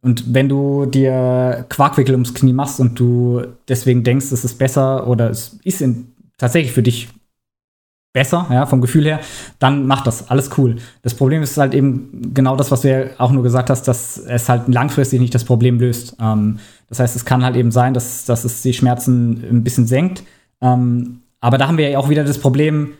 Und 0.03 0.33
wenn 0.33 0.49
du 0.49 0.85
dir 0.85 1.65
Quarkwickel 1.69 2.15
ums 2.15 2.33
Knie 2.33 2.53
machst 2.53 2.79
und 2.79 2.99
du 2.99 3.43
deswegen 3.67 4.03
denkst, 4.03 4.31
es 4.31 4.43
ist 4.43 4.57
besser 4.57 5.07
oder 5.07 5.29
es 5.29 5.59
ist 5.63 5.81
in, 5.81 6.13
tatsächlich 6.37 6.73
für 6.73 6.81
dich 6.83 7.07
besser, 8.13 8.47
ja, 8.49 8.65
vom 8.65 8.81
Gefühl 8.81 9.05
her, 9.05 9.19
dann 9.59 9.85
mach 9.87 10.03
das, 10.03 10.29
alles 10.29 10.49
cool. 10.57 10.77
Das 11.01 11.13
Problem 11.13 11.43
ist 11.43 11.57
halt 11.57 11.73
eben 11.73 12.33
genau 12.33 12.57
das, 12.57 12.71
was 12.71 12.81
du 12.81 12.89
ja 12.89 13.09
auch 13.19 13.31
nur 13.31 13.43
gesagt 13.43 13.69
hast, 13.69 13.87
dass 13.87 14.17
es 14.17 14.49
halt 14.49 14.67
langfristig 14.67 15.21
nicht 15.21 15.33
das 15.33 15.45
Problem 15.45 15.79
löst. 15.79 16.17
Ähm, 16.19 16.59
das 16.89 16.99
heißt, 16.99 17.15
es 17.15 17.23
kann 17.23 17.45
halt 17.45 17.55
eben 17.55 17.71
sein, 17.71 17.93
dass, 17.93 18.25
dass 18.25 18.43
es 18.43 18.63
die 18.63 18.73
Schmerzen 18.73 19.43
ein 19.49 19.63
bisschen 19.63 19.87
senkt. 19.87 20.23
Ähm, 20.61 21.20
aber 21.41 21.57
da 21.57 21.67
haben 21.67 21.77
wir 21.77 21.89
ja 21.89 21.99
auch 21.99 22.09
wieder 22.09 22.23
das 22.23 22.37
Problem, 22.37 22.93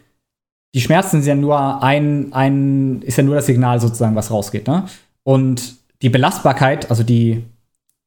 die 0.73 0.82
Schmerzen 0.82 1.21
sind 1.21 1.30
ja 1.30 1.36
nur 1.36 1.84
ein, 1.84 2.34
ein, 2.34 3.01
ist 3.04 3.17
ja 3.17 3.23
nur 3.23 3.36
das 3.36 3.45
Signal 3.45 3.80
sozusagen, 3.80 4.15
was 4.15 4.32
rausgeht. 4.32 4.67
Ne? 4.67 4.86
Und 5.23 5.75
die 6.01 6.10
Belastbarkeit, 6.10 6.89
also 6.89 7.04
die 7.04 7.43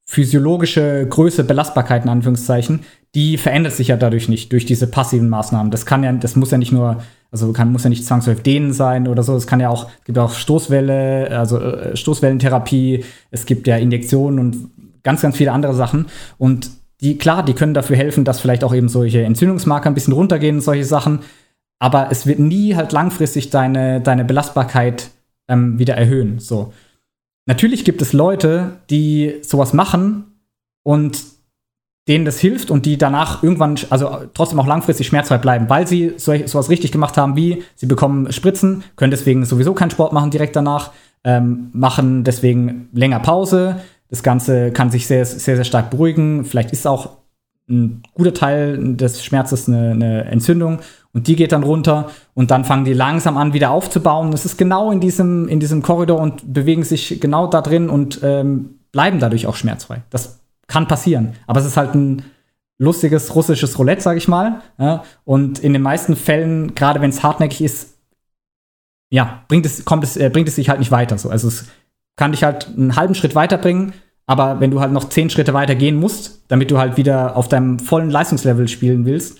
physiologische 0.07 1.07
Größe, 1.07 1.43
Belastbarkeit 1.43 2.03
in 2.03 2.09
Anführungszeichen, 2.09 2.81
die 3.15 3.37
verändert 3.37 3.73
sich 3.73 3.87
ja 3.87 3.97
dadurch 3.97 4.29
nicht, 4.29 4.51
durch 4.51 4.65
diese 4.65 4.87
passiven 4.87 5.29
Maßnahmen. 5.29 5.71
Das 5.71 5.85
kann 5.85 6.03
ja, 6.03 6.11
das 6.11 6.35
muss 6.35 6.51
ja 6.51 6.57
nicht 6.57 6.71
nur, 6.71 7.01
also 7.31 7.53
kann, 7.53 7.71
muss 7.71 7.83
ja 7.83 7.89
nicht 7.89 8.05
zwangsläufig 8.05 8.43
dehnen 8.43 8.73
sein 8.73 9.07
oder 9.07 9.23
so. 9.23 9.35
Es 9.35 9.47
kann 9.47 9.59
ja 9.59 9.69
auch, 9.69 9.87
es 9.99 10.05
gibt 10.05 10.17
auch 10.17 10.33
Stoßwelle, 10.33 11.29
also 11.31 11.59
äh, 11.59 11.95
Stoßwellentherapie, 11.95 13.05
es 13.31 13.45
gibt 13.45 13.67
ja 13.67 13.77
Injektionen 13.77 14.39
und 14.39 14.69
ganz, 15.03 15.21
ganz 15.21 15.37
viele 15.37 15.53
andere 15.53 15.73
Sachen. 15.73 16.07
Und 16.37 16.69
die, 17.01 17.17
klar, 17.17 17.43
die 17.43 17.53
können 17.53 17.73
dafür 17.73 17.95
helfen, 17.95 18.23
dass 18.23 18.39
vielleicht 18.39 18.63
auch 18.63 18.73
eben 18.73 18.89
solche 18.89 19.23
Entzündungsmarker 19.23 19.89
ein 19.89 19.93
bisschen 19.93 20.13
runtergehen 20.13 20.57
und 20.57 20.61
solche 20.61 20.85
Sachen. 20.85 21.19
Aber 21.79 22.07
es 22.11 22.25
wird 22.25 22.39
nie 22.39 22.75
halt 22.75 22.91
langfristig 22.91 23.49
deine, 23.49 24.01
deine 24.01 24.25
Belastbarkeit 24.25 25.09
ähm, 25.47 25.77
wieder 25.77 25.95
erhöhen. 25.95 26.39
So. 26.39 26.73
Natürlich 27.47 27.85
gibt 27.85 28.01
es 28.01 28.13
Leute, 28.13 28.77
die 28.89 29.35
sowas 29.41 29.73
machen 29.73 30.39
und 30.83 31.21
denen 32.07 32.25
das 32.25 32.39
hilft 32.39 32.69
und 32.69 32.85
die 32.85 32.97
danach 32.97 33.41
irgendwann, 33.41 33.77
also 33.89 34.19
trotzdem 34.33 34.59
auch 34.59 34.67
langfristig 34.67 35.07
schmerzfrei 35.07 35.39
bleiben, 35.39 35.69
weil 35.69 35.87
sie 35.87 36.13
so, 36.17 36.33
sowas 36.45 36.69
richtig 36.69 36.91
gemacht 36.91 37.17
haben, 37.17 37.35
wie 37.35 37.63
sie 37.75 37.87
bekommen 37.87 38.31
Spritzen, 38.31 38.83
können 38.95 39.11
deswegen 39.11 39.43
sowieso 39.45 39.73
keinen 39.73 39.89
Sport 39.89 40.13
machen 40.13 40.29
direkt 40.29 40.55
danach, 40.55 40.91
ähm, 41.23 41.69
machen 41.73 42.23
deswegen 42.23 42.89
länger 42.93 43.19
Pause. 43.19 43.81
Das 44.15 44.23
Ganze 44.23 44.71
kann 44.71 44.91
sich 44.91 45.07
sehr, 45.07 45.25
sehr, 45.25 45.57
sehr 45.57 45.65
stark 45.65 45.89
beruhigen. 45.89 46.45
Vielleicht 46.45 46.71
ist 46.71 46.87
auch 46.87 47.17
ein 47.67 48.01
guter 48.13 48.33
Teil 48.33 48.95
des 48.95 49.25
Schmerzes 49.25 49.67
eine, 49.67 49.91
eine 49.91 50.23
Entzündung 50.23 50.79
und 51.11 51.27
die 51.27 51.35
geht 51.35 51.51
dann 51.51 51.63
runter 51.63 52.09
und 52.33 52.49
dann 52.49 52.63
fangen 52.63 52.85
die 52.85 52.93
langsam 52.93 53.35
an, 53.35 53.51
wieder 53.51 53.71
aufzubauen. 53.71 54.31
Es 54.31 54.45
ist 54.45 54.57
genau 54.57 54.89
in 54.89 55.01
diesem, 55.01 55.49
in 55.49 55.59
diesem 55.59 55.81
Korridor 55.81 56.21
und 56.21 56.53
bewegen 56.53 56.85
sich 56.85 57.19
genau 57.19 57.47
da 57.47 57.61
drin 57.61 57.89
und 57.89 58.21
ähm, 58.23 58.79
bleiben 58.93 59.19
dadurch 59.19 59.47
auch 59.47 59.57
schmerzfrei. 59.57 60.03
Das 60.11 60.39
kann 60.67 60.87
passieren. 60.87 61.33
Aber 61.45 61.59
es 61.59 61.65
ist 61.65 61.75
halt 61.75 61.93
ein 61.93 62.23
lustiges 62.77 63.35
russisches 63.35 63.77
Roulette, 63.77 64.01
sag 64.01 64.15
ich 64.15 64.29
mal. 64.29 64.61
Ja? 64.77 65.03
Und 65.25 65.59
in 65.59 65.73
den 65.73 65.81
meisten 65.81 66.15
Fällen, 66.15 66.73
gerade 66.73 67.01
wenn 67.01 67.09
es 67.09 67.21
hartnäckig 67.21 67.61
ist, 67.61 67.97
ja, 69.09 69.43
bringt 69.49 69.65
es, 69.65 69.83
kommt 69.83 70.05
es, 70.05 70.15
äh, 70.15 70.29
bringt 70.29 70.47
es 70.47 70.55
sich 70.55 70.69
halt 70.69 70.79
nicht 70.79 70.91
weiter. 70.91 71.17
So. 71.17 71.29
Also 71.29 71.49
es 71.49 71.65
kann 72.15 72.31
dich 72.31 72.43
halt 72.43 72.67
einen 72.67 72.95
halben 72.95 73.15
Schritt 73.15 73.35
weiterbringen, 73.35 73.93
aber 74.27 74.59
wenn 74.59 74.71
du 74.71 74.79
halt 74.79 74.91
noch 74.91 75.09
zehn 75.09 75.29
Schritte 75.29 75.53
weiter 75.53 75.75
gehen 75.75 75.95
musst, 75.95 76.43
damit 76.47 76.71
du 76.71 76.77
halt 76.77 76.97
wieder 76.97 77.35
auf 77.37 77.47
deinem 77.47 77.79
vollen 77.79 78.09
Leistungslevel 78.09 78.67
spielen 78.67 79.05
willst, 79.05 79.37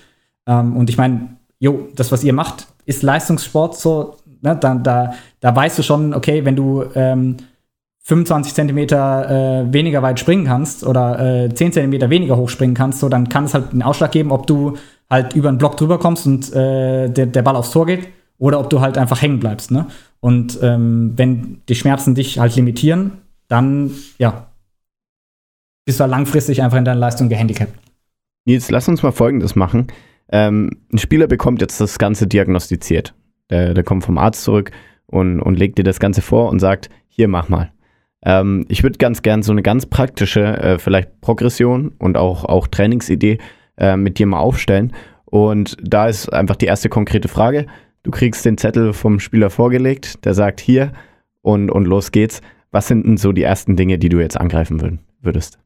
ähm, 0.47 0.77
und 0.77 0.89
ich 0.89 0.97
meine, 0.97 1.37
jo, 1.59 1.87
das, 1.95 2.11
was 2.11 2.23
ihr 2.23 2.33
macht, 2.33 2.67
ist 2.85 3.03
Leistungssport 3.03 3.77
so, 3.77 4.17
ne, 4.41 4.55
da, 4.55 4.75
da, 4.75 5.13
da 5.39 5.55
weißt 5.55 5.79
du 5.79 5.83
schon, 5.83 6.13
okay, 6.13 6.45
wenn 6.45 6.55
du 6.55 6.83
ähm, 6.95 7.37
25 8.03 8.53
Zentimeter 8.53 9.29
äh, 9.63 9.73
weniger 9.73 10.03
weit 10.03 10.19
springen 10.19 10.45
kannst 10.45 10.85
oder 10.85 11.45
äh, 11.45 11.53
10 11.53 11.73
Zentimeter 11.73 12.11
weniger 12.11 12.37
hoch 12.37 12.49
springen 12.49 12.75
kannst, 12.75 12.99
so, 12.99 13.09
dann 13.09 13.29
kann 13.29 13.45
es 13.45 13.55
halt 13.55 13.71
einen 13.71 13.81
Ausschlag 13.81 14.11
geben, 14.11 14.31
ob 14.31 14.45
du 14.45 14.77
halt 15.09 15.35
über 15.35 15.49
einen 15.49 15.57
Block 15.57 15.77
drüber 15.77 15.97
kommst 15.97 16.27
und 16.27 16.53
äh, 16.53 17.09
der, 17.09 17.25
der 17.25 17.41
Ball 17.41 17.55
aufs 17.55 17.71
Tor 17.71 17.87
geht 17.87 18.07
oder 18.37 18.59
ob 18.59 18.69
du 18.69 18.81
halt 18.81 18.97
einfach 18.99 19.21
hängen 19.21 19.39
bleibst. 19.39 19.71
Ne? 19.71 19.87
Und 20.19 20.59
ähm, 20.61 21.13
wenn 21.15 21.61
die 21.67 21.75
Schmerzen 21.75 22.13
dich 22.13 22.37
halt 22.37 22.55
limitieren, 22.55 23.13
dann 23.47 23.91
ja, 24.19 24.47
bist 25.85 25.99
du 25.99 26.03
halt 26.03 26.11
langfristig 26.11 26.61
einfach 26.61 26.77
in 26.77 26.85
deiner 26.85 26.99
Leistung 26.99 27.29
gehandicapt. 27.29 27.71
Nils, 28.45 28.69
lass 28.69 28.87
uns 28.87 29.01
mal 29.03 29.11
Folgendes 29.11 29.55
machen. 29.55 29.87
Ähm, 30.31 30.71
ein 30.91 30.97
Spieler 30.97 31.27
bekommt 31.27 31.61
jetzt 31.61 31.79
das 31.79 31.99
Ganze 31.99 32.27
diagnostiziert. 32.27 33.13
Der, 33.49 33.73
der 33.73 33.83
kommt 33.83 34.03
vom 34.03 34.17
Arzt 34.17 34.43
zurück 34.43 34.71
und, 35.05 35.39
und 35.39 35.57
legt 35.57 35.77
dir 35.77 35.83
das 35.83 35.99
Ganze 35.99 36.21
vor 36.21 36.49
und 36.49 36.59
sagt, 36.59 36.89
hier 37.07 37.27
mach 37.27 37.47
mal. 37.47 37.71
Ähm, 38.23 38.65
ich 38.69 38.83
würde 38.83 38.97
ganz 38.97 39.21
gern 39.21 39.43
so 39.43 39.51
eine 39.51 39.61
ganz 39.61 39.85
praktische, 39.85 40.41
äh, 40.41 40.79
vielleicht 40.79 41.21
Progression 41.21 41.93
und 41.99 42.17
auch, 42.17 42.43
auch 42.43 42.67
Trainingsidee 42.67 43.37
äh, 43.77 43.95
mit 43.97 44.17
dir 44.17 44.25
mal 44.25 44.39
aufstellen. 44.39 44.93
Und 45.25 45.77
da 45.81 46.07
ist 46.07 46.31
einfach 46.33 46.55
die 46.55 46.65
erste 46.65 46.89
konkrete 46.89 47.27
Frage. 47.27 47.67
Du 48.03 48.11
kriegst 48.11 48.45
den 48.45 48.57
Zettel 48.57 48.93
vom 48.93 49.19
Spieler 49.19 49.49
vorgelegt, 49.49 50.25
der 50.25 50.33
sagt 50.33 50.59
hier 50.59 50.91
und, 51.41 51.71
und 51.71 51.85
los 51.85 52.11
geht's. 52.11 52.41
Was 52.71 52.87
sind 52.87 53.05
denn 53.05 53.17
so 53.17 53.31
die 53.31 53.43
ersten 53.43 53.75
Dinge, 53.75 53.97
die 53.97 54.09
du 54.09 54.19
jetzt 54.19 54.39
angreifen 54.39 54.99
würdest? 55.21 55.59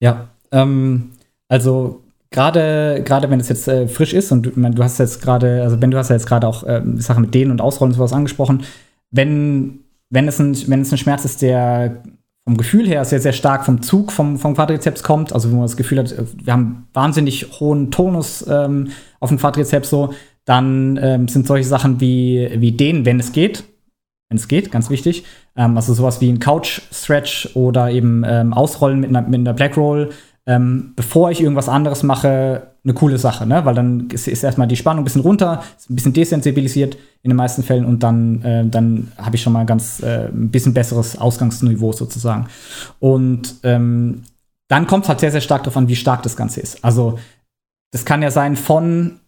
Ja, 0.00 0.28
ähm, 0.52 1.12
also 1.48 2.02
gerade 2.30 3.02
gerade 3.04 3.30
wenn 3.30 3.40
es 3.40 3.48
jetzt 3.48 3.68
äh, 3.68 3.88
frisch 3.88 4.12
ist 4.12 4.32
und 4.32 4.42
du, 4.42 4.50
du 4.50 4.82
hast 4.82 4.98
jetzt 4.98 5.22
gerade, 5.22 5.62
also 5.62 5.76
Ben, 5.76 5.90
du 5.90 5.98
hast 5.98 6.10
ja 6.10 6.16
jetzt 6.16 6.26
gerade 6.26 6.46
auch 6.46 6.64
äh, 6.64 6.82
Sachen 6.96 7.22
mit 7.22 7.34
Dehnen 7.34 7.52
und 7.52 7.60
Ausrollen 7.60 7.92
und 7.92 7.96
sowas 7.96 8.12
angesprochen, 8.12 8.64
wenn, 9.10 9.80
wenn, 10.10 10.28
es 10.28 10.38
ein, 10.38 10.56
wenn 10.68 10.82
es 10.82 10.92
ein 10.92 10.98
Schmerz 10.98 11.24
ist, 11.24 11.42
der 11.42 12.02
vom 12.44 12.56
Gefühl 12.56 12.86
her 12.86 13.04
sehr, 13.04 13.20
sehr 13.20 13.32
stark 13.32 13.64
vom 13.64 13.82
Zug 13.82 14.12
vom, 14.12 14.38
vom 14.38 14.54
Quadrizeps 14.54 15.02
kommt, 15.02 15.32
also 15.32 15.50
wo 15.50 15.56
man 15.56 15.64
das 15.64 15.76
Gefühl 15.76 15.98
hat, 15.98 16.14
wir 16.44 16.52
haben 16.52 16.86
wahnsinnig 16.92 17.58
hohen 17.58 17.90
Tonus 17.90 18.46
ähm, 18.48 18.90
auf 19.18 19.30
dem 19.30 19.38
Quadrizeps 19.38 19.90
so, 19.90 20.14
dann 20.44 20.96
ähm, 21.02 21.26
sind 21.26 21.46
solche 21.46 21.68
Sachen 21.68 22.00
wie, 22.00 22.48
wie 22.56 22.70
Dehnen, 22.70 23.04
wenn 23.04 23.18
es 23.18 23.32
geht, 23.32 23.64
wenn 24.28 24.38
es 24.38 24.48
geht, 24.48 24.70
ganz 24.70 24.90
wichtig. 24.90 25.24
Ähm, 25.56 25.76
also 25.76 25.94
sowas 25.94 26.20
wie 26.20 26.28
ein 26.28 26.40
Couch-Stretch 26.40 27.50
oder 27.54 27.90
eben 27.90 28.24
ähm, 28.26 28.52
Ausrollen 28.52 29.00
mit 29.00 29.10
einer, 29.10 29.22
mit 29.22 29.40
einer 29.40 29.54
Black 29.54 29.76
Roll 29.76 30.10
ähm, 30.46 30.92
bevor 30.94 31.32
ich 31.32 31.40
irgendwas 31.40 31.68
anderes 31.68 32.04
mache, 32.04 32.68
eine 32.84 32.94
coole 32.94 33.18
Sache, 33.18 33.46
ne? 33.46 33.64
Weil 33.64 33.74
dann 33.74 34.08
ist, 34.10 34.28
ist 34.28 34.44
erstmal 34.44 34.68
die 34.68 34.76
Spannung 34.76 35.02
ein 35.02 35.04
bisschen 35.04 35.22
runter, 35.22 35.64
ist 35.76 35.90
ein 35.90 35.96
bisschen 35.96 36.12
desensibilisiert 36.12 36.96
in 37.22 37.30
den 37.30 37.36
meisten 37.36 37.64
Fällen 37.64 37.84
und 37.84 38.04
dann, 38.04 38.42
äh, 38.42 38.64
dann 38.64 39.10
habe 39.18 39.34
ich 39.34 39.42
schon 39.42 39.52
mal 39.52 39.66
ganz 39.66 40.00
äh, 40.02 40.28
ein 40.28 40.50
bisschen 40.50 40.72
besseres 40.72 41.18
Ausgangsniveau 41.18 41.92
sozusagen. 41.92 42.46
Und 43.00 43.56
ähm, 43.64 44.22
dann 44.68 44.86
kommt 44.86 45.04
es 45.04 45.08
halt 45.08 45.18
sehr, 45.18 45.32
sehr 45.32 45.40
stark 45.40 45.64
darauf 45.64 45.76
an, 45.76 45.88
wie 45.88 45.96
stark 45.96 46.22
das 46.22 46.36
Ganze 46.36 46.60
ist. 46.60 46.84
Also, 46.84 47.18
das 47.90 48.04
kann 48.04 48.22
ja 48.22 48.30
sein 48.30 48.54
von, 48.54 49.18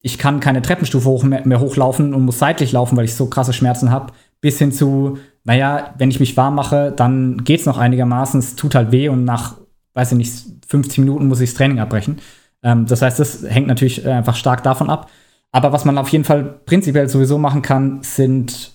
ich 0.00 0.16
kann 0.16 0.40
keine 0.40 0.62
Treppenstufe 0.62 1.08
hoch 1.08 1.22
mehr, 1.22 1.46
mehr 1.46 1.60
hochlaufen 1.60 2.14
und 2.14 2.24
muss 2.24 2.38
seitlich 2.38 2.72
laufen, 2.72 2.96
weil 2.96 3.04
ich 3.04 3.14
so 3.14 3.26
krasse 3.26 3.52
Schmerzen 3.52 3.90
habe, 3.90 4.14
bis 4.42 4.58
hin 4.58 4.72
zu, 4.72 5.16
naja, 5.44 5.94
wenn 5.96 6.10
ich 6.10 6.20
mich 6.20 6.36
warm 6.36 6.56
mache, 6.56 6.92
dann 6.94 7.42
geht 7.44 7.60
es 7.60 7.66
noch 7.66 7.78
einigermaßen, 7.78 8.38
es 8.38 8.56
tut 8.56 8.74
halt 8.74 8.92
weh 8.92 9.08
und 9.08 9.24
nach 9.24 9.56
weiß 9.94 10.12
ich 10.12 10.18
nicht, 10.18 10.32
50 10.68 10.98
Minuten 10.98 11.28
muss 11.28 11.40
ich 11.40 11.50
das 11.50 11.56
Training 11.56 11.80
abbrechen. 11.80 12.18
Ähm, 12.62 12.86
das 12.86 13.02
heißt, 13.02 13.18
das 13.18 13.42
hängt 13.46 13.66
natürlich 13.66 14.04
äh, 14.04 14.10
einfach 14.10 14.36
stark 14.36 14.62
davon 14.62 14.90
ab. 14.90 15.10
Aber 15.50 15.72
was 15.72 15.84
man 15.84 15.98
auf 15.98 16.08
jeden 16.08 16.24
Fall 16.24 16.44
prinzipiell 16.44 17.08
sowieso 17.08 17.38
machen 17.38 17.62
kann, 17.62 18.02
sind 18.02 18.72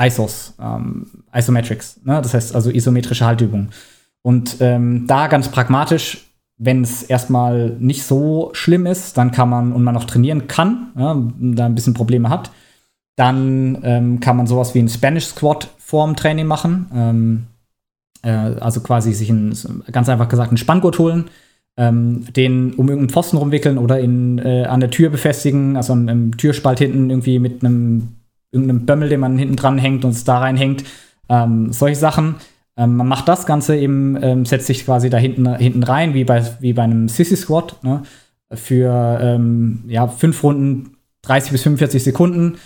ISOs, 0.00 0.54
ähm, 0.60 1.24
Isometrics. 1.34 2.00
Ne? 2.04 2.20
Das 2.22 2.34
heißt 2.34 2.54
also 2.54 2.70
isometrische 2.70 3.26
Haltübungen. 3.26 3.70
Und 4.22 4.58
ähm, 4.60 5.06
da 5.08 5.26
ganz 5.26 5.48
pragmatisch, 5.48 6.28
wenn 6.58 6.82
es 6.82 7.02
erstmal 7.02 7.70
nicht 7.80 8.04
so 8.04 8.50
schlimm 8.52 8.86
ist, 8.86 9.18
dann 9.18 9.32
kann 9.32 9.48
man 9.48 9.72
und 9.72 9.82
man 9.82 9.94
noch 9.94 10.04
trainieren 10.04 10.46
kann, 10.46 10.92
ja, 10.96 11.16
da 11.40 11.66
ein 11.66 11.74
bisschen 11.74 11.94
Probleme 11.94 12.28
hat, 12.28 12.52
dann 13.16 13.78
ähm, 13.82 14.20
kann 14.20 14.36
man 14.36 14.46
sowas 14.46 14.74
wie 14.74 14.80
ein 14.80 14.88
Spanish 14.88 15.26
Squat 15.26 15.68
vorm 15.78 16.16
Training 16.16 16.46
machen. 16.46 16.86
Ähm, 16.94 17.46
äh, 18.22 18.30
also 18.30 18.80
quasi 18.80 19.12
sich 19.12 19.30
ein, 19.30 19.56
ganz 19.90 20.08
einfach 20.08 20.28
gesagt 20.28 20.50
einen 20.50 20.56
Spanngurt 20.56 20.98
holen, 20.98 21.26
ähm, 21.76 22.26
den 22.34 22.74
um 22.74 22.88
irgendeinen 22.88 23.10
Pfosten 23.10 23.36
rumwickeln 23.36 23.78
oder 23.78 24.00
in, 24.00 24.38
äh, 24.38 24.64
an 24.64 24.80
der 24.80 24.90
Tür 24.90 25.10
befestigen, 25.10 25.76
also 25.76 25.92
im, 25.92 26.08
im, 26.08 26.36
Türspalt 26.36 26.78
hinten 26.78 27.10
irgendwie 27.10 27.38
mit 27.38 27.62
einem 27.64 28.16
irgendeinem 28.50 28.84
Bömmel, 28.86 29.08
den 29.08 29.20
man 29.20 29.38
hinten 29.38 29.56
dran 29.56 29.78
hängt 29.78 30.04
und 30.04 30.10
es 30.10 30.24
da 30.24 30.38
reinhängt. 30.38 30.84
Ähm, 31.28 31.72
solche 31.72 31.96
Sachen. 31.96 32.36
Ähm, 32.76 32.96
man 32.96 33.08
macht 33.08 33.28
das 33.28 33.46
Ganze 33.46 33.76
eben, 33.76 34.18
ähm, 34.22 34.44
setzt 34.44 34.66
sich 34.66 34.84
quasi 34.84 35.10
da 35.10 35.18
hinten, 35.18 35.54
hinten 35.56 35.82
rein, 35.82 36.14
wie 36.14 36.24
bei, 36.24 36.44
wie 36.60 36.72
bei 36.74 36.82
einem 36.82 37.08
Sissy 37.08 37.36
Squat, 37.36 37.82
ne? 37.82 38.02
für 38.54 39.40
ja, 39.88 40.08
fünf 40.08 40.44
Runden, 40.44 40.98
30 41.22 41.52
bis 41.52 41.62
45 41.62 42.04
Sekunden 42.04 42.58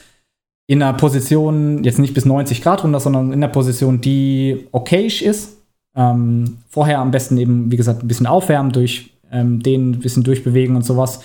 in 0.66 0.82
einer 0.82 0.96
Position, 0.96 1.84
jetzt 1.84 1.98
nicht 1.98 2.14
bis 2.14 2.24
90 2.24 2.62
Grad 2.62 2.82
runter, 2.82 3.00
sondern 3.00 3.28
in 3.28 3.42
einer 3.42 3.52
Position, 3.52 4.00
die 4.00 4.66
okayisch 4.72 5.22
ist. 5.22 5.58
Ähm, 5.94 6.58
vorher 6.68 6.98
am 6.98 7.10
besten 7.10 7.38
eben, 7.38 7.70
wie 7.70 7.76
gesagt, 7.76 8.02
ein 8.02 8.08
bisschen 8.08 8.26
aufwärmen, 8.26 8.72
durch 8.72 9.12
ähm, 9.30 9.62
den 9.62 9.90
ein 9.90 10.00
bisschen 10.00 10.24
durchbewegen 10.24 10.76
und 10.76 10.82
sowas. 10.82 11.20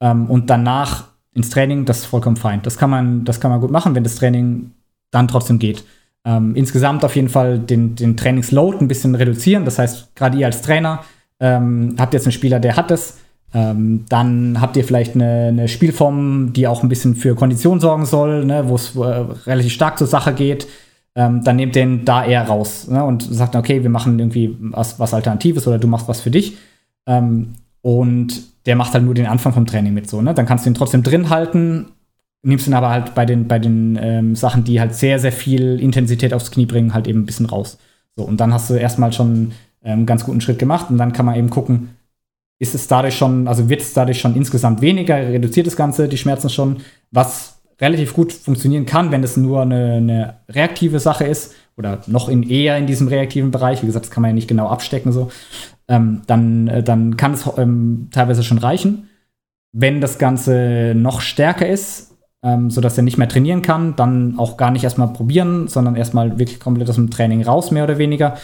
Ähm, 0.00 0.26
und 0.26 0.50
danach 0.50 1.04
ins 1.34 1.50
Training, 1.50 1.84
das 1.84 1.98
ist 1.98 2.06
vollkommen 2.06 2.36
fein. 2.36 2.62
Das 2.62 2.78
kann 2.78 2.90
man, 2.90 3.24
das 3.24 3.40
kann 3.40 3.50
man 3.50 3.60
gut 3.60 3.70
machen, 3.70 3.94
wenn 3.94 4.04
das 4.04 4.16
Training 4.16 4.72
dann 5.10 5.28
trotzdem 5.28 5.58
geht. 5.58 5.84
Ähm, 6.24 6.54
insgesamt 6.56 7.04
auf 7.04 7.14
jeden 7.14 7.28
Fall 7.28 7.58
den, 7.58 7.94
den 7.94 8.16
Trainingsload 8.16 8.78
ein 8.78 8.88
bisschen 8.88 9.14
reduzieren. 9.14 9.64
Das 9.64 9.78
heißt, 9.78 10.16
gerade 10.16 10.38
ihr 10.38 10.46
als 10.46 10.62
Trainer 10.62 11.04
ähm, 11.40 11.94
habt 11.98 12.14
jetzt 12.14 12.24
einen 12.24 12.32
Spieler, 12.32 12.58
der 12.58 12.76
hat 12.76 12.90
das. 12.90 13.18
Ähm, 13.54 14.04
dann 14.08 14.60
habt 14.60 14.76
ihr 14.76 14.84
vielleicht 14.84 15.14
eine, 15.14 15.46
eine, 15.48 15.68
Spielform, 15.68 16.52
die 16.52 16.66
auch 16.66 16.82
ein 16.82 16.88
bisschen 16.88 17.16
für 17.16 17.34
Kondition 17.34 17.80
sorgen 17.80 18.04
soll, 18.04 18.44
ne, 18.44 18.68
wo 18.68 18.74
es 18.74 18.94
äh, 18.94 19.00
relativ 19.46 19.72
stark 19.72 19.96
zur 19.96 20.06
Sache 20.06 20.34
geht. 20.34 20.68
Ähm, 21.14 21.42
dann 21.44 21.56
nehmt 21.56 21.74
den 21.74 22.04
da 22.04 22.24
eher 22.24 22.46
raus 22.46 22.88
ne, 22.88 23.02
und 23.04 23.22
sagt, 23.22 23.56
okay, 23.56 23.82
wir 23.82 23.90
machen 23.90 24.18
irgendwie 24.18 24.56
was, 24.60 25.00
was 25.00 25.14
Alternatives 25.14 25.66
oder 25.66 25.78
du 25.78 25.88
machst 25.88 26.08
was 26.08 26.20
für 26.20 26.30
dich. 26.30 26.58
Ähm, 27.06 27.54
und 27.80 28.42
der 28.66 28.76
macht 28.76 28.92
halt 28.92 29.04
nur 29.04 29.14
den 29.14 29.26
Anfang 29.26 29.54
vom 29.54 29.66
Training 29.66 29.94
mit 29.94 30.10
so. 30.10 30.20
Ne? 30.20 30.34
Dann 30.34 30.44
kannst 30.44 30.66
du 30.66 30.70
ihn 30.70 30.74
trotzdem 30.74 31.02
drin 31.02 31.30
halten, 31.30 31.86
nimmst 32.42 32.66
ihn 32.66 32.74
aber 32.74 32.90
halt 32.90 33.14
bei 33.14 33.24
den, 33.24 33.48
bei 33.48 33.58
den 33.58 33.98
ähm, 34.00 34.36
Sachen, 34.36 34.64
die 34.64 34.78
halt 34.78 34.94
sehr, 34.94 35.18
sehr 35.18 35.32
viel 35.32 35.80
Intensität 35.80 36.34
aufs 36.34 36.50
Knie 36.50 36.66
bringen, 36.66 36.92
halt 36.92 37.08
eben 37.08 37.20
ein 37.20 37.26
bisschen 37.26 37.46
raus. 37.46 37.78
So, 38.14 38.24
und 38.24 38.38
dann 38.40 38.52
hast 38.52 38.68
du 38.68 38.74
erstmal 38.74 39.12
schon 39.12 39.52
einen 39.82 40.00
ähm, 40.00 40.06
ganz 40.06 40.24
guten 40.24 40.42
Schritt 40.42 40.58
gemacht 40.58 40.90
und 40.90 40.98
dann 40.98 41.14
kann 41.14 41.24
man 41.24 41.36
eben 41.36 41.50
gucken, 41.50 41.90
ist 42.58 42.74
es 42.74 42.88
dadurch 42.88 43.16
schon, 43.16 43.46
also 43.46 43.68
wird 43.68 43.80
es 43.80 43.94
dadurch 43.94 44.20
schon 44.20 44.34
insgesamt 44.34 44.80
weniger, 44.80 45.16
reduziert 45.16 45.66
das 45.66 45.76
Ganze, 45.76 46.08
die 46.08 46.18
Schmerzen 46.18 46.50
schon, 46.50 46.78
was 47.10 47.60
relativ 47.80 48.14
gut 48.14 48.32
funktionieren 48.32 48.86
kann, 48.86 49.12
wenn 49.12 49.22
es 49.22 49.36
nur 49.36 49.62
eine, 49.62 49.94
eine 49.94 50.34
reaktive 50.48 50.98
Sache 50.98 51.24
ist 51.24 51.54
oder 51.76 52.00
noch 52.06 52.28
in 52.28 52.42
eher 52.42 52.76
in 52.76 52.86
diesem 52.86 53.06
reaktiven 53.06 53.52
Bereich, 53.52 53.82
wie 53.82 53.86
gesagt, 53.86 54.06
das 54.06 54.10
kann 54.10 54.22
man 54.22 54.30
ja 54.30 54.34
nicht 54.34 54.48
genau 54.48 54.68
abstecken 54.68 55.12
so, 55.12 55.30
ähm, 55.86 56.22
dann, 56.26 56.68
äh, 56.68 56.82
dann 56.82 57.16
kann 57.16 57.34
es 57.34 57.48
ähm, 57.56 58.08
teilweise 58.10 58.42
schon 58.42 58.58
reichen. 58.58 59.08
Wenn 59.72 60.00
das 60.00 60.18
Ganze 60.18 60.94
noch 60.96 61.20
stärker 61.20 61.68
ist, 61.68 62.16
ähm, 62.42 62.70
sodass 62.70 62.96
er 62.96 63.04
nicht 63.04 63.18
mehr 63.18 63.28
trainieren 63.28 63.62
kann, 63.62 63.96
dann 63.96 64.38
auch 64.38 64.56
gar 64.56 64.70
nicht 64.70 64.84
erstmal 64.84 65.12
probieren, 65.12 65.68
sondern 65.68 65.96
erstmal 65.96 66.38
wirklich 66.38 66.60
komplett 66.60 66.88
aus 66.88 66.96
dem 66.96 67.10
Training 67.10 67.42
raus, 67.42 67.70
mehr 67.70 67.84
oder 67.84 67.98
weniger. 67.98 68.36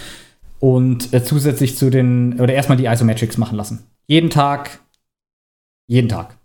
Und 0.65 1.13
äh, 1.13 1.23
zusätzlich 1.23 1.77
zu 1.77 1.91
den, 1.91 2.41
oder 2.41 2.55
erstmal 2.55 2.79
die 2.79 2.87
Isometrics 2.87 3.37
machen 3.37 3.59
lassen. 3.59 3.85
Jeden 4.07 4.31
Tag, 4.31 4.81
jeden 5.87 6.09
Tag. 6.09 6.39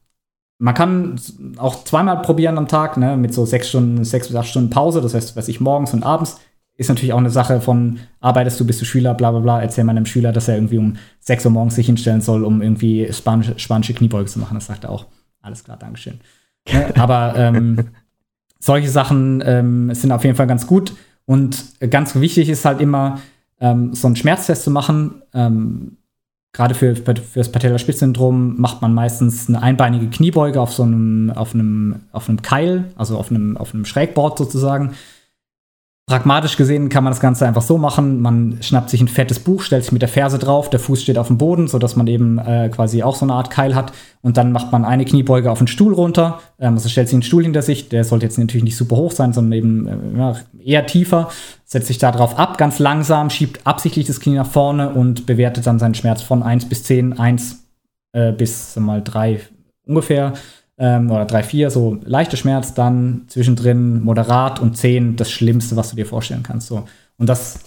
Man 0.58 0.74
kann 0.74 1.18
auch 1.56 1.86
zweimal 1.86 2.22
probieren 2.22 2.58
am 2.58 2.68
Tag, 2.68 2.98
ne, 2.98 3.16
mit 3.16 3.34
so 3.34 3.46
sechs 3.46 3.70
Stunden, 3.70 4.04
sechs 4.04 4.28
bis 4.28 4.36
acht 4.36 4.50
Stunden 4.50 4.72
Pause, 4.72 5.00
das 5.00 5.14
heißt, 5.14 5.38
weiß 5.38 5.48
ich, 5.48 5.62
morgens 5.62 5.94
und 5.94 6.04
abends. 6.04 6.38
Ist 6.76 6.90
natürlich 6.90 7.14
auch 7.14 7.18
eine 7.20 7.30
Sache 7.30 7.62
von, 7.62 8.00
arbeitest 8.20 8.60
du, 8.60 8.68
bist 8.68 8.82
du 8.82 8.86
Schüler, 8.86 9.14
bla 9.14 9.32
bla 9.32 9.40
bla, 9.40 9.62
erzähl 9.62 9.90
einem 9.90 10.06
Schüler, 10.06 10.34
dass 10.34 10.50
er 10.50 10.56
irgendwie 10.56 10.80
um 10.80 10.98
6 11.22 11.46
Uhr 11.46 11.52
morgens 11.52 11.76
sich 11.76 11.86
hinstellen 11.86 12.20
soll, 12.20 12.44
um 12.44 12.62
irgendwie 12.62 13.08
spanische, 13.14 13.58
spanische 13.58 13.94
Kniebeuge 13.94 14.26
zu 14.26 14.40
machen. 14.40 14.56
Das 14.56 14.66
sagt 14.66 14.84
er 14.84 14.90
auch. 14.90 15.06
Alles 15.42 15.64
klar, 15.64 15.78
Dankeschön. 15.78 16.20
Ne? 16.70 16.94
Aber 16.98 17.38
ähm, 17.38 17.92
solche 18.60 18.90
Sachen 18.90 19.42
ähm, 19.46 19.94
sind 19.94 20.12
auf 20.12 20.26
jeden 20.26 20.36
Fall 20.36 20.48
ganz 20.48 20.68
gut. 20.68 20.92
Und 21.24 21.64
ganz 21.90 22.16
wichtig 22.16 22.50
ist 22.50 22.66
halt 22.66 22.82
immer, 22.82 23.22
ähm, 23.60 23.94
so 23.94 24.08
einen 24.08 24.16
Schmerztest 24.16 24.64
zu 24.64 24.72
machen. 24.72 25.22
Ähm, 25.34 25.98
Gerade 26.52 26.74
für, 26.74 26.96
für 26.96 27.14
das 27.14 27.52
Patellaspitzsyndrom 27.52 28.60
macht 28.60 28.82
man 28.82 28.94
meistens 28.94 29.48
eine 29.48 29.62
einbeinige 29.62 30.08
Kniebeuge 30.08 30.60
auf 30.60 30.74
so 30.74 30.82
einem, 30.82 31.30
auf 31.30 31.54
einem, 31.54 32.02
auf 32.12 32.28
einem 32.28 32.42
Keil, 32.42 32.86
also 32.96 33.18
auf 33.18 33.30
einem, 33.30 33.56
auf 33.56 33.74
einem 33.74 33.86
Schrägboard 33.86 34.40
sozusagen. 34.40 34.96
Pragmatisch 36.10 36.58
gesehen 36.58 36.90
kann 36.90 37.04
man 37.04 37.12
das 37.12 37.20
Ganze 37.20 37.46
einfach 37.46 37.62
so 37.62 37.78
machen. 37.78 38.20
Man 38.20 38.58
schnappt 38.64 38.90
sich 38.90 39.00
ein 39.00 39.08
fettes 39.08 39.38
Buch, 39.38 39.62
stellt 39.62 39.84
sich 39.84 39.92
mit 39.92 40.02
der 40.02 40.10
Ferse 40.10 40.40
drauf, 40.40 40.68
der 40.72 40.80
Fuß 40.80 41.04
steht 41.04 41.20
auf 41.20 41.28
dem 41.28 41.38
Boden, 41.38 41.68
sodass 41.68 41.96
man 41.96 42.08
eben 42.08 42.40
äh, 42.40 42.68
quasi 42.74 43.04
auch 43.04 43.16
so 43.16 43.26
eine 43.26 43.34
Art 43.34 43.52
Keil 43.52 43.76
hat. 43.76 43.94
Und 44.24 44.36
dann 44.36 44.52
macht 44.52 44.72
man 44.72 44.86
eine 44.86 45.06
Kniebeuge 45.06 45.52
auf 45.52 45.60
den 45.60 45.68
Stuhl 45.68 45.94
runter. 45.94 46.40
Ähm, 46.58 46.74
also 46.74 46.90
stellt 46.90 47.10
sich 47.10 47.14
einen 47.14 47.22
Stuhl 47.22 47.44
hinter 47.44 47.62
sich. 47.62 47.90
Der 47.90 48.04
sollte 48.04 48.26
jetzt 48.26 48.40
natürlich 48.40 48.64
nicht 48.64 48.76
super 48.76 48.96
hoch 48.96 49.12
sein, 49.12 49.34
sondern 49.34 49.52
eben 49.52 49.88
äh, 49.88 50.18
ja, 50.18 50.36
eher 50.58 50.88
tiefer. 50.88 51.30
Setzt 51.64 51.86
sich 51.86 52.00
da 52.00 52.12
drauf 52.12 52.40
ab, 52.40 52.58
ganz 52.58 52.80
langsam, 52.80 53.30
schiebt 53.30 53.68
absichtlich 53.68 54.08
das 54.08 54.20
Knie 54.20 54.34
nach 54.34 54.50
vorne 54.50 54.90
und 54.90 55.28
bewertet 55.28 55.68
dann 55.68 55.78
seinen 55.78 55.94
Schmerz 55.94 56.24
von 56.24 56.42
1 56.42 56.70
bis 56.70 56.86
10, 56.86 57.20
1 57.20 57.68
äh, 58.14 58.32
bis 58.32 58.76
mal 58.78 59.04
3 59.04 59.42
ungefähr 59.86 60.34
ähm, 60.80 61.12
oder 61.12 61.26
drei, 61.26 61.44
vier, 61.44 61.70
so 61.70 62.00
leichte 62.04 62.38
Schmerz, 62.38 62.74
dann 62.74 63.24
zwischendrin 63.28 64.02
moderat 64.02 64.60
und 64.60 64.78
zehn 64.78 65.16
das 65.16 65.30
Schlimmste, 65.30 65.76
was 65.76 65.90
du 65.92 65.96
dir 65.96 66.06
vorstellen 66.06 66.44
kannst. 66.44 66.68
So. 66.68 66.88
Und 67.18 67.28
das 67.28 67.60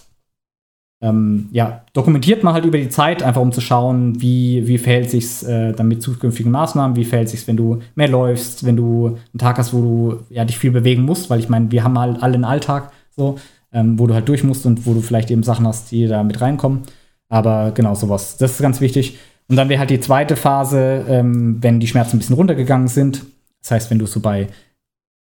ähm, 1.03 1.49
ja, 1.51 1.85
dokumentiert 1.93 2.45
man 2.45 2.55
halt 2.55 2.65
über 2.65 2.79
die 2.79 2.89
Zeit, 2.89 3.23
einfach 3.23 3.43
um 3.43 3.53
zu 3.53 3.61
schauen, 3.61 4.23
wie, 4.23 4.67
wie 4.69 4.79
verhält 4.79 5.11
sich 5.11 5.45
äh, 5.47 5.73
dann 5.73 5.89
mit 5.89 6.01
zukünftigen 6.01 6.53
Maßnahmen, 6.53 6.97
wie 6.97 7.05
verhält 7.05 7.29
sich 7.29 7.47
wenn 7.49 7.57
du 7.57 7.81
mehr 7.97 8.09
läufst, 8.09 8.65
wenn 8.65 8.77
du 8.77 9.09
einen 9.09 9.39
Tag 9.39 9.59
hast, 9.59 9.75
wo 9.75 9.81
du 9.81 10.21
ja, 10.31 10.45
dich 10.45 10.59
viel 10.59 10.71
bewegen 10.71 11.03
musst, 11.03 11.29
weil 11.29 11.41
ich 11.41 11.49
meine, 11.49 11.71
wir 11.73 11.83
haben 11.83 11.99
halt 11.99 12.23
alle 12.23 12.35
einen 12.35 12.45
Alltag, 12.45 12.93
so, 13.11 13.37
ähm, 13.73 13.99
wo 13.99 14.07
du 14.07 14.15
halt 14.15 14.29
durch 14.29 14.45
musst 14.45 14.65
und 14.65 14.87
wo 14.87 14.95
du 14.95 15.01
vielleicht 15.01 15.31
eben 15.33 15.43
Sachen 15.43 15.67
hast, 15.67 15.91
die 15.91 16.07
da 16.07 16.23
mit 16.23 16.41
reinkommen. 16.41 16.83
Aber 17.29 17.73
genau 17.73 17.95
sowas, 17.95 18.37
das 18.37 18.53
ist 18.53 18.63
ganz 18.63 18.81
wichtig. 18.81 19.19
Und 19.53 19.57
dann 19.57 19.69
wäre 19.69 19.81
halt 19.81 19.91
die 19.91 20.01
zweite 20.01 20.35
Phase, 20.35 21.05
ähm, 21.07 21.59
wenn 21.61 21.79
die 21.79 21.87
Schmerzen 21.87 22.17
ein 22.17 22.21
bisschen 22.21 22.37
runtergegangen 22.37 22.89
sind. 22.89 23.27
Das 23.61 23.73
heißt, 23.73 23.91
wenn 23.91 23.99
du 23.99 24.07
so 24.07 24.21
bei 24.21 24.49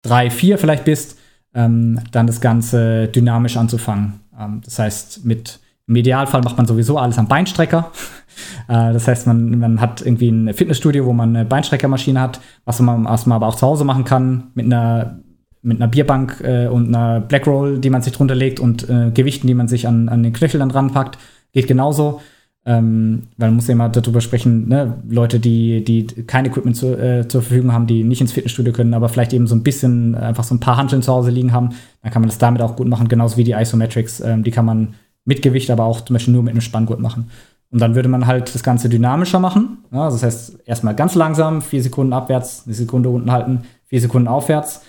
drei, 0.04 0.30
vier 0.30 0.60
vielleicht 0.60 0.86
bist, 0.86 1.18
ähm, 1.56 2.00
dann 2.12 2.28
das 2.28 2.40
Ganze 2.40 3.08
dynamisch 3.08 3.58
anzufangen. 3.58 4.20
Ähm, 4.40 4.62
das 4.64 4.78
heißt, 4.78 5.26
mit 5.26 5.60
im 5.88 5.96
Idealfall 5.96 6.44
macht 6.44 6.58
man 6.58 6.68
sowieso 6.68 7.00
alles 7.00 7.18
am 7.18 7.28
Beinstrecker. 7.28 7.92
äh, 8.68 8.94
das 8.94 9.08
heißt, 9.08 9.26
man, 9.26 9.58
man 9.58 9.82
hat 9.82 10.04
irgendwie 10.04 10.30
ein 10.30 10.54
Fitnessstudio, 10.54 11.08
wo 11.08 11.14
man 11.14 11.36
eine 11.36 11.46
Beinstreckermaschine 11.46 12.22
hat, 12.22 12.40
was 12.66 12.80
man, 12.82 13.06
was 13.06 13.26
man 13.26 13.38
aber 13.38 13.48
auch 13.48 13.56
zu 13.56 13.66
Hause 13.66 13.84
machen 13.84 14.04
kann, 14.04 14.52
mit 14.54 14.68
einer, 14.68 15.22
mit 15.64 15.82
einer 15.82 15.88
Bierbank 15.88 16.40
äh, 16.44 16.68
und 16.68 16.90
einer 16.90 17.20
Blackroll, 17.20 17.80
die 17.80 17.90
man 17.90 18.04
sich 18.04 18.14
drunter 18.14 18.36
legt 18.36 18.60
und 18.60 18.88
äh, 18.92 19.10
Gewichten, 19.12 19.48
die 19.48 19.56
man 19.56 19.68
sich 19.68 19.88
an, 19.88 20.08
an 20.08 20.22
den 20.22 20.34
Knöchel 20.34 20.60
dann 20.60 20.70
ranpackt. 20.70 21.18
Geht 21.52 21.68
genauso. 21.68 22.22
Ähm, 22.66 23.24
weil 23.38 23.50
man 23.50 23.56
muss 23.56 23.68
ja 23.68 23.74
immer 23.74 23.90
darüber 23.90 24.22
sprechen, 24.22 24.68
ne? 24.68 25.02
Leute, 25.08 25.40
die, 25.40 25.84
die 25.84 26.06
kein 26.24 26.46
Equipment 26.46 26.76
zu, 26.76 26.88
äh, 27.00 27.28
zur 27.28 27.42
Verfügung 27.42 27.72
haben, 27.72 27.88
die 27.88 28.04
nicht 28.04 28.20
ins 28.22 28.34
Fitnessstudio 28.34 28.74
können, 28.74 28.94
aber 28.94 29.08
vielleicht 29.10 29.34
eben 29.34 29.48
so 29.48 29.56
ein 29.56 29.64
bisschen 29.64 30.14
einfach 30.14 30.44
so 30.44 30.56
ein 30.56 30.60
paar 30.60 30.78
Handeln 30.78 31.02
zu 31.02 31.12
Hause 31.12 31.32
liegen 31.32 31.54
haben, 31.54 31.70
dann 32.04 32.12
kann 32.12 32.22
man 32.22 32.30
das 32.30 32.38
damit 32.38 32.62
auch 32.62 32.76
gut 32.76 32.88
machen, 32.88 33.08
genauso 33.08 33.38
wie 33.38 33.46
die 33.46 33.54
Isometrics. 33.54 34.20
Ähm, 34.20 34.44
die 34.44 34.52
kann 34.52 34.66
man 34.66 34.96
mit 35.24 35.42
Gewicht, 35.42 35.72
aber 35.72 35.86
auch 35.86 36.02
zum 36.02 36.16
Beispiel 36.16 36.34
nur 36.34 36.44
mit 36.44 36.52
einem 36.52 36.62
Spanngurt 36.62 37.00
machen. 37.00 37.30
Und 37.72 37.80
dann 37.80 37.96
würde 37.96 38.10
man 38.10 38.26
halt 38.26 38.54
das 38.54 38.64
Ganze 38.64 38.90
dynamischer 38.90 39.40
machen. 39.40 39.80
Ja, 39.92 40.10
das 40.10 40.24
heißt, 40.24 40.60
erstmal 40.66 40.96
ganz 40.96 41.16
langsam, 41.16 41.62
vier 41.62 41.84
Sekunden 41.84 42.14
abwärts, 42.14 42.64
eine 42.66 42.74
Sekunde 42.74 43.10
unten 43.10 43.32
halten, 43.32 43.62
vier 43.86 44.02
Sekunden 44.02 44.28
aufwärts. 44.28 44.82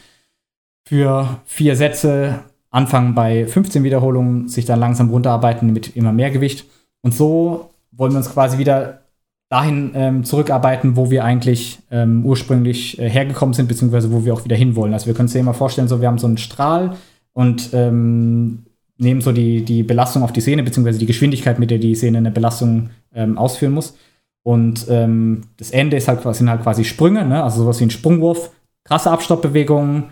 Für 0.89 1.41
vier 1.45 1.77
Sätze 1.77 2.41
anfangen 2.71 3.14
bei 3.14 3.47
15 3.47 3.85
Wiederholungen, 3.85 4.49
sich 4.49 4.64
dann 4.64 4.81
langsam 4.81 5.11
runterarbeiten 5.11 5.73
mit 5.73 5.95
immer 5.97 6.12
mehr 6.12 6.31
Gewicht. 6.31 6.64
Und 7.03 7.14
so 7.14 7.70
wollen 7.92 8.12
wir 8.12 8.18
uns 8.18 8.32
quasi 8.32 8.59
wieder 8.59 9.01
dahin 9.48 9.90
ähm, 9.94 10.24
zurückarbeiten, 10.24 10.96
wo 10.96 11.11
wir 11.11 11.24
eigentlich 11.24 11.80
ähm, 11.90 12.24
ursprünglich 12.24 12.98
äh, 12.98 13.11
hergekommen 13.11 13.53
sind, 13.53 13.68
beziehungsweise 13.68 14.12
wo 14.12 14.24
wir 14.24 14.32
auch 14.32 14.44
wieder 14.44 14.57
hinwollen. 14.57 14.94
Also 14.94 15.07
wir 15.07 15.14
können 15.14 15.26
uns 15.26 15.34
ja 15.34 15.40
immer 15.40 15.55
vorstellen, 15.55 15.88
so 15.88 16.01
wir 16.01 16.09
haben 16.09 16.18
so 16.18 16.28
einen 16.28 16.38
Strahl 16.38 16.96
und 17.32 17.70
ähm, 17.72 18.64
nehmen 18.96 19.20
so 19.20 19.32
die, 19.32 19.64
die 19.64 19.82
Belastung 19.82 20.22
auf 20.22 20.32
die 20.32 20.40
Sehne, 20.40 20.62
beziehungsweise 20.62 21.01
die 21.01 21.07
Geschwindigkeit, 21.07 21.59
mit 21.59 21.70
der 21.70 21.78
die 21.78 21.96
Sehne 21.96 22.18
eine 22.18 22.30
Belastung 22.30 22.90
ähm, 23.12 23.38
ausführen 23.38 23.72
muss. 23.72 23.96
Und 24.42 24.86
ähm, 24.88 25.42
das 25.57 25.70
Ende 25.70 25.96
ist 25.96 26.07
halt, 26.07 26.22
sind 26.34 26.48
halt 26.48 26.62
quasi 26.62 26.84
Sprünge, 26.84 27.24
ne? 27.24 27.42
also 27.42 27.62
sowas 27.62 27.80
wie 27.80 27.84
ein 27.84 27.90
Sprungwurf, 27.90 28.51
krasse 28.84 29.11
Abstoppbewegungen, 29.11 30.05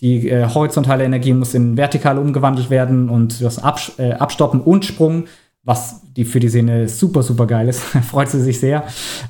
die 0.00 0.28
äh, 0.28 0.46
horizontale 0.48 1.04
Energie 1.04 1.32
muss 1.32 1.54
in 1.54 1.76
vertikale 1.76 2.20
umgewandelt 2.20 2.68
werden 2.68 3.08
und 3.08 3.40
das 3.40 3.58
Abs 3.58 3.92
äh, 3.98 4.12
Abstoppen 4.12 4.60
und 4.60 4.84
Sprung 4.84 5.24
was 5.66 6.00
die 6.16 6.24
für 6.24 6.40
die 6.40 6.48
Szene 6.48 6.88
super, 6.88 7.22
super 7.22 7.46
geil 7.46 7.68
ist. 7.68 7.80
Freut 8.10 8.30
sie 8.30 8.40
sich 8.40 8.58
sehr. 8.60 8.84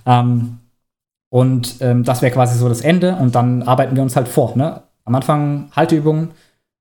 Ähm, 0.04 0.58
und 1.30 1.76
ähm, 1.80 2.04
das 2.04 2.22
wäre 2.22 2.32
quasi 2.32 2.58
so 2.58 2.68
das 2.68 2.82
Ende. 2.82 3.16
Und 3.16 3.34
dann 3.34 3.62
arbeiten 3.62 3.96
wir 3.96 4.02
uns 4.02 4.14
halt 4.14 4.28
vor. 4.28 4.56
Ne? 4.56 4.82
Am 5.04 5.14
Anfang 5.14 5.70
Halteübungen, 5.74 6.30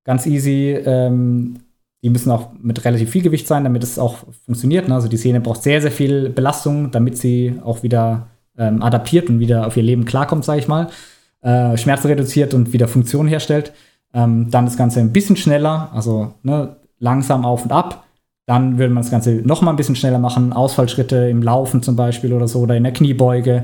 ganz 0.04 0.26
easy. 0.28 0.72
Ähm, 0.86 1.62
die 2.04 2.10
müssen 2.10 2.30
auch 2.32 2.50
mit 2.62 2.84
relativ 2.86 3.10
viel 3.10 3.24
Gewicht 3.24 3.48
sein, 3.48 3.64
damit 3.64 3.82
es 3.82 3.98
auch 3.98 4.18
funktioniert. 4.46 4.88
Ne? 4.88 4.94
Also 4.94 5.08
die 5.08 5.18
Szene 5.18 5.40
braucht 5.40 5.64
sehr, 5.64 5.82
sehr 5.82 5.92
viel 5.92 6.30
Belastung, 6.30 6.92
damit 6.92 7.18
sie 7.18 7.60
auch 7.64 7.82
wieder 7.82 8.28
ähm, 8.58 8.84
adaptiert 8.84 9.30
und 9.30 9.40
wieder 9.40 9.66
auf 9.66 9.78
ihr 9.78 9.84
Leben 9.84 10.06
klarkommt, 10.06 10.44
sage 10.44 10.60
ich 10.60 10.68
mal. 10.68 10.90
Äh, 11.42 11.78
Schmerzen 11.78 12.08
reduziert 12.08 12.54
und 12.54 12.74
wieder 12.74 12.90
Funktion 12.90 13.28
herstellt. 13.28 13.72
Ähm, 14.14 14.52
dann 14.52 14.66
das 14.66 14.78
Ganze 14.78 15.00
ein 15.00 15.14
bisschen 15.14 15.38
schneller, 15.38 15.90
also 15.94 16.34
ne, 16.44 16.76
langsam 17.00 17.46
auf 17.46 17.64
und 17.64 17.72
ab 17.72 18.05
dann 18.46 18.78
würde 18.78 18.94
man 18.94 19.04
das 19.04 19.12
Ganze 19.12 19.42
noch 19.44 19.62
mal 19.62 19.72
ein 19.72 19.78
bisschen 19.78 19.96
schneller 19.96 20.20
machen. 20.20 20.54
Ausfallschritte 20.54 21.30
im 21.30 21.42
Laufen 21.42 21.82
zum 21.82 21.96
Beispiel 21.96 22.34
oder 22.34 22.48
so 22.48 22.60
oder 22.60 22.76
in 22.76 22.84
der 22.84 22.94
Kniebeuge, 22.94 23.64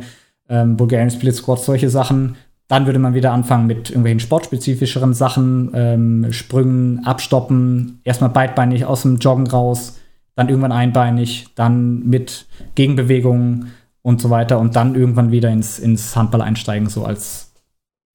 ähm, 0.49 0.75
Bulgarian 0.77 1.11
Split 1.11 1.36
Squats, 1.36 1.65
solche 1.65 1.89
Sachen. 1.89 2.36
Dann 2.67 2.86
würde 2.86 2.99
man 2.99 3.13
wieder 3.13 3.32
anfangen 3.34 3.67
mit 3.67 3.89
irgendwelchen 3.89 4.21
sportspezifischeren 4.21 5.13
Sachen, 5.13 5.71
ähm, 5.73 6.32
Sprüngen, 6.32 7.05
Abstoppen, 7.05 7.99
erstmal 8.03 8.29
beidbeinig 8.29 8.86
aus 8.86 9.03
dem 9.03 9.17
Joggen 9.17 9.47
raus, 9.47 9.99
dann 10.36 10.49
irgendwann 10.49 10.71
einbeinig, 10.71 11.47
dann 11.55 12.07
mit 12.07 12.47
Gegenbewegungen 12.75 13.71
und 14.01 14.21
so 14.21 14.29
weiter 14.29 14.57
und 14.57 14.75
dann 14.75 14.95
irgendwann 14.95 15.32
wieder 15.32 15.49
ins, 15.49 15.79
ins 15.79 16.15
Handball 16.15 16.41
einsteigen, 16.41 16.89
so 16.89 17.03
als 17.05 17.53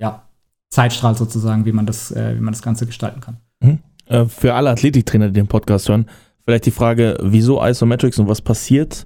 ja, 0.00 0.22
Zeitstrahl 0.70 1.14
sozusagen, 1.14 1.64
wie 1.64 1.72
man 1.72 1.86
das, 1.86 2.10
äh, 2.10 2.34
wie 2.36 2.40
man 2.40 2.52
das 2.52 2.62
Ganze 2.62 2.86
gestalten 2.86 3.20
kann. 3.20 3.36
Mhm. 3.60 3.78
Äh, 4.06 4.24
für 4.24 4.54
alle 4.54 4.70
Athletiktrainer, 4.70 5.28
die 5.28 5.34
den 5.34 5.46
Podcast 5.46 5.88
hören, 5.88 6.06
vielleicht 6.46 6.64
die 6.64 6.70
Frage, 6.70 7.18
wieso 7.20 7.62
Isometrics 7.62 8.18
und 8.18 8.28
was 8.28 8.40
passiert 8.40 9.04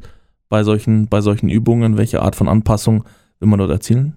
bei 0.49 0.63
solchen, 0.63 1.09
bei 1.09 1.23
solchen 1.23 1.49
Übungen? 1.49 1.97
Welche 1.97 2.23
Art 2.23 2.37
von 2.37 2.49
Anpassung 2.49 3.05
will 3.41 3.49
man 3.49 3.59
dort 3.59 3.71
erzielen? 3.71 4.15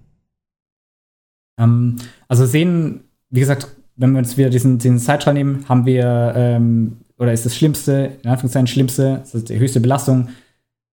Ähm, 1.58 1.96
also 2.28 2.46
sehen, 2.46 3.04
wie 3.30 3.40
gesagt, 3.40 3.68
wenn 3.96 4.12
wir 4.12 4.18
uns 4.18 4.36
wieder 4.36 4.50
diesen, 4.50 4.78
diesen 4.78 4.98
Zeitstrahl 4.98 5.34
nehmen, 5.34 5.64
haben 5.68 5.86
wir, 5.86 6.34
ähm, 6.36 6.98
oder 7.16 7.32
ist 7.32 7.46
das 7.46 7.56
Schlimmste, 7.56 8.12
in 8.22 8.30
Anführungszeichen 8.30 8.66
Schlimmste, 8.66 9.18
das 9.20 9.34
ist 9.34 9.48
die 9.48 9.58
höchste 9.58 9.80
Belastung, 9.80 10.28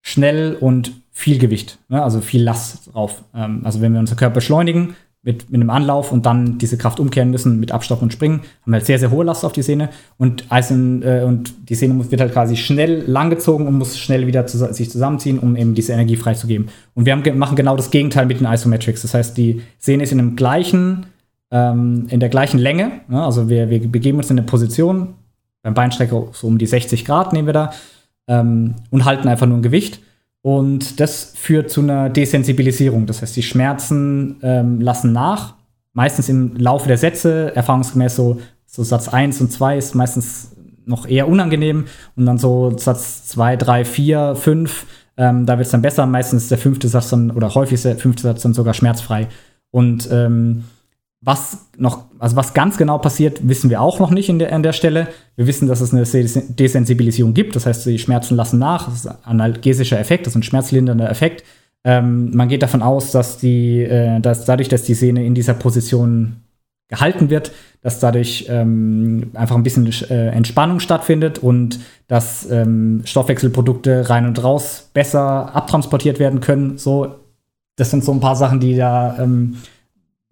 schnell 0.01 0.55
und 0.55 0.93
viel 1.11 1.37
Gewicht, 1.37 1.79
ne? 1.89 2.01
also 2.01 2.21
viel 2.21 2.43
Last 2.43 2.93
drauf. 2.93 3.23
Ähm, 3.35 3.61
also 3.65 3.81
wenn 3.81 3.91
wir 3.93 3.99
unseren 3.99 4.17
Körper 4.17 4.35
beschleunigen, 4.35 4.95
mit, 5.23 5.51
mit 5.51 5.61
einem 5.61 5.69
Anlauf 5.69 6.11
und 6.11 6.25
dann 6.25 6.57
diese 6.57 6.77
Kraft 6.77 6.99
umkehren 6.99 7.29
müssen 7.29 7.59
mit 7.59 7.71
Abstoppen 7.71 8.05
und 8.05 8.11
Springen, 8.11 8.39
haben 8.39 8.71
wir 8.71 8.77
halt 8.77 8.85
sehr, 8.85 8.97
sehr 8.97 9.11
hohe 9.11 9.23
Last 9.23 9.45
auf 9.45 9.53
die 9.53 9.61
Sehne 9.61 9.89
und, 10.17 10.51
Eisen, 10.51 11.03
äh, 11.03 11.23
und 11.25 11.69
die 11.69 11.75
Sehne 11.75 12.09
wird 12.09 12.21
halt 12.21 12.33
quasi 12.33 12.57
schnell 12.57 13.03
langgezogen 13.05 13.67
und 13.67 13.75
muss 13.75 13.99
schnell 13.99 14.25
wieder 14.25 14.47
zu, 14.47 14.57
sich 14.73 14.89
zusammenziehen, 14.89 15.37
um 15.37 15.55
eben 15.55 15.75
diese 15.75 15.93
Energie 15.93 16.15
freizugeben. 16.15 16.69
Und 16.95 17.05
wir 17.05 17.13
haben, 17.13 17.37
machen 17.37 17.55
genau 17.55 17.75
das 17.75 17.91
Gegenteil 17.91 18.25
mit 18.25 18.39
den 18.39 18.47
Isometrics. 18.47 19.03
Das 19.03 19.13
heißt, 19.13 19.37
die 19.37 19.61
Sehne 19.77 20.03
ist 20.03 20.11
in 20.11 20.19
einem 20.19 20.35
gleichen, 20.35 21.05
ähm, 21.51 22.07
in 22.09 22.19
der 22.19 22.29
gleichen 22.29 22.57
Länge, 22.59 23.01
ne? 23.07 23.23
also 23.23 23.47
wir, 23.47 23.69
wir 23.69 23.79
begeben 23.87 24.17
uns 24.17 24.31
in 24.31 24.39
eine 24.39 24.47
Position, 24.47 25.13
beim 25.61 25.75
Beinstrecker 25.75 26.29
so 26.31 26.47
um 26.47 26.57
die 26.57 26.65
60 26.65 27.05
Grad 27.05 27.33
nehmen 27.33 27.47
wir 27.47 27.53
da 27.53 27.71
ähm, 28.27 28.75
und 28.89 29.05
halten 29.05 29.27
einfach 29.27 29.45
nur 29.45 29.57
ein 29.57 29.61
Gewicht 29.61 29.99
und 30.41 30.99
das 30.99 31.33
führt 31.35 31.69
zu 31.69 31.81
einer 31.81 32.09
Desensibilisierung. 32.09 33.05
Das 33.05 33.21
heißt, 33.21 33.35
die 33.35 33.43
Schmerzen 33.43 34.37
ähm, 34.41 34.81
lassen 34.81 35.13
nach. 35.13 35.55
Meistens 35.93 36.29
im 36.29 36.55
Laufe 36.57 36.87
der 36.87 36.97
Sätze, 36.97 37.55
erfahrungsgemäß 37.55 38.15
so, 38.15 38.39
so 38.65 38.83
Satz 38.83 39.09
1 39.09 39.41
und 39.41 39.51
2 39.51 39.77
ist 39.77 39.93
meistens 39.93 40.55
noch 40.85 41.07
eher 41.07 41.27
unangenehm. 41.27 41.85
Und 42.15 42.25
dann 42.25 42.39
so 42.39 42.75
Satz 42.77 43.27
2, 43.27 43.55
3, 43.57 43.85
4, 43.85 44.35
5, 44.35 44.85
ähm, 45.17 45.45
da 45.45 45.57
wird 45.57 45.65
es 45.65 45.71
dann 45.71 45.83
besser. 45.83 46.05
Meistens 46.07 46.43
ist 46.43 46.51
der 46.51 46.57
fünfte 46.57 46.87
Satz 46.87 47.09
dann, 47.09 47.31
oder 47.31 47.53
häufig 47.53 47.73
ist 47.73 47.85
der 47.85 47.97
fünfte 47.97 48.23
Satz 48.23 48.41
dann 48.41 48.53
sogar 48.53 48.73
schmerzfrei. 48.73 49.27
Und 49.69 50.09
ähm, 50.11 50.63
was 51.21 51.67
noch, 51.77 52.05
also 52.17 52.35
was 52.35 52.53
ganz 52.53 52.77
genau 52.77 52.97
passiert, 52.97 53.47
wissen 53.47 53.69
wir 53.69 53.79
auch 53.81 53.99
noch 53.99 54.09
nicht 54.09 54.27
in 54.27 54.39
der, 54.39 54.53
an 54.53 54.63
der 54.63 54.73
Stelle. 54.73 55.07
Wir 55.35 55.45
wissen, 55.45 55.67
dass 55.67 55.79
es 55.79 55.93
eine 55.93 56.03
Desensibilisierung 56.03 57.33
gibt, 57.33 57.55
das 57.55 57.67
heißt, 57.67 57.85
die 57.85 57.99
Schmerzen 57.99 58.35
lassen 58.35 58.57
nach, 58.57 58.85
das 58.85 58.95
ist 58.95 59.07
ein 59.07 59.17
analgesischer 59.23 59.99
Effekt, 59.99 60.25
das 60.25 60.33
ist 60.33 60.37
ein 60.37 60.43
schmerzlindernder 60.43 61.09
Effekt. 61.09 61.43
Ähm, 61.83 62.35
man 62.35 62.47
geht 62.47 62.63
davon 62.63 62.81
aus, 62.81 63.11
dass, 63.11 63.37
die, 63.37 63.81
äh, 63.81 64.19
dass 64.19 64.45
dadurch, 64.45 64.67
dass 64.67 64.83
die 64.83 64.93
Sehne 64.93 65.25
in 65.25 65.35
dieser 65.35 65.53
Position 65.53 66.37
gehalten 66.87 67.29
wird, 67.29 67.51
dass 67.81 67.99
dadurch 67.99 68.47
ähm, 68.49 69.31
einfach 69.33 69.55
ein 69.55 69.63
bisschen 69.63 69.91
äh, 70.09 70.27
Entspannung 70.29 70.79
stattfindet 70.79 71.39
und 71.39 71.79
dass 72.07 72.49
ähm, 72.51 73.01
Stoffwechselprodukte 73.05 74.09
rein 74.09 74.25
und 74.25 74.43
raus 74.43 74.89
besser 74.93 75.55
abtransportiert 75.55 76.19
werden 76.19 76.41
können. 76.41 76.77
So, 76.77 77.15
das 77.77 77.89
sind 77.89 78.03
so 78.03 78.11
ein 78.11 78.19
paar 78.19 78.35
Sachen, 78.35 78.59
die 78.59 78.75
da 78.75 79.17
ähm, 79.19 79.57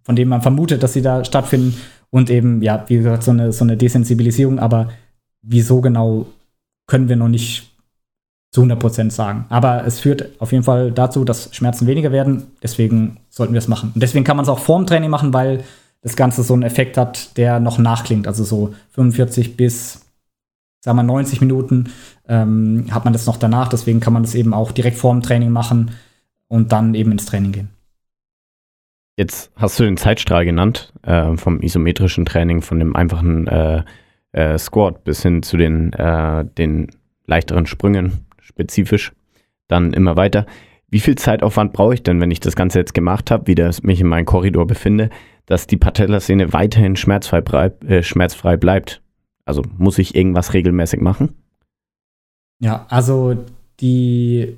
von 0.10 0.16
denen 0.16 0.30
man 0.32 0.42
vermutet, 0.42 0.82
dass 0.82 0.94
sie 0.94 1.04
da 1.04 1.24
stattfinden. 1.24 1.80
Und 2.10 2.32
eben, 2.32 2.64
ja, 2.64 2.84
wie 2.88 2.98
gesagt, 2.98 3.22
so 3.22 3.30
eine, 3.30 3.52
so 3.52 3.64
eine 3.64 3.78
Desensibilisierung. 3.78 4.58
Aber 4.58 4.90
wieso 5.44 5.82
genau, 5.82 6.26
können 6.88 7.10
wir 7.10 7.16
noch 7.16 7.28
nicht 7.28 7.70
zu 8.52 8.64
100% 8.64 9.12
sagen. 9.12 9.46
Aber 9.50 9.86
es 9.86 10.00
führt 10.00 10.30
auf 10.42 10.52
jeden 10.52 10.64
Fall 10.64 10.92
dazu, 10.92 11.26
dass 11.26 11.54
Schmerzen 11.56 11.86
weniger 11.86 12.12
werden. 12.12 12.48
Deswegen 12.64 13.18
sollten 13.30 13.54
wir 13.54 13.60
es 13.60 13.68
machen. 13.68 13.92
Und 13.94 14.02
deswegen 14.02 14.26
kann 14.26 14.36
man 14.36 14.46
es 14.46 14.50
auch 14.50 14.58
vorm 14.58 14.88
Training 14.88 15.12
machen, 15.12 15.32
weil 15.32 15.64
das 16.02 16.16
Ganze 16.16 16.42
so 16.42 16.56
einen 16.56 16.64
Effekt 16.64 16.98
hat, 16.98 17.38
der 17.38 17.60
noch 17.60 17.78
nachklingt. 17.78 18.26
Also 18.26 18.44
so 18.44 18.74
45 18.94 19.58
bis, 19.58 20.08
sagen 20.84 20.98
wir, 20.98 21.04
90 21.04 21.40
Minuten 21.40 21.92
ähm, 22.28 22.88
hat 22.90 23.04
man 23.04 23.14
das 23.14 23.28
noch 23.28 23.38
danach. 23.38 23.68
Deswegen 23.68 24.00
kann 24.00 24.14
man 24.14 24.24
das 24.24 24.34
eben 24.34 24.56
auch 24.56 24.72
direkt 24.72 24.98
vorm 24.98 25.22
Training 25.22 25.52
machen 25.52 25.92
und 26.48 26.72
dann 26.72 26.96
eben 26.96 27.12
ins 27.12 27.28
Training 27.28 27.52
gehen. 27.52 27.79
Jetzt 29.20 29.52
hast 29.58 29.78
du 29.78 29.84
den 29.84 29.98
Zeitstrahl 29.98 30.46
genannt, 30.46 30.94
äh, 31.02 31.36
vom 31.36 31.62
isometrischen 31.62 32.24
Training, 32.26 32.62
von 32.62 32.80
dem 32.80 32.96
einfachen 32.96 33.48
äh, 33.48 33.84
äh, 34.32 34.58
Squat 34.58 35.04
bis 35.04 35.22
hin 35.24 35.44
zu 35.44 35.58
den, 35.58 35.92
äh, 35.92 36.46
den 36.46 36.88
leichteren 37.26 37.66
Sprüngen 37.66 38.26
spezifisch, 38.40 39.12
dann 39.68 39.92
immer 39.92 40.16
weiter. 40.16 40.46
Wie 40.88 41.02
viel 41.02 41.16
Zeitaufwand 41.16 41.74
brauche 41.74 41.96
ich 41.96 42.04
denn, 42.04 42.22
wenn 42.22 42.32
ich 42.32 42.40
das 42.40 42.56
Ganze 42.56 42.80
jetzt 42.80 42.94
gemacht 42.94 43.30
habe, 43.30 43.48
wieder 43.48 43.70
mich 43.82 44.00
in 44.00 44.08
meinem 44.08 44.24
Korridor 44.24 44.66
befinde, 44.66 45.10
dass 45.48 45.68
die 45.68 45.76
Patellasehne 45.76 46.54
weiterhin 46.54 46.96
schmerzfrei, 46.96 47.42
bleib, 47.42 47.84
äh, 47.84 48.04
schmerzfrei 48.04 48.56
bleibt? 48.56 49.02
Also 49.44 49.64
muss 49.78 50.00
ich 50.00 50.16
irgendwas 50.16 50.54
regelmäßig 50.54 51.02
machen? 51.02 51.36
Ja, 52.60 52.86
also 52.88 53.36
die 53.82 54.56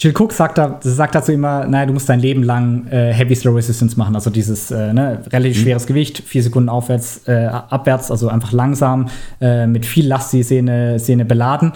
Jill 0.00 0.14
Cook 0.16 0.32
sagt, 0.32 0.58
da, 0.58 0.78
sagt 0.80 1.14
dazu 1.14 1.32
immer, 1.32 1.66
naja, 1.66 1.86
du 1.86 1.92
musst 1.92 2.08
dein 2.08 2.20
Leben 2.20 2.42
lang 2.42 2.86
äh, 2.88 3.12
Heavy 3.12 3.34
Slow 3.34 3.54
Resistance 3.56 3.98
machen, 3.98 4.14
also 4.14 4.30
dieses 4.30 4.70
äh, 4.70 4.92
ne, 4.92 5.22
relativ 5.30 5.58
mhm. 5.58 5.62
schweres 5.62 5.86
Gewicht, 5.86 6.22
vier 6.24 6.42
Sekunden 6.42 6.68
aufwärts, 6.68 7.26
äh, 7.26 7.46
abwärts, 7.46 8.10
also 8.10 8.28
einfach 8.28 8.52
langsam, 8.52 9.08
äh, 9.40 9.66
mit 9.66 9.84
viel 9.84 10.06
Last 10.06 10.32
die 10.32 10.42
Sehne, 10.42 10.98
Sehne 10.98 11.24
beladen. 11.24 11.72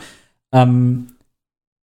Ähm, 0.53 1.09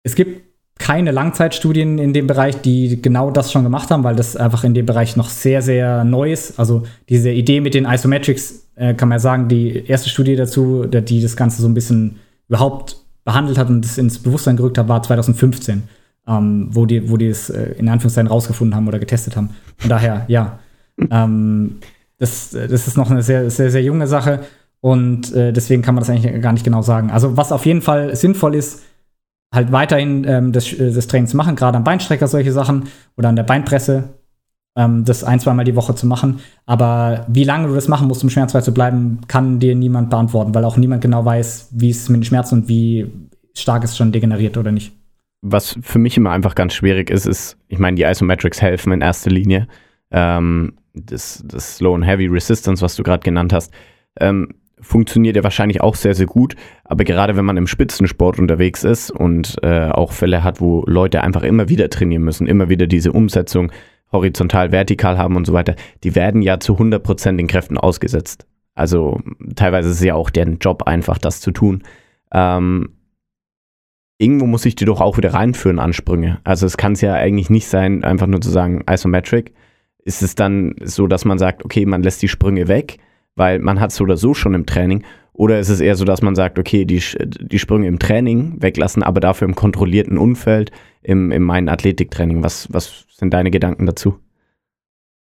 es 0.03 0.15
gibt 0.15 0.47
keine 0.80 1.11
Langzeitstudien 1.11 1.97
in 1.97 2.13
dem 2.13 2.28
Bereich, 2.28 2.61
die 2.61 3.01
genau 3.01 3.32
das 3.32 3.51
schon 3.51 3.63
gemacht 3.63 3.89
haben, 3.89 4.03
weil 4.03 4.15
das 4.15 4.36
einfach 4.36 4.63
in 4.63 4.73
dem 4.73 4.86
Bereich 4.86 5.15
noch 5.15 5.30
sehr, 5.30 5.61
sehr 5.61 6.03
neu 6.03 6.32
ist. 6.32 6.59
Also 6.59 6.84
diese 7.09 7.32
Idee 7.32 7.61
mit 7.61 7.73
den 7.73 7.86
Isometrics, 7.86 8.67
äh, 8.75 8.93
kann 8.93 9.09
man 9.09 9.17
ja 9.17 9.19
sagen, 9.19 9.47
die 9.47 9.86
erste 9.88 10.09
Studie 10.09 10.36
dazu, 10.36 10.86
die 10.86 11.21
das 11.21 11.36
Ganze 11.36 11.61
so 11.61 11.67
ein 11.67 11.73
bisschen 11.73 12.19
überhaupt 12.47 12.97
behandelt 13.28 13.57
hat 13.57 13.67
und 13.69 13.84
das 13.84 13.97
ins 13.97 14.19
Bewusstsein 14.19 14.55
gerückt 14.55 14.78
hat, 14.78 14.88
war 14.88 15.03
2015, 15.03 15.84
ähm, 16.28 16.69
wo 16.71 16.86
die, 16.86 17.09
wo 17.09 17.17
die 17.17 17.28
es 17.28 17.49
äh, 17.49 17.73
in 17.78 17.89
Anführungszeichen 17.89 18.30
rausgefunden 18.30 18.73
haben 18.73 18.88
oder 18.88 18.99
getestet 18.99 19.36
haben. 19.36 19.49
Von 19.75 19.89
daher, 19.89 20.23
ja. 20.30 20.59
ähm, 21.11 21.80
das, 22.19 22.51
das 22.51 22.88
ist 22.88 22.95
noch 22.95 23.11
eine 23.11 23.21
sehr, 23.21 23.51
sehr, 23.51 23.69
sehr 23.69 23.84
junge 23.84 24.07
Sache 24.07 24.39
und 24.80 25.34
äh, 25.34 25.51
deswegen 25.51 25.82
kann 25.82 25.93
man 25.93 26.03
das 26.03 26.09
eigentlich 26.09 26.41
gar 26.41 26.53
nicht 26.53 26.63
genau 26.63 26.82
sagen. 26.82 27.11
Also, 27.11 27.36
was 27.36 27.51
auf 27.51 27.65
jeden 27.65 27.82
Fall 27.82 28.15
sinnvoll 28.15 28.55
ist, 28.55 28.84
halt 29.53 29.73
weiterhin 29.73 30.23
ähm, 30.25 30.53
das, 30.53 30.71
äh, 30.71 30.93
das 30.93 31.07
Training 31.07 31.28
zu 31.28 31.36
machen, 31.36 31.57
gerade 31.57 31.78
am 31.78 31.84
Beinstrecker 31.84 32.30
solche 32.30 32.53
Sachen 32.53 32.88
oder 33.17 33.28
an 33.28 33.36
der 33.36 33.43
Beinpresse, 33.43 34.05
ähm, 34.78 35.03
das 35.03 35.23
ein, 35.23 35.39
zweimal 35.39 35.65
die 35.65 35.75
Woche 35.75 35.95
zu 35.95 36.05
machen. 36.05 36.39
Aber 36.65 37.25
wie 37.28 37.43
lange 37.43 37.67
du 37.67 37.73
das 37.73 37.88
machen 37.88 38.07
musst, 38.07 38.23
um 38.23 38.30
schmerzfrei 38.30 38.61
zu 38.61 38.73
bleiben, 38.73 39.19
kann 39.28 39.59
dir 39.59 39.75
niemand 39.75 40.11
beantworten, 40.11 40.53
weil 40.53 40.63
auch 40.63 40.78
niemand 40.78 41.01
genau 41.01 41.25
weiß, 41.25 41.69
wie 41.71 41.89
es 41.89 42.07
mit 42.07 42.21
den 42.21 42.25
Schmerzen 42.25 42.55
und 42.59 42.67
wie 42.69 43.11
stark 43.53 43.84
es 43.84 43.97
schon 43.97 44.11
degeneriert 44.11 44.55
oder 44.55 44.71
nicht. 44.71 44.93
Was 45.41 45.78
für 45.82 45.99
mich 45.99 46.15
immer 46.15 46.32
einfach 46.32 46.55
ganz 46.55 46.73
schwierig 46.73 47.09
ist, 47.09 47.25
ist, 47.25 47.57
ich 47.67 47.80
meine, 47.80 47.95
die 47.95 48.03
Isometrics 48.03 48.61
helfen 48.61 48.93
in 48.93 49.01
erster 49.01 49.32
Linie. 49.32 49.67
Ähm, 50.11 50.73
das, 50.93 51.43
das 51.45 51.78
Slow 51.78 51.95
and 51.95 52.05
Heavy 52.05 52.28
Resistance, 52.28 52.82
was 52.82 52.95
du 52.95 53.03
gerade 53.03 53.23
genannt 53.23 53.53
hast, 53.53 53.73
ähm, 54.19 54.49
funktioniert 54.80 55.36
ja 55.36 55.43
wahrscheinlich 55.43 55.82
auch 55.82 55.95
sehr, 55.95 56.13
sehr 56.13 56.28
gut. 56.28 56.55
Aber 56.84 57.03
gerade 57.03 57.36
wenn 57.36 57.45
man 57.45 57.57
im 57.57 57.67
Spitzensport 57.67 58.38
unterwegs 58.38 58.84
ist 58.84 59.09
und 59.09 59.55
äh, 59.63 59.89
auch 59.89 60.11
Fälle 60.11 60.43
hat, 60.43 60.61
wo 60.61 60.84
Leute 60.86 61.23
einfach 61.23 61.43
immer 61.43 61.67
wieder 61.69 61.89
trainieren 61.89 62.23
müssen, 62.23 62.45
immer 62.45 62.69
wieder 62.69 62.86
diese 62.86 63.11
Umsetzung 63.11 63.71
horizontal, 64.12 64.72
vertikal 64.72 65.18
haben 65.18 65.36
und 65.36 65.45
so 65.45 65.53
weiter, 65.53 65.76
die 66.03 66.16
werden 66.16 66.41
ja 66.41 66.60
zu 66.60 66.76
100% 66.76 67.38
den 67.38 67.47
Kräften 67.47 67.78
ausgesetzt. 67.78 68.45
Also 68.76 69.20
teilweise 69.55 69.89
ist 69.89 69.95
es 69.95 70.03
ja 70.03 70.16
auch 70.16 70.30
deren 70.30 70.60
Job 70.60 70.84
einfach, 70.84 71.18
das 71.18 71.41
zu 71.41 71.51
tun. 71.51 71.84
Ähm, 72.32 72.89
irgendwo 74.18 74.45
muss 74.45 74.66
ich 74.66 74.76
die 74.76 74.86
doch 74.86 75.01
auch 75.01 75.18
wieder 75.18 75.34
reinführen, 75.34 75.80
Ansprünge. 75.80 76.39
Also 76.43 76.66
es 76.66 76.78
kann 76.78 76.93
es 76.93 77.01
ja 77.01 77.14
eigentlich 77.14 77.49
nicht 77.49 77.68
sein, 77.68 78.03
einfach 78.03 78.28
nur 78.28 78.41
zu 78.41 78.49
sagen, 78.49 78.84
Isometric. 78.89 79.53
Ist 80.03 80.22
es 80.22 80.36
dann 80.36 80.76
so, 80.84 81.08
dass 81.08 81.26
man 81.26 81.38
sagt, 81.38 81.66
okay, 81.66 81.86
man 81.86 82.01
lässt 82.01 82.22
die 82.22 82.30
Sprünge 82.30 82.68
weg, 82.68 82.99
weil 83.36 83.60
man 83.60 83.80
hat 83.80 83.91
es 83.91 83.97
so 83.97 84.03
oder 84.05 84.16
so 84.16 84.34
schon 84.34 84.53
im 84.53 84.66
Training 84.66 85.03
oder 85.38 85.60
ist 85.60 85.70
es 85.70 85.80
eher 85.80 85.96
so, 85.96 86.04
dass 86.04 86.24
man 86.24 86.36
sagt, 86.36 86.58
okay, 86.58 86.84
die, 86.84 87.02
die 87.24 87.60
Sprünge 87.60 87.88
im 87.88 88.00
Training 88.00 88.56
weglassen, 88.60 89.04
aber 89.04 89.20
dafür 89.20 89.48
im 89.48 89.54
kontrollierten 89.56 90.18
Umfeld, 90.18 90.72
im, 91.04 91.32
in 91.32 91.44
meinem 91.44 91.70
Athletiktraining? 91.70 92.44
Was, 92.44 92.68
was 92.74 93.06
sind 93.16 93.34
deine 93.34 93.52
Gedanken 93.52 93.86
dazu? 93.86 94.18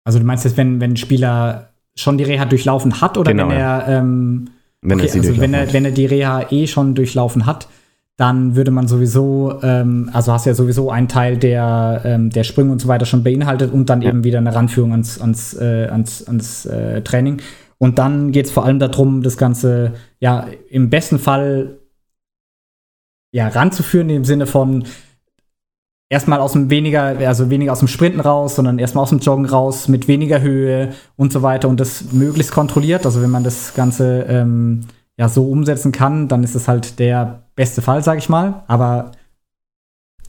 Also 0.05 0.19
du 0.19 0.25
meinst 0.25 0.45
jetzt, 0.45 0.57
wenn, 0.57 0.81
wenn 0.81 0.93
ein 0.93 0.97
Spieler 0.97 1.71
schon 1.95 2.17
die 2.17 2.25
Reha 2.25 2.47
durchlaufen 2.47 3.03
hat 3.03 3.19
oder 3.19 3.33
genau, 3.33 3.51
wenn 3.51 3.57
er, 3.57 3.85
ähm, 3.89 4.49
wenn, 4.81 4.99
okay, 4.99 5.09
er 5.09 5.15
also 5.17 5.39
wenn, 5.39 5.53
er, 5.53 5.73
wenn 5.73 5.85
er 5.85 5.91
die 5.91 6.07
Reha 6.07 6.47
eh 6.51 6.67
schon 6.67 6.95
durchlaufen 6.95 7.45
hat, 7.45 7.69
dann 8.17 8.57
würde 8.57 8.71
man 8.71 8.89
sowieso, 8.89 9.61
ähm, 9.63 10.09
also 10.15 10.33
hast 10.33 10.47
ja 10.47 10.55
sowieso 10.55 10.91
einen 10.91 11.09
Teil 11.09 11.37
der, 11.37 12.01
ähm, 12.05 12.31
der 12.31 12.45
Sprünge 12.45 12.73
und 12.73 12.81
so 12.81 12.89
weiter 12.89 13.05
schon 13.05 13.23
beinhaltet 13.23 13.71
und 13.73 13.91
dann 13.91 14.01
ja. 14.01 14.09
eben 14.09 14.25
wieder 14.25 14.39
eine 14.39 14.55
Ranführung 14.55 14.93
ans, 14.93 15.21
ans, 15.21 15.55
äh, 15.55 15.89
ans, 15.91 16.27
ans 16.27 16.65
äh, 16.65 17.03
Training. 17.03 17.43
Und 17.83 17.99
dann 17.99 18.31
geht 18.31 18.47
es 18.47 18.53
vor 18.53 18.65
allem 18.65 18.79
darum, 18.79 19.23
das 19.23 19.39
Ganze 19.39 19.95
ja 20.21 20.47
im 20.69 20.91
besten 20.91 21.19
Fall 21.19 21.79
ja 23.33 23.49
ranzuführen, 23.49 24.11
im 24.11 24.25
Sinne 24.25 24.47
von 24.47 24.85
erstmal 26.11 26.41
aus 26.41 26.53
dem 26.53 26.69
weniger, 26.69 27.17
also 27.27 27.49
weniger 27.49 27.73
aus 27.73 27.79
dem 27.79 27.89
Sprinten 27.89 28.21
raus, 28.21 28.57
sondern 28.57 28.79
erstmal 28.79 29.05
aus 29.05 29.11
dem 29.11 29.21
Joggen 29.21 29.47
raus, 29.47 29.89
mit 29.89 30.09
weniger 30.09 30.43
Höhe 30.43 30.91
und 31.17 31.33
so 31.33 31.41
weiter 31.43 31.69
und 31.69 31.81
das 31.81 32.13
möglichst 32.13 32.53
kontrolliert. 32.53 33.07
Also 33.07 33.23
wenn 33.23 33.31
man 33.31 33.45
das 33.45 33.73
Ganze 33.75 34.27
ähm, 34.29 34.87
ja 35.17 35.29
so 35.29 35.49
umsetzen 35.49 35.93
kann, 35.93 36.29
dann 36.29 36.45
ist 36.45 36.57
es 36.57 36.69
halt 36.69 36.99
der 36.99 37.45
beste 37.55 37.81
Fall, 37.81 38.03
sage 38.03 38.19
ich 38.19 38.29
mal. 38.29 38.63
Aber 38.67 39.13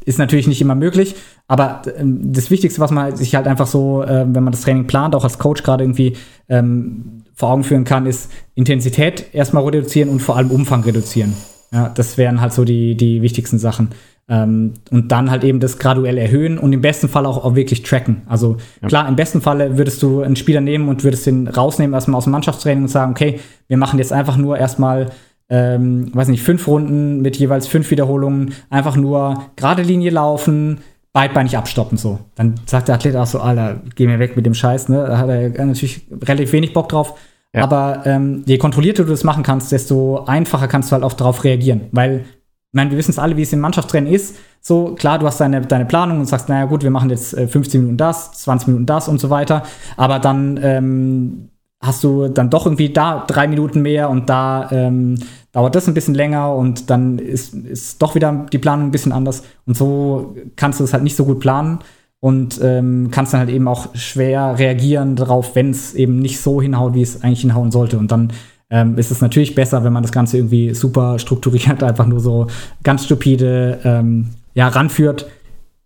ist 0.06 0.20
natürlich 0.20 0.48
nicht 0.48 0.62
immer 0.62 0.76
möglich. 0.76 1.16
Aber 1.48 1.82
ähm, 1.98 2.34
das 2.34 2.50
Wichtigste, 2.50 2.82
was 2.82 2.92
man 2.92 3.16
sich 3.16 3.36
halt 3.36 3.48
einfach 3.48 3.68
so, 3.68 4.04
äh, 4.04 4.26
wenn 4.28 4.44
man 4.44 4.52
das 4.52 4.62
Training 4.62 4.88
plant, 4.88 5.16
auch 5.16 5.24
als 5.24 5.40
Coach 5.40 5.64
gerade 5.64 5.84
irgendwie 5.84 6.16
ähm, 6.50 7.24
vor 7.34 7.50
Augen 7.50 7.64
führen 7.64 7.84
kann, 7.84 8.06
ist 8.06 8.32
Intensität 8.56 9.34
erstmal 9.34 9.64
reduzieren 9.64 10.10
und 10.10 10.22
vor 10.22 10.38
allem 10.38 10.52
Umfang 10.52 10.84
reduzieren. 10.84 11.34
Ja, 11.72 11.90
das 11.90 12.18
wären 12.18 12.42
halt 12.42 12.54
so 12.54 12.66
die, 12.66 12.96
die 12.96 13.22
wichtigsten 13.22 13.60
Sachen. 13.60 13.90
Ähm, 14.30 14.74
und 14.92 15.12
dann 15.12 15.32
halt 15.32 15.44
eben 15.44 15.60
das 15.60 15.78
graduell 15.78 16.18
erhöhen 16.18 16.58
und 16.58 16.72
im 16.72 16.82
besten 16.82 17.10
Fall 17.10 17.26
auch, 17.26 17.44
auch 17.44 17.56
wirklich 17.56 17.84
tracken. 17.84 18.22
Also 18.28 18.58
ja. 18.82 18.88
klar, 18.88 19.08
im 19.08 19.16
besten 19.16 19.42
Falle 19.42 19.78
würdest 19.78 20.02
du 20.04 20.22
einen 20.22 20.36
Spieler 20.36 20.62
nehmen 20.62 20.88
und 20.88 21.04
würdest 21.04 21.26
den 21.26 21.48
rausnehmen 21.48 21.94
erstmal 21.94 22.18
aus 22.18 22.26
dem 22.26 22.32
Mannschaftstraining 22.32 22.84
und 22.84 22.90
sagen, 22.90 23.12
okay, 23.12 23.40
wir 23.68 23.78
machen 23.78 24.00
jetzt 24.00 24.14
einfach 24.14 24.38
nur 24.38 24.58
erstmal, 24.58 25.08
ähm, 25.52 26.10
weiß 26.16 26.30
nicht, 26.30 26.42
fünf 26.42 26.66
Runden 26.66 27.22
mit 27.22 27.38
jeweils 27.38 27.68
fünf 27.68 27.92
Wiederholungen, 27.92 28.54
einfach 28.70 28.96
nur 28.96 29.44
gerade 29.58 29.84
Linie 29.84 30.10
laufen, 30.10 30.80
beidbeinig 31.12 31.58
abstoppen 31.58 31.98
so. 31.98 32.20
Dann 32.36 32.56
sagt 32.66 32.88
der 32.88 32.96
Athlet 32.96 33.18
auch 33.18 33.26
so, 33.26 33.42
Alter, 33.42 33.82
geh 33.96 34.08
mir 34.08 34.18
weg 34.18 34.38
mit 34.38 34.46
dem 34.46 34.54
Scheiß, 34.54 34.88
ne? 34.88 35.06
Da 35.06 35.18
hat 35.18 35.30
er 35.30 35.66
natürlich 35.66 36.08
relativ 36.24 36.54
wenig 36.54 36.74
Bock 36.74 36.88
drauf. 36.88 37.20
Ja. 37.54 37.64
Aber 37.64 38.04
ähm, 38.06 38.44
je 38.46 38.58
kontrollierter 38.58 39.04
du 39.04 39.10
das 39.10 39.26
machen 39.26 39.44
kannst, 39.44 39.74
desto 39.74 40.24
einfacher 40.24 40.70
kannst 40.70 40.90
du 40.90 40.94
halt 40.94 41.04
auch 41.04 41.14
darauf 41.14 41.44
reagieren. 41.44 41.82
Weil 41.92 42.20
ich 42.20 42.74
meine, 42.74 42.92
wir 42.92 42.98
wissen 42.98 43.12
es 43.12 43.20
alle, 43.20 43.36
wie 43.36 43.42
es 43.42 43.52
im 43.52 43.60
Mannschaftstraining 43.60 44.14
ist. 44.14 44.38
So, 44.62 44.96
klar, 44.96 45.20
du 45.20 45.26
hast 45.26 45.42
deine, 45.42 45.60
deine 45.60 45.86
Planung 45.86 46.20
und 46.20 46.28
sagst, 46.28 46.48
naja, 46.48 46.64
gut, 46.64 46.84
wir 46.84 46.92
machen 46.92 47.10
jetzt 47.10 47.34
äh, 47.34 47.46
15 47.46 47.82
Minuten 47.82 47.98
das, 47.98 48.32
20 48.44 48.70
Minuten 48.70 48.86
das 48.86 49.10
und 49.10 49.20
so 49.20 49.30
weiter. 49.30 49.64
Aber 49.98 50.20
dann 50.20 50.58
ähm, 50.64 51.50
hast 51.82 52.04
du 52.06 52.30
dann 52.30 52.50
doch 52.50 52.66
irgendwie 52.66 52.94
da 52.94 53.26
drei 53.28 53.48
Minuten 53.48 53.82
mehr 53.82 54.10
und 54.10 54.30
da 54.30 54.70
ähm, 54.72 55.18
dauert 55.52 55.76
das 55.76 55.88
ein 55.88 55.94
bisschen 55.94 56.16
länger 56.16 56.56
und 56.56 56.90
dann 56.90 57.20
ist, 57.20 57.54
ist 57.54 58.02
doch 58.02 58.16
wieder 58.16 58.46
die 58.52 58.58
Planung 58.58 58.88
ein 58.88 58.92
bisschen 58.92 59.12
anders. 59.12 59.44
Und 59.66 59.76
so 59.78 60.36
kannst 60.56 60.80
du 60.80 60.84
es 60.84 60.94
halt 60.94 61.04
nicht 61.04 61.16
so 61.16 61.26
gut 61.26 61.40
planen 61.40 61.80
und 62.20 62.60
ähm, 62.64 63.10
kannst 63.12 63.34
dann 63.34 63.42
halt 63.42 63.50
eben 63.50 63.68
auch 63.68 63.94
schwer 63.96 64.58
reagieren 64.58 65.16
darauf, 65.16 65.56
wenn 65.56 65.72
es 65.72 65.94
eben 65.94 66.20
nicht 66.20 66.40
so 66.40 66.62
hinhaut, 66.62 66.94
wie 66.94 67.02
es 67.02 67.24
eigentlich 67.24 67.42
hinhauen 67.42 67.72
sollte. 67.72 67.98
Und 67.98 68.12
dann 68.12 68.32
ähm, 68.70 68.98
ist 68.98 69.12
es 69.12 69.20
natürlich 69.20 69.54
besser, 69.54 69.84
wenn 69.84 69.92
man 69.92 70.04
das 70.04 70.12
Ganze 70.12 70.38
irgendwie 70.38 70.74
super 70.74 71.20
strukturiert, 71.20 71.84
einfach 71.84 72.08
nur 72.08 72.20
so 72.20 72.48
ganz 72.84 73.06
stupide 73.06 73.80
ähm, 73.84 74.30
ja, 74.54 74.68
ranführt. 74.68 75.28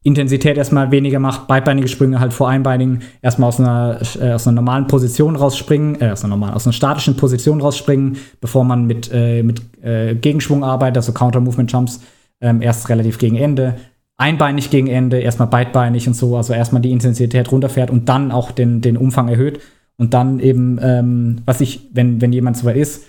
Intensität 0.05 0.55
erstmal 0.55 0.91
weniger 0.91 1.17
macht, 1.17 1.47
beidbeinige 1.47 1.87
Sprünge 1.87 2.19
halt 2.19 2.31
vor 2.31 2.47
einbeinigen, 2.47 2.99
erstmal 3.23 3.49
aus 3.49 3.59
einer, 3.59 3.99
äh, 4.21 4.33
aus 4.33 4.47
einer 4.47 4.53
normalen 4.53 4.85
Position 4.85 5.35
rausspringen, 5.35 5.99
äh, 5.99 6.11
aus 6.11 6.23
einer 6.23 6.35
normalen, 6.35 6.53
aus 6.53 6.67
einer 6.67 6.73
statischen 6.73 7.17
Position 7.17 7.59
rausspringen, 7.59 8.17
bevor 8.39 8.63
man 8.65 8.85
mit, 8.85 9.09
äh, 9.11 9.41
mit 9.41 9.63
äh, 9.83 10.13
Gegenschwung 10.13 10.63
arbeitet, 10.63 10.97
also 10.97 11.11
Counter-Movement-Jumps, 11.11 12.01
ähm, 12.39 12.61
erst 12.61 12.87
relativ 12.89 13.17
gegen 13.17 13.35
Ende, 13.35 13.77
einbeinig 14.15 14.69
gegen 14.69 14.85
Ende, 14.85 15.19
erstmal 15.19 15.47
beidbeinig 15.47 16.07
und 16.07 16.13
so, 16.13 16.37
also 16.37 16.53
erstmal 16.53 16.83
die 16.83 16.91
Intensität 16.91 17.51
runterfährt 17.51 17.89
und 17.89 18.07
dann 18.07 18.31
auch 18.31 18.51
den, 18.51 18.81
den 18.81 18.97
Umfang 18.97 19.27
erhöht. 19.27 19.59
Und 19.97 20.13
dann 20.13 20.39
eben, 20.39 20.77
ähm, 20.83 21.37
was 21.45 21.61
ich, 21.61 21.89
wenn, 21.93 22.21
wenn 22.21 22.31
jemand 22.31 22.57
soweit 22.57 22.77
ist, 22.77 23.05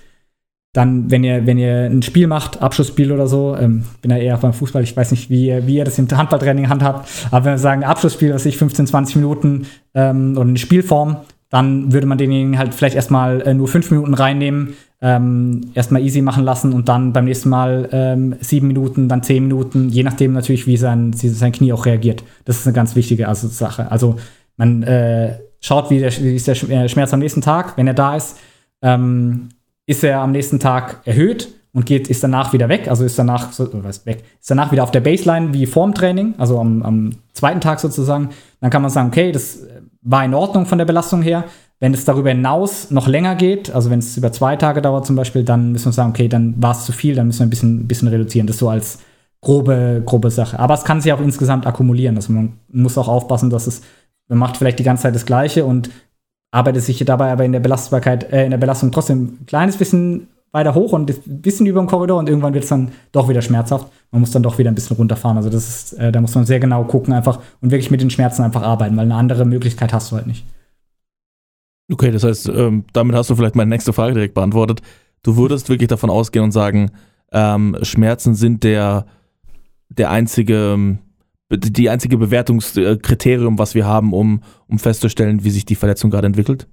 dann, 0.77 1.11
wenn 1.11 1.24
ihr, 1.24 1.47
wenn 1.47 1.57
ihr 1.57 1.87
ein 1.87 2.03
Spiel 2.03 2.27
macht, 2.27 2.61
Abschlussspiel 2.61 3.11
oder 3.11 3.27
so, 3.27 3.57
ähm, 3.59 3.85
bin 4.03 4.11
ja 4.11 4.18
eher 4.18 4.37
beim 4.37 4.53
Fußball, 4.53 4.83
ich 4.83 4.95
weiß 4.95 5.11
nicht, 5.11 5.31
wie, 5.31 5.66
wie 5.66 5.77
ihr 5.77 5.85
das 5.85 5.99
im 5.99 6.07
Handballtraining 6.11 6.68
handhabt, 6.68 7.09
aber 7.31 7.47
wenn 7.47 7.53
wir 7.55 7.59
sagen, 7.59 7.83
Abschlussspiel, 7.83 8.35
was 8.35 8.45
ich 8.45 8.59
15, 8.59 8.87
20 8.87 9.16
Minuten 9.16 9.66
ähm, 9.95 10.33
oder 10.33 10.49
eine 10.49 10.59
Spielform, 10.59 11.16
dann 11.49 11.93
würde 11.93 12.07
man 12.07 12.18
denjenigen 12.18 12.59
halt 12.59 12.74
vielleicht 12.74 12.95
erstmal 12.95 13.41
äh, 13.43 13.55
nur 13.55 13.68
fünf 13.68 13.91
Minuten 13.91 14.12
reinnehmen, 14.12 14.74
ähm, 15.01 15.62
erstmal 15.74 16.03
easy 16.03 16.20
machen 16.20 16.45
lassen 16.45 16.74
und 16.74 16.89
dann 16.89 17.12
beim 17.14 17.24
nächsten 17.24 17.49
Mal 17.49 17.89
ähm, 17.93 18.35
sieben 18.41 18.66
Minuten, 18.66 19.09
dann 19.09 19.22
zehn 19.22 19.45
Minuten, 19.45 19.89
je 19.89 20.03
nachdem 20.03 20.35
natürlich, 20.35 20.66
wie 20.66 20.77
sein, 20.77 21.12
sein 21.14 21.53
Knie 21.53 21.72
auch 21.72 21.87
reagiert. 21.87 22.22
Das 22.45 22.59
ist 22.59 22.66
eine 22.66 22.74
ganz 22.74 22.97
wichtige 22.97 23.29
also, 23.29 23.49
Sache. 23.49 23.91
Also 23.91 24.16
man 24.57 24.83
äh, 24.83 25.39
schaut, 25.61 25.91
wie, 25.91 26.01
der, 26.01 26.12
wie 26.18 26.35
ist 26.35 26.49
der 26.49 26.55
Schmerz 26.55 27.14
am 27.14 27.20
nächsten 27.20 27.41
Tag. 27.41 27.77
Wenn 27.77 27.87
er 27.87 27.95
da 27.95 28.16
ist, 28.16 28.39
ähm, 28.83 29.49
ist 29.87 30.05
er 30.05 30.20
am 30.20 30.32
nächsten 30.32 30.59
Tag 30.59 31.01
erhöht 31.05 31.49
und 31.72 31.87
geht, 31.87 32.09
ist 32.09 32.22
danach 32.22 32.53
wieder 32.53 32.68
weg, 32.68 32.89
also 32.89 33.05
ist 33.05 33.18
danach, 33.18 33.51
was 33.59 34.07
weg, 34.07 34.24
ist 34.41 34.51
danach 34.51 34.72
wieder 34.72 34.82
auf 34.82 34.91
der 34.91 35.01
Baseline 35.01 35.53
wie 35.53 35.66
vorm 35.66 35.95
Training, 35.95 36.34
also 36.39 36.59
am, 36.59 36.82
am 36.82 37.11
zweiten 37.32 37.61
Tag 37.61 37.80
sozusagen. 37.80 38.30
Dann 38.61 38.70
kann 38.70 38.82
man 38.82 38.91
sagen, 38.91 39.09
okay, 39.09 39.30
das 39.30 39.61
war 40.03 40.24
in 40.24 40.34
Ordnung 40.34 40.66
von 40.66 40.78
der 40.78 40.84
Belastung 40.84 41.22
her. 41.22 41.45
Wenn 41.78 41.93
es 41.93 42.07
darüber 42.07 42.30
hinaus 42.30 42.91
noch 42.91 43.07
länger 43.07 43.34
geht, 43.34 43.70
also 43.70 43.91
wenn 43.91 43.99
es 43.99 44.16
über 44.16 44.32
zwei 44.32 44.57
Tage 44.57 44.80
dauert 44.80 45.05
zum 45.05 45.14
Beispiel, 45.14 45.45
dann 45.45 45.72
müssen 45.72 45.87
wir 45.87 45.93
sagen, 45.93 46.11
okay, 46.11 46.28
dann 46.28 46.55
war 46.57 46.72
es 46.72 46.87
zu 46.87 46.93
viel, 46.93 47.14
dann 47.14 47.26
müssen 47.26 47.41
wir 47.41 47.47
ein 47.47 47.51
bisschen, 47.51 47.80
ein 47.80 47.89
bisschen 47.89 48.09
reduzieren. 48.09 48.47
Das 48.47 48.57
so 48.57 48.70
als 48.70 49.01
grobe, 49.43 50.03
grobe 50.07 50.30
Sache. 50.30 50.59
Aber 50.59 50.72
es 50.72 50.84
kann 50.84 51.03
sich 51.03 51.12
auch 51.12 51.20
insgesamt 51.20 51.66
akkumulieren. 51.66 52.16
Also 52.16 52.32
man 52.32 52.55
muss 52.72 52.97
auch 52.97 53.09
aufpassen, 53.09 53.51
dass 53.51 53.66
es 53.66 53.82
man 54.28 54.39
macht 54.39 54.57
vielleicht 54.57 54.78
die 54.78 54.84
ganze 54.84 55.05
Zeit 55.05 55.14
das 55.14 55.26
Gleiche 55.26 55.64
und 55.64 55.91
arbeitet 56.57 56.82
sich 56.82 56.98
dabei 57.04 57.30
aber 57.30 57.44
in 57.44 57.52
der 57.52 57.61
Belastbarkeit, 57.61 58.32
äh, 58.32 58.44
in 58.44 58.50
der 58.50 58.59
Belastung 58.59 58.90
trotzdem 58.90 59.24
ein 59.24 59.46
kleines 59.46 59.76
bisschen 59.76 60.28
weiter 60.52 60.74
hoch 60.74 60.92
und 60.92 61.11
ein 61.11 61.42
bisschen 61.42 61.66
über 61.66 61.80
dem 61.80 61.86
Korridor 61.86 62.18
und 62.18 62.30
irgendwann 62.30 62.54
wird 62.54 62.64
es 62.64 62.70
dann 62.70 62.92
doch 63.12 63.28
wieder 63.28 63.42
schmerzhaft. 63.42 63.92
Man 64.11 64.20
muss 64.20 64.30
dann 64.30 64.42
doch 64.42 64.57
wieder 64.57 64.70
ein 64.70 64.74
bisschen 64.74 64.96
runterfahren. 64.96 65.36
Also 65.36 65.50
das 65.50 65.68
ist, 65.68 65.92
äh, 65.98 66.11
da 66.11 66.20
muss 66.20 66.34
man 66.34 66.46
sehr 66.46 66.59
genau 66.59 66.84
gucken 66.84 67.12
einfach 67.12 67.40
und 67.61 67.70
wirklich 67.70 67.90
mit 67.90 68.00
den 68.00 68.09
Schmerzen 68.09 68.42
einfach 68.42 68.62
arbeiten, 68.62 68.96
weil 68.96 69.04
eine 69.04 69.16
andere 69.16 69.44
Möglichkeit 69.44 69.92
hast 69.92 70.11
du 70.11 70.16
halt 70.16 70.26
nicht. 70.26 70.46
Okay, 71.92 72.11
das 72.11 72.24
heißt, 72.24 72.48
ähm, 72.48 72.84
damit 72.94 73.14
hast 73.14 73.28
du 73.28 73.36
vielleicht 73.36 73.54
meine 73.54 73.68
nächste 73.68 73.92
Frage 73.92 74.14
direkt 74.14 74.34
beantwortet. 74.34 74.80
Du 75.22 75.36
würdest 75.36 75.68
wirklich 75.68 75.88
davon 75.88 76.09
ausgehen 76.09 76.44
und 76.46 76.52
sagen, 76.52 76.90
ähm, 77.32 77.76
Schmerzen 77.82 78.34
sind 78.34 78.64
der, 78.64 79.04
der 79.90 80.11
einzige 80.11 80.72
ähm, 80.72 80.98
die 81.51 81.90
einzige 81.90 82.18
Bewertungskriterium, 82.18 83.59
was 83.59 83.74
wir 83.74 83.86
haben, 83.86 84.12
um, 84.12 84.42
um 84.66 84.78
festzustellen, 84.78 85.44
wie 85.44 85.51
sich 85.51 85.64
die 85.64 85.76
Verletzung 85.76 86.11
gerade 86.11 86.26
entwickelt. 86.26 86.66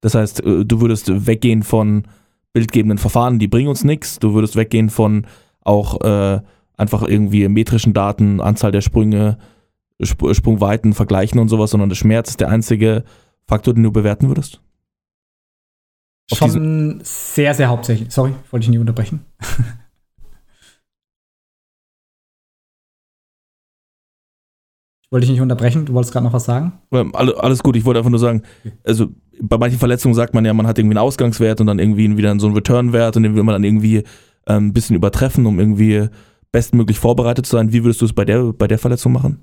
Das 0.00 0.14
heißt, 0.14 0.44
äh, 0.44 0.64
du 0.64 0.80
würdest 0.80 1.26
weggehen 1.26 1.62
von 1.62 2.04
bildgebenden 2.52 2.98
Verfahren, 2.98 3.38
die 3.38 3.48
bringen 3.48 3.68
uns 3.68 3.84
nichts. 3.84 4.18
Du 4.18 4.34
würdest 4.34 4.56
weggehen 4.56 4.90
von 4.90 5.26
auch 5.62 6.00
äh, 6.02 6.40
einfach 6.76 7.02
irgendwie 7.02 7.48
metrischen 7.48 7.94
Daten, 7.94 8.40
Anzahl 8.40 8.72
der 8.72 8.82
Sprünge, 8.82 9.38
Sp 10.02 10.34
Sprungweiten 10.34 10.92
vergleichen 10.92 11.40
und 11.40 11.48
sowas, 11.48 11.70
sondern 11.70 11.88
der 11.88 11.96
Schmerz 11.96 12.30
ist 12.30 12.40
der 12.40 12.48
einzige 12.48 13.04
Faktor, 13.46 13.74
den 13.74 13.84
du 13.84 13.92
bewerten 13.92 14.28
würdest? 14.28 14.60
Schon 16.32 17.00
sehr, 17.02 17.54
sehr 17.54 17.68
hauptsächlich. 17.68 18.10
Sorry, 18.10 18.32
wollte 18.50 18.64
ich 18.64 18.70
nie 18.70 18.78
unterbrechen. 18.78 19.24
Wollte 25.12 25.26
ich 25.26 25.30
nicht 25.30 25.42
unterbrechen, 25.42 25.84
du 25.84 25.92
wolltest 25.92 26.14
gerade 26.14 26.24
noch 26.24 26.32
was 26.32 26.46
sagen? 26.46 26.72
Alles 27.12 27.62
gut, 27.62 27.76
ich 27.76 27.84
wollte 27.84 27.98
einfach 27.98 28.10
nur 28.10 28.18
sagen, 28.18 28.44
also 28.82 29.08
bei 29.42 29.58
manchen 29.58 29.78
Verletzungen 29.78 30.14
sagt 30.14 30.32
man 30.32 30.42
ja, 30.46 30.54
man 30.54 30.66
hat 30.66 30.78
irgendwie 30.78 30.96
einen 30.96 31.04
Ausgangswert 31.04 31.60
und 31.60 31.66
dann 31.66 31.78
irgendwie 31.78 32.16
wieder 32.16 32.34
so 32.40 32.46
einen 32.46 32.56
Return-Wert 32.56 33.18
und 33.18 33.22
den 33.22 33.34
will 33.34 33.42
man 33.42 33.52
dann 33.52 33.62
irgendwie 33.62 34.04
ähm, 34.46 34.68
ein 34.68 34.72
bisschen 34.72 34.96
übertreffen, 34.96 35.44
um 35.44 35.60
irgendwie 35.60 36.08
bestmöglich 36.50 36.98
vorbereitet 36.98 37.44
zu 37.44 37.56
sein. 37.56 37.74
Wie 37.74 37.84
würdest 37.84 38.00
du 38.00 38.06
es 38.06 38.14
bei 38.14 38.24
der, 38.24 38.54
bei 38.54 38.66
der 38.66 38.78
Verletzung 38.78 39.12
machen? 39.12 39.42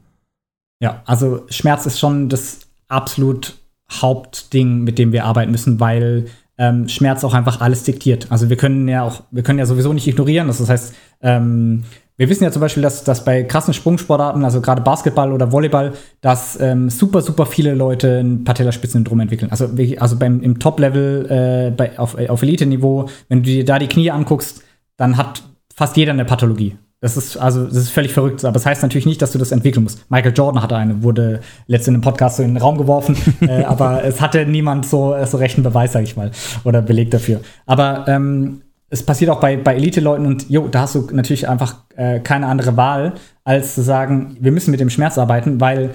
Ja, 0.82 1.04
also 1.06 1.46
Schmerz 1.50 1.86
ist 1.86 2.00
schon 2.00 2.30
das 2.30 2.62
absolut 2.88 3.60
Hauptding, 3.92 4.84
mit 4.84 4.98
dem 4.98 5.12
wir 5.12 5.26
arbeiten 5.26 5.52
müssen, 5.52 5.80
weil 5.80 6.26
ähm, 6.58 6.90
Schmerz 6.90 7.24
auch 7.24 7.36
einfach 7.36 7.62
alles 7.62 7.84
diktiert. 7.84 8.32
Also 8.32 8.50
wir 8.50 8.58
können 8.58 8.88
ja 8.88 9.04
auch, 9.04 9.22
wir 9.30 9.44
können 9.44 9.60
ja 9.60 9.68
sowieso 9.68 9.94
nicht 9.94 10.08
ignorieren. 10.08 10.48
Das 10.48 10.68
heißt, 10.68 10.96
ähm, 11.22 11.84
wir 12.20 12.28
wissen 12.28 12.44
ja 12.44 12.52
zum 12.52 12.60
Beispiel, 12.60 12.84
dass, 12.84 13.06
dass 13.06 13.24
bei 13.24 13.44
krassen 13.44 13.74
Sprungsportarten, 13.74 14.44
also 14.44 14.60
gerade 14.60 14.82
Basketball 14.82 15.32
oder 15.32 15.54
Volleyball, 15.54 15.94
dass 16.20 16.60
ähm, 16.60 16.90
super, 16.90 17.22
super 17.22 17.46
viele 17.46 17.74
Leute 17.74 18.20
ein 18.20 18.44
Patellaspitzensyndrom 18.44 19.22
entwickeln. 19.22 19.50
Also, 19.52 19.70
also 20.00 20.20
beim, 20.20 20.42
im 20.42 20.60
Top-Level, 20.60 21.78
äh, 21.80 21.98
auf, 21.98 22.18
auf 22.18 22.42
Elite-Niveau, 22.42 23.08
wenn 23.30 23.42
du 23.42 23.44
dir 23.44 23.64
da 23.64 23.80
die 23.80 23.88
Knie 23.88 24.12
anguckst, 24.12 24.64
dann 24.98 25.16
hat 25.16 25.44
fast 25.74 25.96
jeder 25.96 26.12
eine 26.12 26.26
Pathologie. 26.26 26.76
Das 27.00 27.16
ist 27.16 27.38
also 27.38 27.64
das 27.64 27.78
ist 27.78 27.90
völlig 27.92 28.12
verrückt, 28.12 28.44
aber 28.44 28.52
das 28.52 28.66
heißt 28.66 28.82
natürlich 28.82 29.06
nicht, 29.06 29.22
dass 29.22 29.32
du 29.32 29.38
das 29.38 29.54
entwickeln 29.54 29.84
musst. 29.84 30.12
Michael 30.12 30.34
Jordan 30.36 30.62
hatte 30.62 30.76
eine, 30.76 31.02
wurde 31.02 31.40
letztens 31.68 31.88
in 31.88 31.94
einem 31.94 32.04
Podcast 32.04 32.36
so 32.36 32.44
in 32.44 32.50
den 32.50 32.58
Raum 32.62 32.78
geworfen, 32.78 33.16
äh, 33.48 33.64
aber 33.64 34.04
es 34.04 34.20
hatte 34.20 34.46
niemand 34.46 34.86
so, 34.86 35.16
so 35.26 35.38
rechten 35.38 35.64
Beweis, 35.64 35.94
sag 35.94 36.04
ich 36.04 36.18
mal, 36.18 36.32
oder 36.66 36.82
Beleg 36.82 37.12
dafür. 37.12 37.40
Aber 37.66 38.04
ähm, 38.10 38.64
es 38.90 39.04
passiert 39.04 39.30
auch 39.30 39.40
bei, 39.40 39.58
bei 39.58 39.76
Elite-Leuten 39.76 40.26
und 40.26 40.50
jo, 40.50 40.68
da 40.68 40.82
hast 40.82 40.96
du 40.96 41.08
natürlich 41.12 41.48
einfach 41.48 41.84
äh, 41.96 42.20
keine 42.20 42.48
andere 42.48 42.78
Wahl, 42.78 43.14
als 43.44 43.76
zu 43.76 43.82
sagen, 43.82 44.38
wir 44.40 44.52
müssen 44.52 44.72
mit 44.72 44.80
dem 44.80 44.90
Schmerz 44.90 45.18
arbeiten, 45.18 45.62
weil 45.62 45.92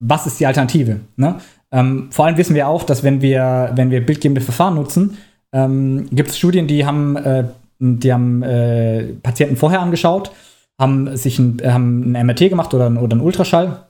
was 0.00 0.26
ist 0.26 0.40
die 0.40 0.46
Alternative? 0.46 1.00
Ne? 1.16 1.36
Ähm, 1.72 2.08
vor 2.10 2.26
allem 2.26 2.36
wissen 2.36 2.54
wir 2.54 2.68
auch, 2.68 2.84
dass 2.84 3.02
wenn 3.02 3.20
wir, 3.20 3.72
wenn 3.74 3.90
wir 3.90 4.04
bildgebende 4.04 4.40
Verfahren 4.40 4.74
nutzen, 4.74 5.18
ähm, 5.52 6.08
gibt 6.10 6.30
es 6.30 6.38
Studien, 6.38 6.66
die 6.66 6.84
haben, 6.84 7.16
äh, 7.16 7.44
die 7.78 8.12
haben 8.12 8.42
äh, 8.42 9.04
Patienten 9.22 9.56
vorher 9.56 9.80
angeschaut 9.80 10.32
haben 10.78 11.16
sich 11.16 11.38
ein, 11.38 11.60
haben 11.64 12.14
ein 12.14 12.26
MRT 12.26 12.50
gemacht 12.50 12.74
oder, 12.74 12.90
oder 13.00 13.12
einen 13.12 13.20
Ultraschall, 13.20 13.86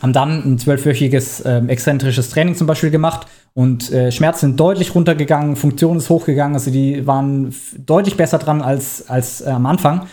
haben 0.00 0.12
dann 0.12 0.44
ein 0.44 0.58
zwölfwöchiges 0.58 1.40
äh, 1.40 1.62
exzentrisches 1.66 2.30
Training 2.30 2.54
zum 2.54 2.66
Beispiel 2.66 2.90
gemacht 2.90 3.26
und 3.54 3.92
äh, 3.92 4.12
Schmerzen 4.12 4.48
sind 4.48 4.60
deutlich 4.60 4.94
runtergegangen, 4.94 5.56
Funktion 5.56 5.96
ist 5.96 6.08
hochgegangen, 6.08 6.54
also 6.54 6.70
die 6.70 7.06
waren 7.06 7.54
deutlich 7.78 8.16
besser 8.16 8.38
dran 8.38 8.62
als, 8.62 9.08
als 9.08 9.40
äh, 9.40 9.50
am 9.50 9.66
Anfang. 9.66 10.06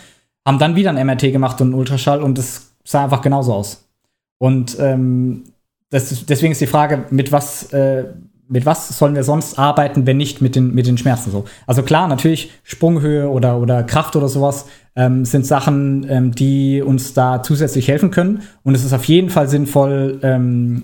Haben 0.44 0.58
dann 0.58 0.76
wieder 0.76 0.90
ein 0.90 1.06
MRT 1.06 1.32
gemacht 1.32 1.60
und 1.60 1.68
einen 1.68 1.74
Ultraschall 1.74 2.22
und 2.22 2.38
es 2.38 2.72
sah 2.84 3.04
einfach 3.04 3.20
genauso 3.22 3.52
aus. 3.52 3.88
Und 4.38 4.76
ähm, 4.80 5.44
das, 5.90 6.24
deswegen 6.26 6.52
ist 6.52 6.60
die 6.60 6.66
Frage, 6.66 7.04
mit 7.10 7.32
was, 7.32 7.72
äh, 7.72 8.04
mit 8.48 8.64
was 8.64 8.88
sollen 8.98 9.14
wir 9.14 9.24
sonst 9.24 9.58
arbeiten, 9.58 10.06
wenn 10.06 10.16
nicht 10.16 10.40
mit 10.40 10.56
den, 10.56 10.74
mit 10.74 10.86
den 10.86 10.98
Schmerzen 10.98 11.30
so? 11.30 11.44
Also 11.66 11.82
klar, 11.82 12.08
natürlich 12.08 12.50
Sprunghöhe 12.62 13.28
oder, 13.28 13.58
oder 13.58 13.82
Kraft 13.82 14.16
oder 14.16 14.28
sowas 14.28 14.66
ähm, 14.98 15.24
sind 15.24 15.46
Sachen, 15.46 16.04
ähm, 16.10 16.34
die 16.34 16.82
uns 16.82 17.14
da 17.14 17.42
zusätzlich 17.42 17.86
helfen 17.86 18.10
können. 18.10 18.42
Und 18.64 18.74
es 18.74 18.84
ist 18.84 18.92
auf 18.92 19.04
jeden 19.04 19.30
Fall 19.30 19.48
sinnvoll, 19.48 20.18
ähm, 20.22 20.82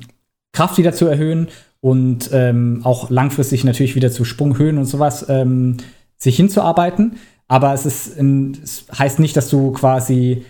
Kraft 0.53 0.79
wieder 0.79 0.93
zu 0.93 1.07
erhöhen 1.07 1.49
und 1.81 2.31
ähm, 2.33 2.83
auch 2.85 3.11
langfristig 3.11 3.65
natürlich 3.65 3.97
wieder 3.97 4.13
zu 4.13 4.25
Sprunghöhen 4.25 4.79
und 4.79 4.85
sowas 4.85 5.27
ähm, 5.29 5.79
sich 6.17 6.37
hinzuarbeiten. 6.37 7.17
Aber 7.49 7.75
es, 7.75 7.85
ist, 7.87 8.17
es 8.17 8.87
heißt 8.97 9.19
nicht, 9.19 9.37
dass 9.37 9.51
du 9.51 9.73
quasi 9.73 10.45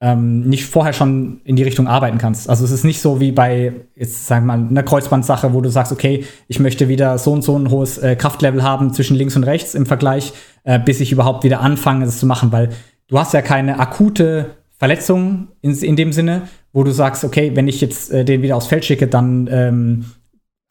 ähm, 0.00 0.40
nicht 0.40 0.66
vorher 0.66 0.92
schon 0.92 1.40
in 1.44 1.54
die 1.54 1.62
Richtung 1.62 1.86
arbeiten 1.86 2.18
kannst. 2.18 2.50
Also 2.50 2.64
es 2.64 2.72
ist 2.72 2.84
nicht 2.84 3.00
so 3.00 3.20
wie 3.20 3.30
bei, 3.30 3.72
jetzt 3.94 4.26
sagen 4.26 4.44
wir 4.44 4.56
mal, 4.56 4.68
einer 4.68 4.82
Kreuzbandsache, 4.82 5.54
wo 5.54 5.60
du 5.60 5.70
sagst, 5.70 5.92
okay, 5.92 6.24
ich 6.48 6.58
möchte 6.58 6.88
wieder 6.88 7.16
so 7.16 7.32
und 7.32 7.42
so 7.42 7.56
ein 7.56 7.70
hohes 7.70 7.96
äh, 7.98 8.16
Kraftlevel 8.16 8.64
haben 8.64 8.92
zwischen 8.92 9.16
links 9.16 9.36
und 9.36 9.44
rechts 9.44 9.74
im 9.74 9.86
Vergleich, 9.86 10.32
äh, 10.64 10.80
bis 10.80 11.00
ich 11.00 11.12
überhaupt 11.12 11.44
wieder 11.44 11.60
anfange, 11.60 12.04
das 12.04 12.18
zu 12.18 12.26
machen, 12.26 12.50
weil 12.50 12.70
du 13.08 13.18
hast 13.18 13.34
ja 13.34 13.42
keine 13.42 13.78
akute 13.78 14.56
Verletzung 14.78 15.48
in, 15.60 15.72
in 15.72 15.96
dem 15.96 16.12
Sinne, 16.12 16.42
wo 16.72 16.82
du 16.84 16.90
sagst, 16.90 17.24
okay, 17.24 17.52
wenn 17.54 17.68
ich 17.68 17.80
jetzt 17.80 18.12
äh, 18.12 18.24
den 18.24 18.42
wieder 18.42 18.56
aufs 18.56 18.66
Feld 18.66 18.84
schicke, 18.84 19.06
dann 19.06 19.48
ähm, 19.50 20.04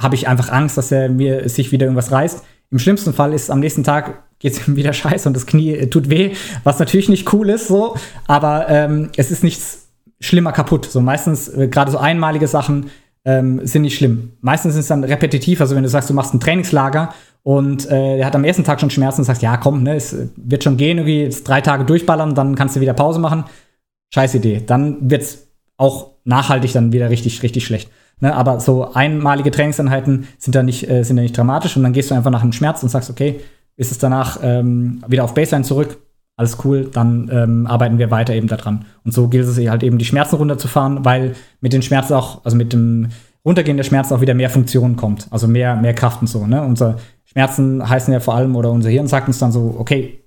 habe 0.02 0.16
ich 0.16 0.28
einfach 0.28 0.52
Angst, 0.52 0.78
dass 0.78 0.92
er 0.92 1.10
mir 1.10 1.48
sich 1.50 1.72
wieder 1.72 1.86
irgendwas 1.86 2.12
reißt. 2.12 2.44
Im 2.72 2.80
schlimmsten 2.80 3.14
Fall 3.14 3.34
ist 3.34 3.50
am 3.50 3.60
nächsten 3.60 3.84
Tag 3.84 4.24
geht 4.40 4.54
es 4.54 4.68
ihm 4.68 4.76
wieder 4.76 4.94
scheiße 4.94 5.28
und 5.28 5.36
das 5.36 5.46
Knie 5.46 5.72
äh, 5.72 5.88
tut 5.88 6.10
weh, 6.10 6.34
was 6.64 6.80
natürlich 6.80 7.10
nicht 7.10 7.32
cool 7.34 7.50
ist, 7.50 7.68
so, 7.68 7.96
aber 8.28 8.68
ähm, 8.70 9.10
es 9.16 9.32
ist 9.32 9.44
nichts 9.44 9.88
schlimmer 10.20 10.52
kaputt. 10.52 10.86
So 10.86 11.02
meistens, 11.02 11.48
äh, 11.50 11.68
gerade 11.68 11.92
so 11.92 11.98
einmalige 11.98 12.48
Sachen 12.48 12.90
ähm, 13.26 13.66
sind 13.66 13.84
nicht 13.84 13.98
schlimm. 13.98 14.34
Meistens 14.42 14.74
ist 14.74 14.82
es 14.82 14.88
dann 14.88 15.04
repetitiv, 15.04 15.62
also 15.62 15.76
wenn 15.76 15.84
du 15.84 15.90
sagst, 15.90 16.10
du 16.10 16.14
machst 16.14 16.34
ein 16.34 16.40
Trainingslager 16.40 17.14
und 17.44 17.90
äh, 17.90 18.20
er 18.20 18.26
hat 18.26 18.36
am 18.36 18.46
ersten 18.46 18.64
Tag 18.64 18.80
schon 18.80 18.90
Schmerzen 18.90 19.22
und 19.22 19.26
sagst, 19.26 19.42
ja 19.42 19.58
komm, 19.58 19.84
ne, 19.84 19.96
es 19.96 20.16
wird 20.36 20.64
schon 20.64 20.78
gehen, 20.78 20.98
irgendwie 20.98 21.22
jetzt 21.22 21.48
drei 21.48 21.62
Tage 21.62 21.84
durchballern, 21.84 22.36
dann 22.36 22.56
kannst 22.56 22.76
du 22.76 22.80
wieder 22.80 22.94
Pause 22.94 23.20
machen. 23.20 23.44
Scheiß 24.14 24.36
Idee. 24.36 24.64
Dann 24.66 25.10
wird 25.10 25.24
es 25.24 25.48
auch 25.76 26.12
nachhaltig 26.24 26.72
dann 26.72 26.94
wieder 26.94 27.10
richtig, 27.10 27.44
richtig 27.44 27.66
schlecht. 27.66 27.90
Ne, 28.22 28.34
aber 28.34 28.62
so 28.62 28.94
einmalige 28.94 29.52
Trainingseinheiten 29.52 30.28
sind 30.38 30.56
da 30.56 30.64
nicht, 30.64 30.90
äh, 30.90 31.04
sind 31.04 31.18
da 31.18 31.24
nicht 31.24 31.38
dramatisch 31.38 31.76
und 31.76 31.84
dann 31.84 31.94
gehst 31.94 32.12
du 32.12 32.16
einfach 32.16 32.32
nach 32.32 32.44
einem 32.44 32.54
Schmerz 32.54 32.82
und 32.82 32.90
sagst, 32.90 33.10
okay, 33.10 33.42
ist 33.76 33.92
es 33.92 33.98
danach 33.98 34.40
ähm, 34.42 35.04
wieder 35.08 35.26
auf 35.26 35.34
Baseline 35.34 35.66
zurück, 35.66 35.98
alles 36.38 36.64
cool, 36.64 36.90
dann 36.94 37.30
ähm, 37.34 37.68
arbeiten 37.68 37.98
wir 37.98 38.12
weiter 38.12 38.34
eben 38.34 38.48
daran. 38.48 38.86
Und 39.04 39.14
so 39.14 39.28
gilt 39.28 39.48
es 39.48 39.58
halt 39.70 39.84
eben, 39.84 39.98
die 39.98 40.06
Schmerzen 40.06 40.36
runterzufahren, 40.36 41.04
weil 41.04 41.36
mit 41.60 41.74
den 41.74 41.82
Schmerzen 41.82 42.14
auch, 42.14 42.46
also 42.46 42.56
mit 42.56 42.72
dem 42.72 43.10
Runtergehen 43.46 43.78
der 43.78 43.84
Schmerzen 43.84 44.14
auch 44.14 44.22
wieder 44.22 44.34
mehr 44.34 44.50
Funktion 44.50 44.96
kommt, 44.96 45.28
also 45.30 45.48
mehr, 45.48 45.76
mehr 45.76 45.94
Kraft 45.94 46.22
und 46.22 46.28
so. 46.28 46.48
Ne? 46.48 46.62
Unsere 46.62 46.98
Schmerzen 47.26 47.88
heißen 47.88 48.14
ja 48.14 48.20
vor 48.20 48.36
allem, 48.36 48.56
oder 48.56 48.72
unser 48.72 48.90
Hirn 48.90 49.08
sagt 49.08 49.28
uns 49.28 49.40
dann 49.40 49.52
so, 49.52 49.76
okay, 49.78 50.20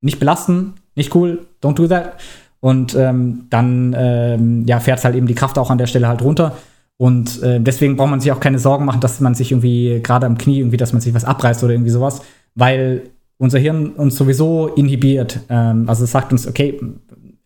nicht 0.00 0.20
belasten, 0.20 0.74
nicht 0.94 1.14
cool, 1.14 1.46
don't 1.62 1.74
do 1.74 1.88
that. 1.88 2.14
Und 2.60 2.94
ähm, 2.94 3.46
dann 3.50 3.96
ähm, 3.98 4.66
ja, 4.66 4.80
fährt 4.80 5.02
halt 5.02 5.16
eben 5.16 5.26
die 5.26 5.34
Kraft 5.34 5.58
auch 5.58 5.70
an 5.70 5.78
der 5.78 5.86
Stelle 5.86 6.06
halt 6.06 6.22
runter. 6.22 6.56
Und 6.98 7.42
äh, 7.42 7.58
deswegen 7.60 7.96
braucht 7.96 8.10
man 8.10 8.20
sich 8.20 8.30
auch 8.30 8.40
keine 8.40 8.58
Sorgen 8.58 8.84
machen, 8.84 9.00
dass 9.00 9.20
man 9.20 9.34
sich 9.34 9.50
irgendwie 9.50 10.00
gerade 10.02 10.26
am 10.26 10.36
Knie 10.36 10.58
irgendwie, 10.58 10.76
dass 10.76 10.92
man 10.92 11.00
sich 11.00 11.14
was 11.14 11.24
abreißt 11.24 11.64
oder 11.64 11.72
irgendwie 11.72 11.90
sowas, 11.90 12.20
weil 12.54 13.04
unser 13.38 13.58
Hirn 13.58 13.92
uns 13.92 14.16
sowieso 14.16 14.68
inhibiert. 14.68 15.40
Ähm, 15.48 15.88
also 15.88 16.04
es 16.04 16.10
sagt 16.10 16.30
uns, 16.30 16.46
okay, 16.46 16.78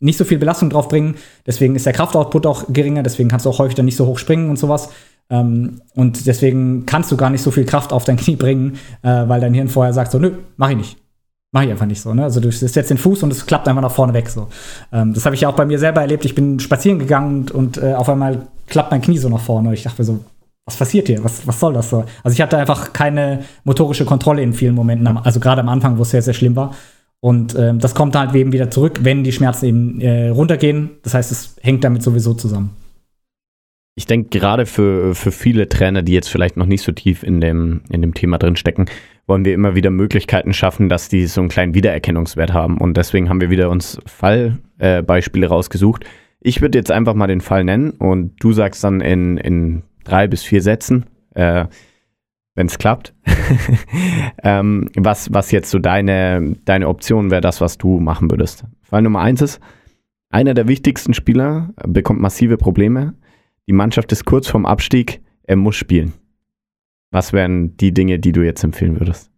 nicht 0.01 0.18
so 0.18 0.25
viel 0.25 0.39
Belastung 0.39 0.70
drauf 0.70 0.89
bringen, 0.89 1.14
deswegen 1.47 1.77
ist 1.77 1.87
der 1.87 1.93
Kraftoutput 1.93 2.47
auch 2.47 2.64
geringer, 2.72 3.05
deswegen 3.05 3.29
kannst 3.29 3.47
du 3.47 3.51
auch 3.51 3.61
häufig 3.61 3.77
dann 3.77 3.85
nicht 3.85 3.97
so 3.97 4.07
hoch 4.07 4.18
springen 4.18 4.51
und 4.51 4.59
sowas. 4.59 4.91
Ähm, 5.31 5.81
und 5.95 6.27
deswegen 6.27 6.87
kannst 6.87 7.11
du 7.11 7.16
gar 7.16 7.31
nicht 7.31 7.43
so 7.43 7.51
viel 7.51 7.64
Kraft 7.64 7.93
auf 7.93 8.05
dein 8.05 8.16
Knie 8.18 8.37
bringen, 8.37 8.79
äh, 9.03 9.29
weil 9.29 9.41
dein 9.41 9.55
Hirn 9.55 9.68
vorher 9.68 9.93
sagt 9.93 10.12
so, 10.12 10.18
nö, 10.18 10.33
mach 10.57 10.70
ich 10.70 10.77
nicht. 10.77 10.97
Mach 11.53 11.62
ich 11.62 11.70
einfach 11.70 11.87
nicht 11.87 12.01
so. 12.01 12.12
Ne? 12.12 12.25
Also 12.25 12.41
du 12.41 12.51
setzt 12.51 12.91
den 12.91 12.99
Fuß 12.99 13.22
und 13.22 13.31
es 13.31 13.47
klappt 13.47 13.68
einfach 13.68 13.83
nach 13.83 13.93
vorne 13.93 14.12
weg. 14.12 14.29
So. 14.29 14.49
Ähm, 14.93 15.14
das 15.14 15.25
habe 15.25 15.37
ich 15.37 15.43
ja 15.43 15.49
auch 15.49 15.55
bei 15.55 15.64
mir 15.64 15.79
selber 15.79 16.01
erlebt. 16.01 16.25
Ich 16.25 16.35
bin 16.35 16.59
spazieren 16.59 16.99
gegangen 16.99 17.43
und, 17.43 17.51
und 17.53 17.77
äh, 17.79 17.95
auf 17.95 18.09
einmal 18.09 18.49
klappt 18.66 18.91
mein 18.91 19.03
Knie 19.03 19.18
so 19.18 19.29
nach 19.29 19.41
vorne. 19.41 19.68
Und 19.68 19.75
ich 19.75 19.85
dachte 19.85 20.03
mir 20.03 20.07
so, 20.07 20.25
was 20.66 20.77
passiert 20.77 21.07
hier? 21.07 21.22
Was, 21.22 21.47
was 21.47 21.61
soll 21.61 21.75
das 21.75 21.91
so? 21.91 22.05
Also 22.22 22.35
ich 22.35 22.41
hatte 22.41 22.59
einfach 22.59 22.93
keine 22.93 23.45
motorische 23.64 24.05
Kontrolle 24.05 24.43
in 24.43 24.53
vielen 24.53 24.75
Momenten, 24.75 25.07
also 25.07 25.39
gerade 25.39 25.61
am 25.61 25.68
Anfang, 25.68 25.99
wo 25.99 26.03
es 26.03 26.11
sehr, 26.11 26.22
sehr 26.22 26.35
schlimm 26.35 26.57
war. 26.57 26.75
Und 27.20 27.55
ähm, 27.57 27.79
das 27.79 27.95
kommt 27.95 28.16
halt 28.16 28.35
eben 28.35 28.53
wieder 28.53 28.70
zurück, 28.70 29.01
wenn 29.03 29.25
die 29.25 29.33
Schmerzen 29.33 29.66
eben 29.66 30.01
äh, 30.01 30.29
runtergehen. 30.29 30.91
Das 31.03 31.14
heißt, 31.14 31.33
es 31.33 31.57
hängt 31.61 31.85
damit 31.85 32.03
sowieso 32.03 32.35
zusammen. 32.35 32.70
Ich 33.97 34.07
denke, 34.07 34.36
gerade 34.36 34.66
für, 34.66 35.14
für 35.14 35.30
viele 35.30 35.68
Trainer, 35.68 36.03
die 36.03 36.12
jetzt 36.12 36.28
vielleicht 36.28 36.57
noch 36.57 36.66
nicht 36.66 36.82
so 36.82 36.90
tief 36.90 37.22
in 37.22 37.40
dem, 37.40 37.82
in 37.90 38.03
dem 38.03 38.12
Thema 38.12 38.38
drin 38.38 38.57
stecken, 38.57 38.86
wollen 39.26 39.45
wir 39.45 39.55
immer 39.55 39.76
wieder 39.76 39.90
Möglichkeiten 39.90 40.53
schaffen, 40.53 40.88
dass 40.88 41.09
die 41.09 41.26
so 41.26 41.40
einen 41.40 41.49
kleinen 41.49 41.74
Wiedererkennungswert 41.74 42.53
haben. 42.53 42.78
Und 42.78 42.97
deswegen 42.97 43.28
haben 43.28 43.40
wir 43.40 43.51
wieder 43.51 43.70
uns 43.70 43.99
Fallbeispiele 44.05 45.47
äh, 45.47 45.49
rausgesucht. 45.49 46.05
Ich 46.40 46.61
würde 46.61 46.76
jetzt 46.76 46.90
einfach 46.90 47.14
mal 47.14 47.28
den 47.28 47.40
Fall 47.40 47.62
nennen 47.62 47.90
und 47.90 48.34
du 48.40 48.53
sagst 48.53 48.82
dann 48.82 49.01
in, 49.01 49.38
in 49.38 49.82
drei 50.03 50.26
bis 50.26 50.42
vier 50.42 50.61
Sätzen, 50.61 51.07
äh, 51.34 51.66
wenn 52.57 52.66
es 52.66 52.78
klappt. 52.78 53.14
ähm, 54.42 54.90
was, 54.97 55.32
was 55.32 55.53
jetzt 55.53 55.70
so 55.70 55.78
deine, 55.78 56.57
deine 56.64 56.88
Option 56.88 57.30
wäre, 57.30 57.40
das, 57.40 57.61
was 57.61 57.78
du 57.78 58.01
machen 58.01 58.30
würdest. 58.30 58.64
Fall 58.82 59.03
Nummer 59.03 59.20
eins 59.20 59.40
ist, 59.40 59.61
einer 60.30 60.53
der 60.53 60.66
wichtigsten 60.66 61.14
Spieler 61.14 61.70
bekommt 61.86 62.20
massive 62.20 62.57
Probleme. 62.57 63.14
Die 63.67 63.73
Mannschaft 63.73 64.12
ist 64.12 64.25
kurz 64.25 64.49
vorm 64.49 64.67
Abstieg, 64.67 65.21
er 65.45 65.57
muss 65.57 65.77
spielen. 65.77 66.12
Was 67.11 67.33
wären 67.33 67.77
die 67.77 67.95
Dinge, 67.95 68.19
die 68.19 68.33
du 68.33 68.43
jetzt 68.43 68.65
empfehlen 68.65 68.99
würdest? 68.99 69.31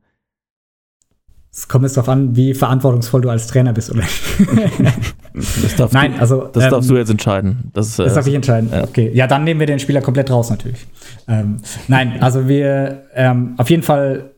Es 1.53 1.69
kommt 1.69 1.85
jetzt 1.85 1.97
darauf 1.97 2.11
an, 2.11 2.37
wie 2.37 2.53
verantwortungsvoll 2.53 3.23
du 3.23 3.31
als 3.31 3.47
Trainer 3.47 3.73
bist, 3.73 3.91
oder? 3.91 4.03
das 5.33 5.77
darfst 5.77 5.95
Nein, 5.95 6.15
du, 6.15 6.21
also. 6.21 6.49
Das 6.53 6.65
ähm, 6.65 6.71
darfst 6.71 6.91
du 6.91 6.97
jetzt 6.97 7.11
entscheiden. 7.11 7.71
Das, 7.73 7.97
das 7.97 8.15
darf 8.15 8.27
ich 8.27 8.35
entscheiden. 8.35 8.71
Ja. 8.71 8.85
Okay. 8.85 9.11
Ja, 9.15 9.27
dann 9.27 9.45
nehmen 9.45 9.61
wir 9.61 9.67
den 9.67 9.79
Spieler 9.79 10.03
komplett 10.03 10.31
raus, 10.31 10.51
natürlich. 10.51 10.87
Ähm, 11.29 11.63
nein, 11.89 12.21
also 12.21 12.47
wir 12.47 13.05
ähm, 13.15 13.55
auf 13.57 13.71
jeden 13.71 13.83
Fall 13.83 14.35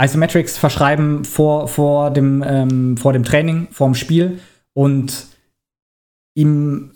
Isometrics 0.00 0.58
verschreiben 0.58 1.24
vor, 1.24 1.68
vor, 1.68 2.10
dem, 2.10 2.42
ähm, 2.46 2.96
vor 2.96 3.12
dem 3.12 3.22
Training, 3.22 3.68
vor 3.70 3.88
dem 3.88 3.94
Spiel 3.94 4.40
und 4.72 5.26
ihm 6.34 6.91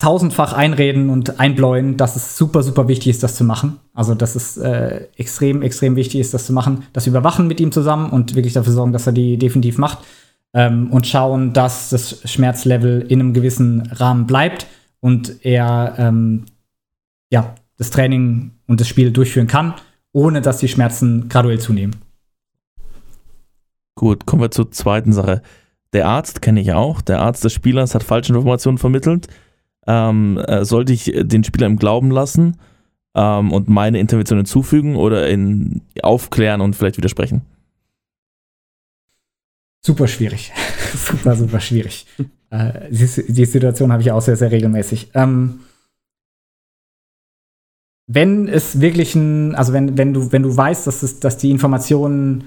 tausendfach 0.00 0.54
einreden 0.54 1.10
und 1.10 1.38
einbläuen, 1.38 1.96
dass 1.96 2.16
es 2.16 2.36
super, 2.36 2.62
super 2.62 2.88
wichtig 2.88 3.08
ist, 3.08 3.22
das 3.22 3.36
zu 3.36 3.44
machen. 3.44 3.78
Also, 3.92 4.14
dass 4.14 4.34
es 4.34 4.56
äh, 4.56 5.06
extrem, 5.16 5.62
extrem 5.62 5.94
wichtig 5.94 6.20
ist, 6.20 6.34
das 6.34 6.46
zu 6.46 6.52
machen. 6.52 6.84
Das 6.92 7.06
überwachen 7.06 7.46
mit 7.46 7.60
ihm 7.60 7.70
zusammen 7.70 8.10
und 8.10 8.34
wirklich 8.34 8.54
dafür 8.54 8.72
sorgen, 8.72 8.92
dass 8.92 9.06
er 9.06 9.12
die 9.12 9.36
definitiv 9.36 9.78
macht. 9.78 9.98
Ähm, 10.52 10.90
und 10.90 11.06
schauen, 11.06 11.52
dass 11.52 11.90
das 11.90 12.22
Schmerzlevel 12.24 13.02
in 13.08 13.20
einem 13.20 13.34
gewissen 13.34 13.82
Rahmen 13.92 14.26
bleibt 14.26 14.66
und 14.98 15.44
er 15.44 15.94
ähm, 15.98 16.46
ja, 17.30 17.54
das 17.76 17.90
Training 17.90 18.52
und 18.66 18.80
das 18.80 18.88
Spiel 18.88 19.12
durchführen 19.12 19.46
kann, 19.46 19.74
ohne 20.12 20.40
dass 20.40 20.58
die 20.58 20.66
Schmerzen 20.66 21.28
graduell 21.28 21.60
zunehmen. 21.60 21.96
Gut, 23.94 24.26
kommen 24.26 24.42
wir 24.42 24.50
zur 24.50 24.72
zweiten 24.72 25.12
Sache. 25.12 25.42
Der 25.92 26.08
Arzt 26.08 26.42
kenne 26.42 26.60
ich 26.60 26.72
auch. 26.72 27.00
Der 27.00 27.20
Arzt 27.20 27.44
des 27.44 27.52
Spielers 27.52 27.94
hat 27.94 28.02
falsche 28.02 28.32
Informationen 28.32 28.78
vermittelt 28.78 29.28
ähm, 29.86 30.38
äh, 30.38 30.64
sollte 30.64 30.92
ich 30.92 31.12
den 31.14 31.44
Spieler 31.44 31.66
im 31.66 31.76
Glauben 31.76 32.10
lassen 32.10 32.56
ähm, 33.14 33.52
und 33.52 33.68
meine 33.68 33.98
Intervention 33.98 34.38
hinzufügen 34.38 34.96
oder 34.96 35.28
in 35.28 35.82
aufklären 36.02 36.60
und 36.60 36.76
vielleicht 36.76 36.96
widersprechen? 36.96 37.42
Super 39.84 40.06
schwierig. 40.06 40.52
super, 40.94 41.36
super 41.36 41.60
schwierig. 41.60 42.06
äh, 42.50 42.90
die, 42.90 43.32
die, 43.32 43.44
Situation 43.44 43.92
habe 43.92 44.02
ich 44.02 44.12
auch 44.12 44.20
sehr, 44.20 44.36
sehr 44.36 44.50
regelmäßig. 44.50 45.10
Ähm, 45.14 45.60
wenn 48.06 48.48
es 48.48 48.80
wirklich 48.80 49.14
ein, 49.14 49.54
also 49.54 49.72
wenn, 49.72 49.96
wenn 49.96 50.12
du, 50.12 50.32
wenn 50.32 50.42
du 50.42 50.56
weißt, 50.56 50.86
dass, 50.86 51.02
es, 51.02 51.20
dass 51.20 51.38
die 51.38 51.50
Information 51.50 52.44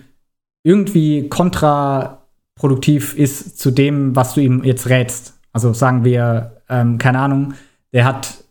irgendwie 0.63 1.29
kontraproduktiv 1.29 3.15
ist 3.17 3.57
zu 3.59 3.71
dem, 3.71 4.15
was 4.15 4.34
du 4.34 4.41
ihm 4.41 4.63
jetzt 4.63 4.89
rätst. 4.89 5.39
Also 5.51 5.73
sagen 5.73 6.03
wir, 6.03 6.61
ähm, 6.74 6.97
keine 6.97 7.19
Ahnung, 7.19 7.53
der 7.93 8.03
hat 8.05 8.43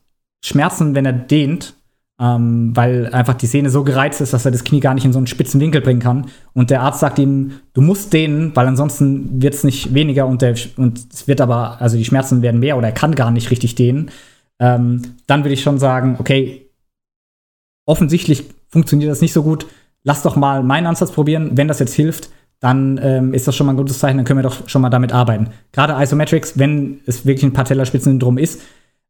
Schmerzen, 0.44 0.94
wenn 0.94 1.06
er 1.06 1.12
dehnt. 1.12 1.74
ähm, 2.22 2.76
weil 2.76 3.12
einfach 3.12 3.34
die 3.34 3.46
Sehne 3.46 3.68
so 3.68 3.82
gereizt 3.82 4.20
ist, 4.20 4.32
dass 4.32 4.44
er 4.44 4.52
das 4.52 4.62
Knie 4.62 4.78
gar 4.78 4.94
nicht 4.94 5.04
in 5.04 5.12
so 5.12 5.18
einen 5.18 5.26
spitzen 5.26 5.60
Winkel 5.60 5.80
bringen 5.80 5.98
kann. 6.00 6.26
Und 6.52 6.70
der 6.70 6.82
Arzt 6.82 7.00
sagt 7.00 7.18
ihm, 7.18 7.54
du 7.72 7.80
musst 7.80 8.12
dehnen, 8.12 8.54
weil 8.54 8.68
ansonsten 8.68 9.42
wird 9.42 9.54
es 9.54 9.64
nicht 9.64 9.92
weniger 9.92 10.26
und, 10.26 10.40
der, 10.40 10.54
und 10.76 11.00
es 11.12 11.26
wird 11.26 11.40
aber, 11.40 11.80
also 11.80 11.96
die 11.96 12.04
Schmerzen 12.04 12.40
werden 12.42 12.60
mehr 12.60 12.76
oder 12.78 12.88
er 12.88 12.94
kann 12.94 13.16
gar 13.16 13.32
nicht 13.32 13.50
richtig 13.50 13.74
dehnen. 13.74 14.10
Ähm, 14.60 15.02
dann 15.26 15.42
würde 15.42 15.54
ich 15.54 15.62
schon 15.62 15.80
sagen, 15.80 16.16
okay, 16.20 16.70
offensichtlich 17.86 18.44
funktioniert 18.68 19.10
das 19.10 19.20
nicht 19.20 19.32
so 19.32 19.42
gut. 19.42 19.66
Lass 20.04 20.22
doch 20.22 20.36
mal 20.36 20.62
meinen 20.62 20.86
Ansatz 20.86 21.10
probieren. 21.10 21.56
Wenn 21.56 21.66
das 21.66 21.80
jetzt 21.80 21.94
hilft, 21.94 22.30
dann 22.62 23.00
ähm, 23.02 23.34
ist 23.34 23.48
das 23.48 23.56
schon 23.56 23.66
mal 23.66 23.72
ein 23.72 23.76
gutes 23.76 23.98
Zeichen, 23.98 24.18
dann 24.18 24.24
können 24.24 24.38
wir 24.38 24.44
doch 24.44 24.68
schon 24.68 24.82
mal 24.82 24.88
damit 24.88 25.12
arbeiten. 25.12 25.48
Gerade 25.72 26.00
Isometrics, 26.00 26.58
wenn 26.60 27.00
es 27.06 27.26
wirklich 27.26 27.42
ein 27.42 27.52
Patellaspitzensyndrom 27.52 28.38
ist, 28.38 28.62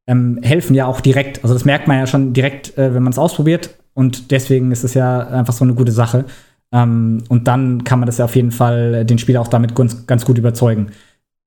ähm, 0.07 0.41
helfen 0.43 0.75
ja 0.75 0.87
auch 0.87 1.03
direkt. 1.03 1.43
Also 1.43 1.53
das 1.53 1.67
merkt 1.67 1.87
man 1.87 1.99
ja 1.99 2.07
schon 2.07 2.33
direkt, 2.33 2.79
äh, 2.79 2.95
wenn 2.95 3.03
man 3.03 3.13
es 3.13 3.19
ausprobiert. 3.19 3.77
Und 3.93 4.31
deswegen 4.31 4.73
ist 4.73 4.85
es 4.85 4.95
ja 4.95 5.29
einfach 5.29 5.53
so 5.53 5.65
eine 5.65 5.75
gute 5.75 5.93
Sache. 5.93 6.25
Ähm, 6.73 7.25
und 7.29 7.47
dann 7.47 7.85
kann 7.85 7.99
man 7.99 8.07
das 8.07 8.17
ja 8.17 8.25
auf 8.25 8.35
jeden 8.35 8.53
Fall 8.53 9.05
den 9.05 9.19
Spieler 9.19 9.43
auch 9.43 9.49
damit 9.49 9.75
ganz, 9.75 10.07
ganz 10.07 10.25
gut 10.25 10.39
überzeugen. 10.39 10.93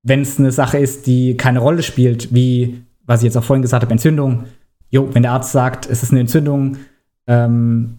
Wenn 0.04 0.22
es 0.22 0.38
eine 0.38 0.52
Sache 0.52 0.78
ist, 0.78 1.08
die 1.08 1.36
keine 1.38 1.58
Rolle 1.58 1.82
spielt, 1.82 2.32
wie, 2.36 2.84
was 3.08 3.22
ich 3.22 3.26
jetzt 3.26 3.38
auch 3.38 3.44
vorhin 3.44 3.64
gesagt 3.64 3.82
habe, 3.82 3.92
Entzündung, 3.92 4.44
jo, 4.92 5.10
wenn 5.12 5.24
der 5.24 5.32
Arzt 5.32 5.52
sagt, 5.52 5.90
es 5.90 6.04
ist 6.04 6.12
eine 6.12 6.20
Entzündung, 6.20 6.78
ähm, 7.26 7.98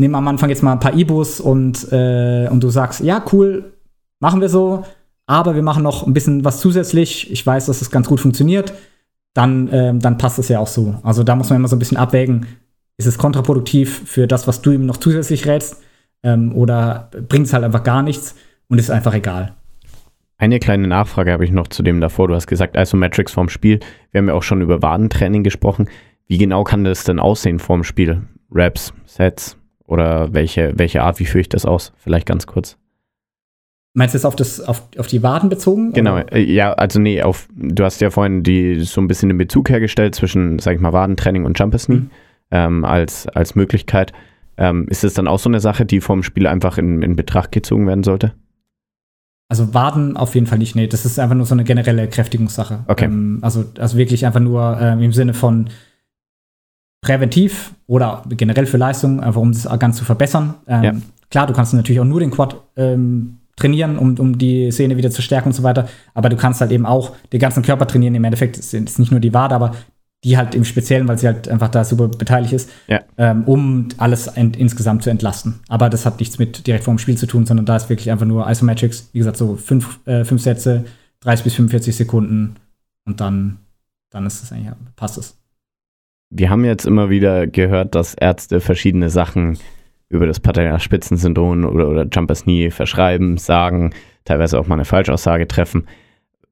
nimm 0.00 0.14
am 0.14 0.26
Anfang 0.26 0.48
jetzt 0.50 0.62
mal 0.62 0.72
ein 0.72 0.80
paar 0.80 0.94
Ibus 0.94 1.40
und, 1.40 1.92
äh, 1.92 2.48
und 2.50 2.62
du 2.62 2.70
sagst, 2.70 3.00
ja, 3.00 3.24
cool, 3.32 3.72
machen 4.18 4.40
wir 4.40 4.48
so, 4.48 4.84
aber 5.26 5.54
wir 5.54 5.62
machen 5.62 5.82
noch 5.82 6.06
ein 6.06 6.12
bisschen 6.12 6.44
was 6.44 6.58
zusätzlich. 6.58 7.30
Ich 7.30 7.46
weiß, 7.46 7.66
dass 7.66 7.80
es 7.80 7.90
ganz 7.90 8.08
gut 8.08 8.20
funktioniert 8.20 8.72
dann, 9.34 9.68
ähm, 9.72 10.00
dann 10.00 10.18
passt 10.18 10.38
es 10.38 10.48
ja 10.48 10.58
auch 10.58 10.66
so. 10.66 10.96
Also 11.02 11.22
da 11.22 11.36
muss 11.36 11.50
man 11.50 11.58
immer 11.58 11.68
so 11.68 11.76
ein 11.76 11.78
bisschen 11.78 11.96
abwägen, 11.96 12.46
ist 12.96 13.06
es 13.06 13.18
kontraproduktiv 13.18 14.02
für 14.06 14.26
das, 14.26 14.46
was 14.46 14.62
du 14.62 14.72
ihm 14.72 14.86
noch 14.86 14.96
zusätzlich 14.96 15.46
rätst, 15.46 15.82
ähm, 16.22 16.54
oder 16.54 17.10
bringt 17.28 17.46
es 17.46 17.52
halt 17.52 17.64
einfach 17.64 17.82
gar 17.82 18.02
nichts 18.02 18.34
und 18.68 18.78
ist 18.78 18.90
einfach 18.90 19.14
egal. 19.14 19.54
Eine 20.36 20.58
kleine 20.58 20.88
Nachfrage 20.88 21.32
habe 21.32 21.44
ich 21.44 21.50
noch 21.50 21.68
zu 21.68 21.82
dem 21.82 22.00
davor. 22.00 22.28
Du 22.28 22.34
hast 22.34 22.46
gesagt, 22.46 22.76
Isometrics 22.76 23.32
vorm 23.32 23.50
Spiel. 23.50 23.80
Wir 24.10 24.20
haben 24.20 24.28
ja 24.28 24.34
auch 24.34 24.42
schon 24.42 24.62
über 24.62 24.80
Wadentraining 24.80 25.42
gesprochen. 25.42 25.88
Wie 26.26 26.38
genau 26.38 26.64
kann 26.64 26.84
das 26.84 27.04
denn 27.04 27.18
aussehen 27.18 27.58
vorm 27.58 27.84
Spiel? 27.84 28.22
Raps, 28.50 28.92
Sets 29.04 29.59
oder 29.90 30.32
welche, 30.32 30.72
welche 30.76 31.02
Art, 31.02 31.18
wie 31.18 31.26
führe 31.26 31.40
ich 31.40 31.48
das 31.48 31.66
aus? 31.66 31.92
Vielleicht 31.96 32.26
ganz 32.26 32.46
kurz. 32.46 32.78
Meinst 33.92 34.14
du 34.14 34.18
jetzt 34.18 34.24
auf, 34.24 34.36
das, 34.36 34.60
auf, 34.60 34.84
auf 34.98 35.08
die 35.08 35.22
Waden 35.22 35.48
bezogen? 35.48 35.92
Genau, 35.92 36.14
oder? 36.14 36.32
Äh, 36.32 36.42
ja, 36.42 36.72
also 36.72 37.00
nee, 37.00 37.22
auf, 37.22 37.48
du 37.56 37.82
hast 37.82 38.00
ja 38.00 38.10
vorhin 38.10 38.44
die, 38.44 38.80
so 38.80 39.00
ein 39.00 39.08
bisschen 39.08 39.28
den 39.28 39.38
Bezug 39.38 39.68
hergestellt 39.68 40.14
zwischen, 40.14 40.60
sag 40.60 40.76
ich 40.76 40.80
mal, 40.80 40.92
Wadentraining 40.92 41.44
und 41.44 41.58
Jumper 41.58 41.78
Knee 41.78 41.96
mhm. 41.96 42.10
ähm, 42.52 42.84
als, 42.84 43.26
als 43.26 43.56
Möglichkeit. 43.56 44.12
Ähm, 44.56 44.86
ist 44.88 45.02
es 45.02 45.14
dann 45.14 45.26
auch 45.26 45.40
so 45.40 45.48
eine 45.48 45.58
Sache, 45.58 45.84
die 45.84 46.00
vom 46.00 46.22
Spiel 46.22 46.46
einfach 46.46 46.78
in, 46.78 47.02
in 47.02 47.16
Betracht 47.16 47.50
gezogen 47.50 47.88
werden 47.88 48.04
sollte? 48.04 48.32
Also 49.48 49.74
Waden 49.74 50.16
auf 50.16 50.36
jeden 50.36 50.46
Fall 50.46 50.58
nicht, 50.58 50.76
nee. 50.76 50.86
Das 50.86 51.04
ist 51.04 51.18
einfach 51.18 51.34
nur 51.34 51.46
so 51.46 51.56
eine 51.56 51.64
generelle 51.64 52.06
Kräftigungssache. 52.06 52.84
Okay. 52.86 53.06
Ähm, 53.06 53.40
also, 53.42 53.64
also 53.80 53.98
wirklich 53.98 54.24
einfach 54.24 54.38
nur 54.38 54.78
äh, 54.80 55.04
im 55.04 55.12
Sinne 55.12 55.34
von 55.34 55.68
präventiv 57.00 57.72
oder 57.86 58.22
generell 58.28 58.66
für 58.66 58.76
Leistung, 58.76 59.20
einfach 59.20 59.40
um 59.40 59.52
das 59.52 59.68
ganz 59.78 59.96
zu 59.96 60.04
verbessern. 60.04 60.54
Ähm, 60.66 60.82
ja. 60.82 60.92
Klar, 61.30 61.46
du 61.46 61.52
kannst 61.52 61.72
natürlich 61.74 62.00
auch 62.00 62.04
nur 62.04 62.20
den 62.20 62.30
Quad 62.30 62.56
ähm, 62.76 63.38
trainieren, 63.56 63.98
um, 63.98 64.18
um 64.18 64.38
die 64.38 64.70
Szene 64.70 64.96
wieder 64.96 65.10
zu 65.10 65.22
stärken 65.22 65.48
und 65.48 65.54
so 65.54 65.62
weiter. 65.62 65.88
Aber 66.14 66.28
du 66.28 66.36
kannst 66.36 66.60
halt 66.60 66.72
eben 66.72 66.86
auch 66.86 67.12
den 67.32 67.40
ganzen 67.40 67.62
Körper 67.62 67.86
trainieren. 67.86 68.14
Im 68.14 68.24
Endeffekt 68.24 68.58
ist 68.58 68.74
es 68.74 68.98
nicht 68.98 69.10
nur 69.10 69.20
die 69.20 69.32
Wade, 69.32 69.54
aber 69.54 69.74
die 70.24 70.36
halt 70.36 70.54
im 70.54 70.64
Speziellen, 70.64 71.08
weil 71.08 71.18
sie 71.18 71.26
halt 71.26 71.48
einfach 71.48 71.68
da 71.68 71.82
super 71.82 72.08
beteiligt 72.08 72.52
ist, 72.52 72.70
ja. 72.88 73.00
ähm, 73.16 73.44
um 73.44 73.88
alles 73.96 74.26
in, 74.26 74.52
insgesamt 74.52 75.02
zu 75.02 75.08
entlasten. 75.08 75.60
Aber 75.68 75.88
das 75.88 76.04
hat 76.04 76.20
nichts 76.20 76.38
mit 76.38 76.66
direkt 76.66 76.84
vor 76.84 76.94
dem 76.94 76.98
Spiel 76.98 77.16
zu 77.16 77.26
tun, 77.26 77.46
sondern 77.46 77.64
da 77.64 77.76
ist 77.76 77.88
wirklich 77.88 78.10
einfach 78.10 78.26
nur 78.26 78.48
Isometrics, 78.48 79.08
wie 79.12 79.18
gesagt, 79.18 79.38
so 79.38 79.56
fünf, 79.56 79.98
äh, 80.06 80.24
fünf 80.24 80.42
Sätze, 80.42 80.84
30 81.20 81.44
bis 81.44 81.54
45 81.54 81.96
Sekunden 81.96 82.56
und 83.06 83.20
dann, 83.20 83.58
dann 84.10 84.26
ist 84.26 84.42
es 84.42 84.52
eigentlich, 84.52 84.72
passt 84.96 85.16
es. 85.16 85.39
Wir 86.30 86.48
haben 86.48 86.64
jetzt 86.64 86.86
immer 86.86 87.10
wieder 87.10 87.46
gehört, 87.46 87.94
dass 87.94 88.14
Ärzte 88.14 88.60
verschiedene 88.60 89.10
Sachen 89.10 89.58
über 90.08 90.26
das 90.26 90.40
Patellaspitzensyndrom 90.40 91.64
oder, 91.64 91.88
oder 91.88 92.06
Jumpers 92.10 92.44
Knee 92.44 92.70
verschreiben, 92.70 93.36
sagen, 93.36 93.92
teilweise 94.24 94.58
auch 94.58 94.66
mal 94.66 94.74
eine 94.74 94.84
Falschaussage 94.84 95.48
treffen. 95.48 95.86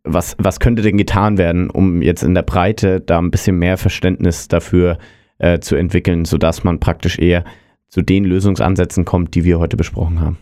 Was, 0.04 0.36
was 0.38 0.60
könnte 0.60 0.82
denn 0.82 0.96
getan 0.96 1.38
werden, 1.38 1.70
um 1.70 2.02
jetzt 2.02 2.22
in 2.22 2.34
der 2.34 2.42
Breite 2.42 3.00
da 3.00 3.18
ein 3.18 3.30
bisschen 3.30 3.58
mehr 3.58 3.76
Verständnis 3.76 4.48
dafür 4.48 4.98
äh, 5.38 5.58
zu 5.60 5.76
entwickeln, 5.76 6.24
sodass 6.24 6.64
man 6.64 6.80
praktisch 6.80 7.18
eher 7.18 7.44
zu 7.88 8.02
den 8.02 8.24
Lösungsansätzen 8.24 9.04
kommt, 9.04 9.34
die 9.34 9.44
wir 9.44 9.58
heute 9.58 9.76
besprochen 9.76 10.20
haben? 10.20 10.38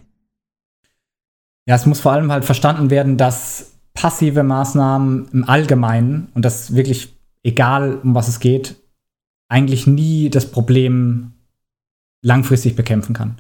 Ja, 1.67 1.75
es 1.75 1.87
muss 1.87 2.01
vor 2.01 2.13
allem 2.13 2.31
halt 2.31 2.45
verstanden 2.45 2.91
werden, 2.91 3.17
dass 3.17 3.79
passive 3.95 4.43
Maßnahmen 4.43 5.29
im 5.33 5.45
Allgemeinen 5.49 6.29
und 6.35 6.45
das 6.45 6.75
wirklich 6.75 7.17
egal, 7.43 7.99
um 8.03 8.15
was 8.15 8.29
es 8.29 8.41
geht, 8.41 8.77
eigentlich 9.49 9.87
nie 9.87 10.31
das 10.31 10.51
Problem 10.51 11.33
langfristig 12.23 12.77
bekämpfen 12.77 13.15
kann. 13.15 13.37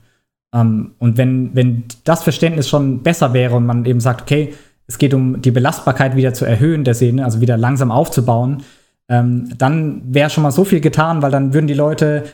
Ähm, 0.54 0.92
und 0.98 1.16
wenn, 1.16 1.54
wenn 1.54 1.84
das 2.04 2.22
Verständnis 2.22 2.68
schon 2.68 3.02
besser 3.02 3.32
wäre 3.32 3.56
und 3.56 3.66
man 3.66 3.84
eben 3.84 4.00
sagt, 4.00 4.22
okay, 4.22 4.54
es 4.86 4.98
geht 4.98 5.14
um 5.14 5.42
die 5.42 5.50
Belastbarkeit 5.50 6.14
wieder 6.16 6.32
zu 6.32 6.44
erhöhen 6.44 6.84
der 6.84 6.94
Sehne, 6.94 7.24
also 7.24 7.40
wieder 7.40 7.56
langsam 7.56 7.90
aufzubauen, 7.90 8.62
ähm, 9.08 9.52
dann 9.58 10.02
wäre 10.14 10.30
schon 10.30 10.42
mal 10.42 10.52
so 10.52 10.64
viel 10.64 10.80
getan, 10.80 11.22
weil 11.22 11.30
dann 11.30 11.52
würden 11.52 11.66
die 11.66 11.74
Leute 11.74 12.24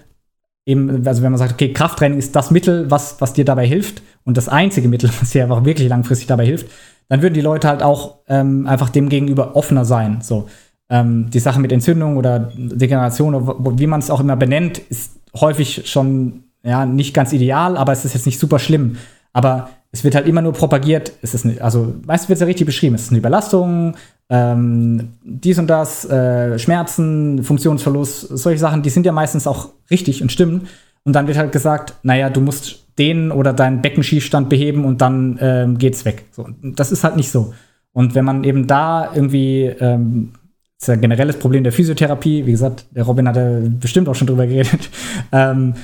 eben, 0.66 1.06
also 1.06 1.22
wenn 1.22 1.32
man 1.32 1.38
sagt, 1.38 1.52
okay, 1.52 1.72
Krafttraining 1.72 2.18
ist 2.18 2.36
das 2.36 2.50
Mittel, 2.50 2.90
was, 2.90 3.20
was 3.20 3.32
dir 3.32 3.44
dabei 3.44 3.66
hilft 3.66 4.02
und 4.24 4.36
das 4.36 4.48
einzige 4.48 4.88
Mittel, 4.88 5.10
was 5.20 5.30
dir 5.30 5.44
einfach 5.44 5.64
wirklich 5.64 5.88
langfristig 5.88 6.26
dabei 6.26 6.46
hilft, 6.46 6.70
dann 7.08 7.22
würden 7.22 7.34
die 7.34 7.40
Leute 7.40 7.68
halt 7.68 7.82
auch 7.82 8.20
ähm, 8.28 8.66
einfach 8.66 8.90
dem 8.90 9.08
gegenüber 9.08 9.56
offener 9.56 9.84
sein. 9.84 10.20
So. 10.22 10.48
Ähm, 10.92 11.30
die 11.30 11.40
Sache 11.40 11.58
mit 11.58 11.72
Entzündung 11.72 12.18
oder 12.18 12.52
Degeneration, 12.54 13.34
wie 13.78 13.86
man 13.86 14.00
es 14.00 14.10
auch 14.10 14.20
immer 14.20 14.36
benennt, 14.36 14.78
ist 14.78 15.12
häufig 15.34 15.90
schon 15.90 16.44
ja, 16.62 16.84
nicht 16.84 17.14
ganz 17.14 17.32
ideal, 17.32 17.78
aber 17.78 17.92
es 17.92 18.04
ist 18.04 18.12
jetzt 18.12 18.26
nicht 18.26 18.38
super 18.38 18.58
schlimm. 18.58 18.96
Aber 19.32 19.70
es 19.90 20.04
wird 20.04 20.14
halt 20.14 20.26
immer 20.26 20.42
nur 20.42 20.52
propagiert, 20.52 21.12
es 21.22 21.32
ist, 21.32 21.46
eine, 21.46 21.62
also 21.62 21.94
meistens 22.06 22.28
wird 22.28 22.36
es 22.36 22.40
ja 22.40 22.46
richtig 22.46 22.66
beschrieben, 22.66 22.94
es 22.94 23.04
ist 23.04 23.10
eine 23.10 23.20
Überlastung, 23.20 23.94
ähm, 24.28 25.14
dies 25.24 25.58
und 25.58 25.68
das, 25.68 26.04
äh, 26.04 26.58
Schmerzen, 26.58 27.42
Funktionsverlust, 27.42 28.28
solche 28.36 28.58
Sachen, 28.58 28.82
die 28.82 28.90
sind 28.90 29.06
ja 29.06 29.12
meistens 29.12 29.46
auch 29.46 29.70
richtig 29.90 30.22
und 30.22 30.30
stimmen. 30.30 30.68
Und 31.04 31.14
dann 31.14 31.26
wird 31.26 31.38
halt 31.38 31.52
gesagt, 31.52 31.94
naja, 32.02 32.28
du 32.30 32.40
musst 32.40 32.86
den 32.98 33.32
oder 33.32 33.54
deinen 33.54 33.80
Beckenschiefstand 33.80 34.50
beheben 34.50 34.84
und 34.84 35.00
dann 35.00 35.38
ähm, 35.40 35.78
geht's 35.78 36.04
weg. 36.04 36.26
So, 36.32 36.48
das 36.62 36.92
ist 36.92 37.02
halt 37.02 37.16
nicht 37.16 37.30
so. 37.30 37.54
Und 37.92 38.14
wenn 38.14 38.24
man 38.24 38.44
eben 38.44 38.66
da 38.66 39.10
irgendwie, 39.14 39.64
ähm, 39.64 40.32
ist 40.82 40.88
ja 40.88 40.94
ein 40.94 41.00
generelles 41.00 41.38
Problem 41.38 41.62
der 41.62 41.72
Physiotherapie, 41.72 42.44
wie 42.44 42.50
gesagt, 42.50 42.86
der 42.90 43.04
Robin 43.04 43.28
hatte 43.28 43.70
bestimmt 43.80 44.08
auch 44.08 44.14
schon 44.14 44.26
drüber 44.26 44.46
geredet, 44.46 44.90
ähm, 45.32 45.74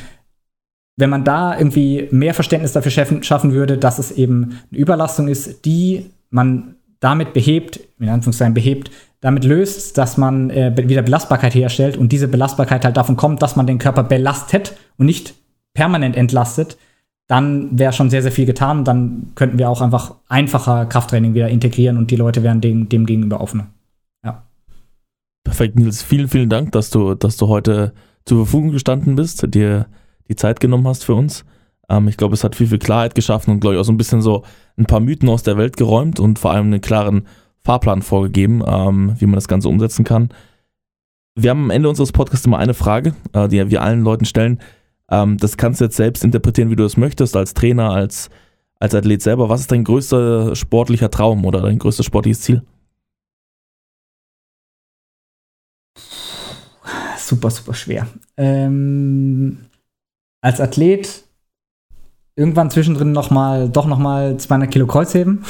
wenn 0.97 1.11
man 1.11 1.23
da 1.23 1.57
irgendwie 1.57 2.09
mehr 2.11 2.35
Verständnis 2.35 2.73
dafür 2.73 2.91
schaffen, 2.91 3.53
würde, 3.53 3.79
dass 3.79 4.01
es 4.01 4.11
eben 4.11 4.59
eine 4.71 4.81
Überlastung 4.81 5.29
ist, 5.29 5.65
die 5.65 6.11
man 6.31 6.75
damit 6.99 7.33
behebt, 7.33 7.79
in 8.01 8.09
Anführungszeichen 8.09 8.55
behebt, 8.55 8.91
damit 9.21 9.45
löst, 9.45 9.97
dass 9.97 10.17
man 10.17 10.51
äh, 10.51 10.73
wieder 10.89 11.03
Belastbarkeit 11.03 11.55
herstellt 11.55 11.97
und 11.97 12.11
diese 12.11 12.27
Belastbarkeit 12.27 12.85
halt 12.85 12.97
davon 12.97 13.17
kommt, 13.17 13.43
dass 13.43 13.55
man 13.55 13.69
den 13.69 13.79
Körper 13.79 14.03
belastet 14.03 14.77
und 14.97 15.07
nicht 15.07 15.35
permanent 15.75 16.17
entlastet, 16.17 16.77
dann 17.29 17.79
wäre 17.79 17.93
schon 17.93 18.11
sehr, 18.11 18.23
sehr 18.23 18.33
viel 18.33 18.47
getan. 18.47 18.85
Dann 18.85 19.33
könnten 19.37 19.59
wir 19.59 19.69
auch 19.69 19.81
einfach 19.81 20.17
einfacher 20.29 20.87
Krafttraining 20.87 21.35
wieder 21.35 21.49
integrieren 21.49 21.97
und 21.97 22.11
die 22.11 22.17
Leute 22.17 22.43
wären 22.43 22.61
dem, 22.61 22.89
dem 22.89 23.07
gegenüber 23.07 23.41
offener. 23.41 23.69
Perfekt, 25.49 25.77
Nils. 25.77 26.03
Vielen, 26.03 26.29
vielen 26.29 26.51
Dank, 26.51 26.73
dass 26.73 26.91
du, 26.91 27.15
dass 27.15 27.39
du 27.39 27.49
heute 27.49 27.95
zur 28.27 28.45
Verfügung 28.45 28.71
gestanden 28.71 29.17
bist, 29.17 29.43
dir 29.55 29.87
die 30.29 30.37
Zeit 30.37 30.61
genommen 30.61 30.87
hast 30.87 31.07
für 31.07 31.15
uns. 31.15 31.47
Ähm, 31.89 32.07
ich 32.07 32.19
glaube, 32.19 32.35
es 32.35 32.45
hat 32.45 32.55
viel, 32.55 32.67
viel 32.67 32.79
Klarheit 32.79 33.15
geschaffen 33.15 33.53
und, 33.53 33.61
glaube 33.61 33.75
ich, 33.75 33.81
auch 33.81 33.85
so 33.85 33.91
ein 33.91 33.97
bisschen 33.97 34.21
so 34.21 34.45
ein 34.77 34.85
paar 34.85 35.01
Mythen 35.01 35.27
aus 35.31 35.45
der 35.45 35.57
Welt 35.57 35.79
geräumt 35.79 36.21
und 36.21 36.39
vor 36.39 36.51
allem 36.51 36.67
einen 36.67 36.83
klaren 36.83 37.27
Fahrplan 37.65 38.03
vorgegeben, 38.03 38.63
ähm, 38.67 39.15
wie 39.19 39.25
man 39.25 39.37
das 39.37 39.49
Ganze 39.49 39.71
umsetzen 39.71 40.05
kann. 40.05 40.29
Wir 41.35 41.49
haben 41.49 41.65
am 41.65 41.71
Ende 41.71 41.89
unseres 41.89 42.13
Podcasts 42.13 42.45
immer 42.45 42.59
eine 42.59 42.75
Frage, 42.75 43.15
äh, 43.33 43.49
die 43.49 43.71
wir 43.71 43.81
allen 43.81 44.03
Leuten 44.03 44.27
stellen. 44.27 44.61
Ähm, 45.11 45.39
das 45.39 45.57
kannst 45.57 45.81
du 45.81 45.87
jetzt 45.87 45.97
selbst 45.97 46.25
interpretieren, 46.25 46.71
wie 46.71 46.77
du 46.77 46.85
es 46.85 46.99
möchtest, 46.99 47.35
als 47.37 47.55
Trainer, 47.55 47.91
als, 47.91 48.29
als 48.79 48.95
Athlet 48.95 49.23
selber. 49.23 49.49
Was 49.49 49.63
ist 49.63 49.73
dein 49.73 49.85
größter 49.85 50.55
sportlicher 50.55 51.11
Traum 51.11 51.47
oder 51.47 51.63
dein 51.63 51.79
größtes 51.79 52.05
sportliches 52.05 52.43
Ziel? 52.43 52.63
Super, 57.29 57.51
super 57.51 57.75
schwer. 57.75 58.07
Ähm, 58.39 59.59
als 60.41 60.63
Athlet 60.63 61.25
irgendwann 62.37 62.71
zwischendrin 62.71 63.13
noch 63.13 63.29
mal, 63.31 63.69
doch 63.69 63.85
noch 63.85 63.99
mal 63.99 64.39
200 64.39 64.71
Kilo 64.71 64.87
Kreuzheben. 64.87 65.45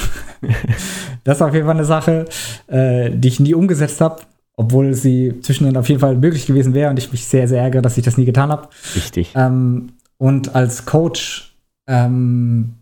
das 1.22 1.36
ist 1.36 1.42
auf 1.42 1.54
jeden 1.54 1.66
Fall 1.66 1.76
eine 1.76 1.84
Sache, 1.84 2.24
äh, 2.66 3.10
die 3.10 3.28
ich 3.28 3.38
nie 3.38 3.54
umgesetzt 3.54 4.00
habe. 4.00 4.22
obwohl 4.56 4.92
sie 4.92 5.38
zwischendrin 5.40 5.76
auf 5.76 5.88
jeden 5.88 6.00
Fall 6.00 6.16
möglich 6.16 6.46
gewesen 6.46 6.74
wäre 6.74 6.90
und 6.90 6.98
ich 6.98 7.12
mich 7.12 7.24
sehr, 7.26 7.46
sehr 7.46 7.62
ärgere, 7.62 7.80
dass 7.80 7.96
ich 7.96 8.04
das 8.04 8.16
nie 8.16 8.24
getan 8.24 8.50
habe. 8.50 8.68
Richtig. 8.96 9.32
Ähm, 9.36 9.92
und 10.16 10.56
als 10.56 10.84
Coach, 10.84 11.56
ähm, 11.86 12.74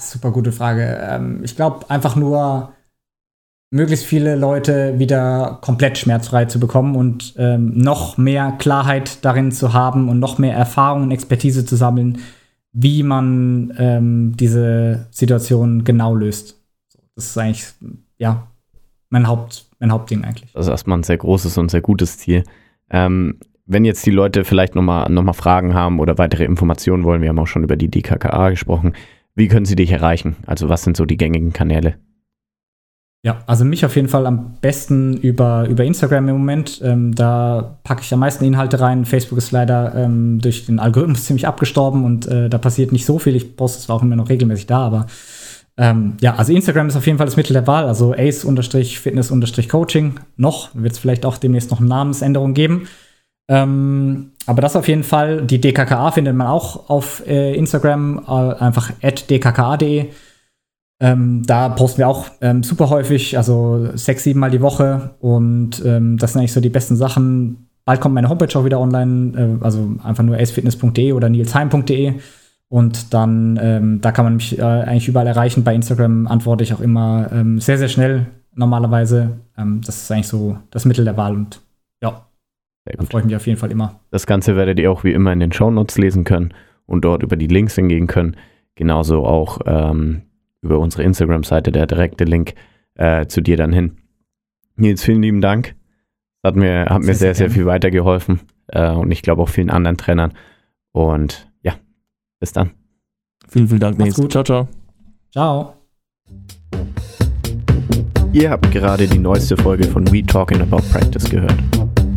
super 0.00 0.30
gute 0.30 0.50
Frage. 0.50 0.98
Ähm, 1.02 1.44
ich 1.44 1.56
glaube 1.56 1.90
einfach 1.90 2.16
nur, 2.16 2.72
möglichst 3.74 4.06
viele 4.06 4.36
Leute 4.36 5.00
wieder 5.00 5.58
komplett 5.60 5.98
schmerzfrei 5.98 6.44
zu 6.44 6.60
bekommen 6.60 6.94
und 6.94 7.34
ähm, 7.36 7.76
noch 7.76 8.16
mehr 8.16 8.52
Klarheit 8.52 9.24
darin 9.24 9.50
zu 9.50 9.72
haben 9.72 10.08
und 10.08 10.20
noch 10.20 10.38
mehr 10.38 10.54
Erfahrung 10.54 11.02
und 11.02 11.10
Expertise 11.10 11.66
zu 11.66 11.74
sammeln, 11.74 12.18
wie 12.72 13.02
man 13.02 13.74
ähm, 13.76 14.36
diese 14.36 15.08
Situation 15.10 15.82
genau 15.82 16.14
löst. 16.14 16.62
Das 17.16 17.26
ist 17.26 17.36
eigentlich, 17.36 17.64
ja, 18.16 18.46
mein, 19.10 19.26
Haupt, 19.26 19.66
mein 19.80 19.90
Hauptding 19.90 20.24
eigentlich. 20.24 20.52
Das 20.52 20.66
ist 20.66 20.70
erstmal 20.70 20.98
ein 20.98 21.02
sehr 21.02 21.18
großes 21.18 21.58
und 21.58 21.68
sehr 21.68 21.82
gutes 21.82 22.18
Ziel. 22.18 22.44
Ähm, 22.90 23.40
wenn 23.66 23.84
jetzt 23.84 24.06
die 24.06 24.12
Leute 24.12 24.44
vielleicht 24.44 24.76
nochmal 24.76 25.10
noch 25.10 25.22
mal 25.24 25.32
Fragen 25.32 25.74
haben 25.74 25.98
oder 25.98 26.16
weitere 26.16 26.44
Informationen 26.44 27.02
wollen, 27.02 27.22
wir 27.22 27.28
haben 27.28 27.40
auch 27.40 27.48
schon 27.48 27.64
über 27.64 27.74
die 27.74 27.90
DKKA 27.90 28.50
gesprochen, 28.50 28.92
wie 29.34 29.48
können 29.48 29.66
sie 29.66 29.74
dich 29.74 29.90
erreichen? 29.90 30.36
Also 30.46 30.68
was 30.68 30.84
sind 30.84 30.96
so 30.96 31.06
die 31.06 31.16
gängigen 31.16 31.52
Kanäle? 31.52 31.96
Ja, 33.24 33.42
also 33.46 33.64
mich 33.64 33.84
auf 33.86 33.96
jeden 33.96 34.08
Fall 34.08 34.26
am 34.26 34.58
besten 34.60 35.16
über, 35.16 35.66
über 35.66 35.82
Instagram 35.82 36.28
im 36.28 36.36
Moment. 36.36 36.82
Ähm, 36.84 37.14
da 37.14 37.78
packe 37.82 38.02
ich 38.02 38.12
am 38.12 38.20
meisten 38.20 38.44
Inhalte 38.44 38.80
rein. 38.80 39.06
Facebook 39.06 39.38
ist 39.38 39.50
leider 39.50 39.94
ähm, 39.94 40.42
durch 40.42 40.66
den 40.66 40.78
Algorithmus 40.78 41.24
ziemlich 41.26 41.46
abgestorben 41.46 42.04
und 42.04 42.28
äh, 42.28 42.50
da 42.50 42.58
passiert 42.58 42.92
nicht 42.92 43.06
so 43.06 43.18
viel. 43.18 43.34
Ich 43.34 43.56
poste 43.56 43.80
zwar 43.80 43.96
auch 43.96 44.02
immer 44.02 44.16
noch 44.16 44.28
regelmäßig 44.28 44.66
da, 44.66 44.80
aber 44.80 45.06
ähm, 45.78 46.18
ja, 46.20 46.34
also 46.34 46.52
Instagram 46.52 46.88
ist 46.88 46.96
auf 46.96 47.06
jeden 47.06 47.16
Fall 47.16 47.26
das 47.26 47.38
Mittel 47.38 47.54
der 47.54 47.66
Wahl. 47.66 47.86
Also 47.86 48.12
ace-fitness-coaching. 48.12 50.20
Noch 50.36 50.68
wird 50.74 50.92
es 50.92 50.98
vielleicht 50.98 51.24
auch 51.24 51.38
demnächst 51.38 51.70
noch 51.70 51.80
eine 51.80 51.88
Namensänderung 51.88 52.52
geben. 52.52 52.88
Ähm, 53.48 54.32
aber 54.44 54.60
das 54.60 54.76
auf 54.76 54.86
jeden 54.86 55.02
Fall. 55.02 55.46
Die 55.46 55.62
DKKA 55.62 56.10
findet 56.10 56.36
man 56.36 56.46
auch 56.46 56.90
auf 56.90 57.26
äh, 57.26 57.54
Instagram, 57.54 58.22
äh, 58.28 58.30
einfach 58.30 58.92
at 59.02 59.30
dkka.de. 59.30 60.10
Ähm, 61.04 61.42
da 61.44 61.68
posten 61.68 61.98
wir 61.98 62.08
auch 62.08 62.28
ähm, 62.40 62.62
super 62.62 62.88
häufig, 62.88 63.36
also 63.36 63.90
sechs, 63.94 64.22
sieben 64.22 64.40
Mal 64.40 64.50
die 64.50 64.62
Woche. 64.62 65.10
Und 65.20 65.84
ähm, 65.84 66.16
das 66.16 66.32
sind 66.32 66.40
eigentlich 66.40 66.54
so 66.54 66.62
die 66.62 66.70
besten 66.70 66.96
Sachen. 66.96 67.68
Bald 67.84 68.00
kommt 68.00 68.14
meine 68.14 68.30
Homepage 68.30 68.58
auch 68.58 68.64
wieder 68.64 68.80
online, 68.80 69.58
äh, 69.60 69.62
also 69.62 69.96
einfach 70.02 70.24
nur 70.24 70.36
acefitness.de 70.36 71.12
oder 71.12 71.28
nilsheim.de. 71.28 72.14
Und 72.70 73.12
dann, 73.12 73.58
ähm, 73.62 74.00
da 74.00 74.12
kann 74.12 74.24
man 74.24 74.36
mich 74.36 74.58
äh, 74.58 74.62
eigentlich 74.62 75.06
überall 75.06 75.26
erreichen. 75.26 75.62
Bei 75.62 75.74
Instagram 75.74 76.26
antworte 76.26 76.64
ich 76.64 76.72
auch 76.72 76.80
immer 76.80 77.30
ähm, 77.30 77.60
sehr, 77.60 77.76
sehr 77.76 77.88
schnell 77.88 78.24
normalerweise. 78.54 79.40
Ähm, 79.58 79.82
das 79.84 80.04
ist 80.04 80.10
eigentlich 80.10 80.28
so 80.28 80.56
das 80.70 80.86
Mittel 80.86 81.04
der 81.04 81.18
Wahl 81.18 81.34
und 81.34 81.60
ja, 82.02 82.26
da 82.86 83.04
freue 83.04 83.20
ich 83.20 83.26
mich 83.26 83.36
auf 83.36 83.46
jeden 83.46 83.58
Fall 83.58 83.70
immer. 83.70 84.00
Das 84.10 84.24
Ganze 84.26 84.56
werdet 84.56 84.78
ihr 84.78 84.90
auch 84.90 85.04
wie 85.04 85.12
immer 85.12 85.34
in 85.34 85.40
den 85.40 85.52
Show 85.52 85.70
Notes 85.70 85.98
lesen 85.98 86.24
können 86.24 86.54
und 86.86 87.04
dort 87.04 87.22
über 87.22 87.36
die 87.36 87.46
Links 87.46 87.74
hingehen 87.74 88.06
können. 88.06 88.36
Genauso 88.74 89.26
auch 89.26 89.60
über 90.64 90.78
unsere 90.78 91.02
Instagram-Seite 91.02 91.70
der 91.70 91.86
direkte 91.86 92.24
Link 92.24 92.54
äh, 92.96 93.26
zu 93.26 93.40
dir 93.40 93.56
dann 93.56 93.72
hin. 93.72 93.98
Nils, 94.76 95.04
vielen 95.04 95.22
lieben 95.22 95.40
Dank. 95.40 95.76
Das 96.42 96.50
hat 96.50 96.56
mir, 96.56 96.86
hat 96.86 97.00
mir 97.00 97.14
sehr, 97.14 97.14
sehr, 97.14 97.34
sehr 97.34 97.50
viel 97.50 97.66
weitergeholfen 97.66 98.40
äh, 98.68 98.90
und 98.90 99.10
ich 99.10 99.22
glaube 99.22 99.42
auch 99.42 99.48
vielen 99.48 99.70
anderen 99.70 99.96
Trainern. 99.96 100.32
Und 100.92 101.50
ja, 101.62 101.74
bis 102.40 102.52
dann. 102.52 102.70
Vielen, 103.48 103.68
vielen 103.68 103.80
Dank, 103.80 103.98
Nils. 103.98 104.16
Gut. 104.16 104.32
Ciao, 104.32 104.44
ciao. 104.44 104.68
Ciao. 105.30 105.74
Ihr 108.32 108.50
habt 108.50 108.70
gerade 108.72 109.06
die 109.06 109.18
neueste 109.18 109.56
Folge 109.56 109.84
von 109.84 110.10
We 110.12 110.24
Talking 110.26 110.60
About 110.60 110.82
Practice 110.90 111.30
gehört. 111.30 111.54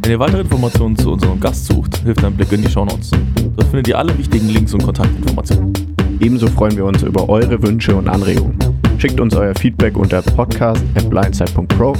Wenn 0.01 0.11
ihr 0.11 0.19
weitere 0.19 0.41
Informationen 0.41 0.95
zu 0.95 1.11
unserem 1.11 1.39
Gast 1.39 1.65
sucht, 1.65 1.97
hilft 1.97 2.23
ein 2.23 2.33
Blick 2.35 2.51
in 2.51 2.61
die 2.61 2.69
Show 2.69 2.85
Notes. 2.85 3.11
Dort 3.55 3.67
findet 3.67 3.89
ihr 3.89 3.97
alle 3.99 4.17
wichtigen 4.17 4.47
Links 4.47 4.73
und 4.73 4.83
Kontaktinformationen. 4.83 5.96
Ebenso 6.19 6.47
freuen 6.47 6.75
wir 6.75 6.85
uns 6.85 7.03
über 7.03 7.29
eure 7.29 7.61
Wünsche 7.61 7.95
und 7.95 8.07
Anregungen. 8.07 8.57
Schickt 8.97 9.19
uns 9.19 9.35
euer 9.35 9.53
Feedback 9.55 9.95
unter 9.97 10.21
podcast.blindside.pro 10.21 11.93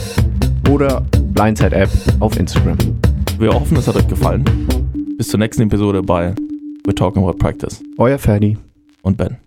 oder 0.71 1.05
Blindside 1.33 1.75
App 1.75 1.89
auf 2.19 2.37
Instagram. 2.39 2.77
Wir 3.37 3.53
hoffen, 3.53 3.77
es 3.77 3.87
hat 3.87 3.95
euch 3.95 4.07
gefallen. 4.07 4.43
Bis 5.17 5.27
zur 5.27 5.39
nächsten 5.39 5.63
Episode 5.63 6.01
bei 6.01 6.33
We're 6.85 6.95
Talking 6.95 7.23
About 7.23 7.37
Practice. 7.37 7.83
Euer 7.97 8.17
Ferdi 8.17 8.57
und 9.03 9.17
Ben. 9.17 9.37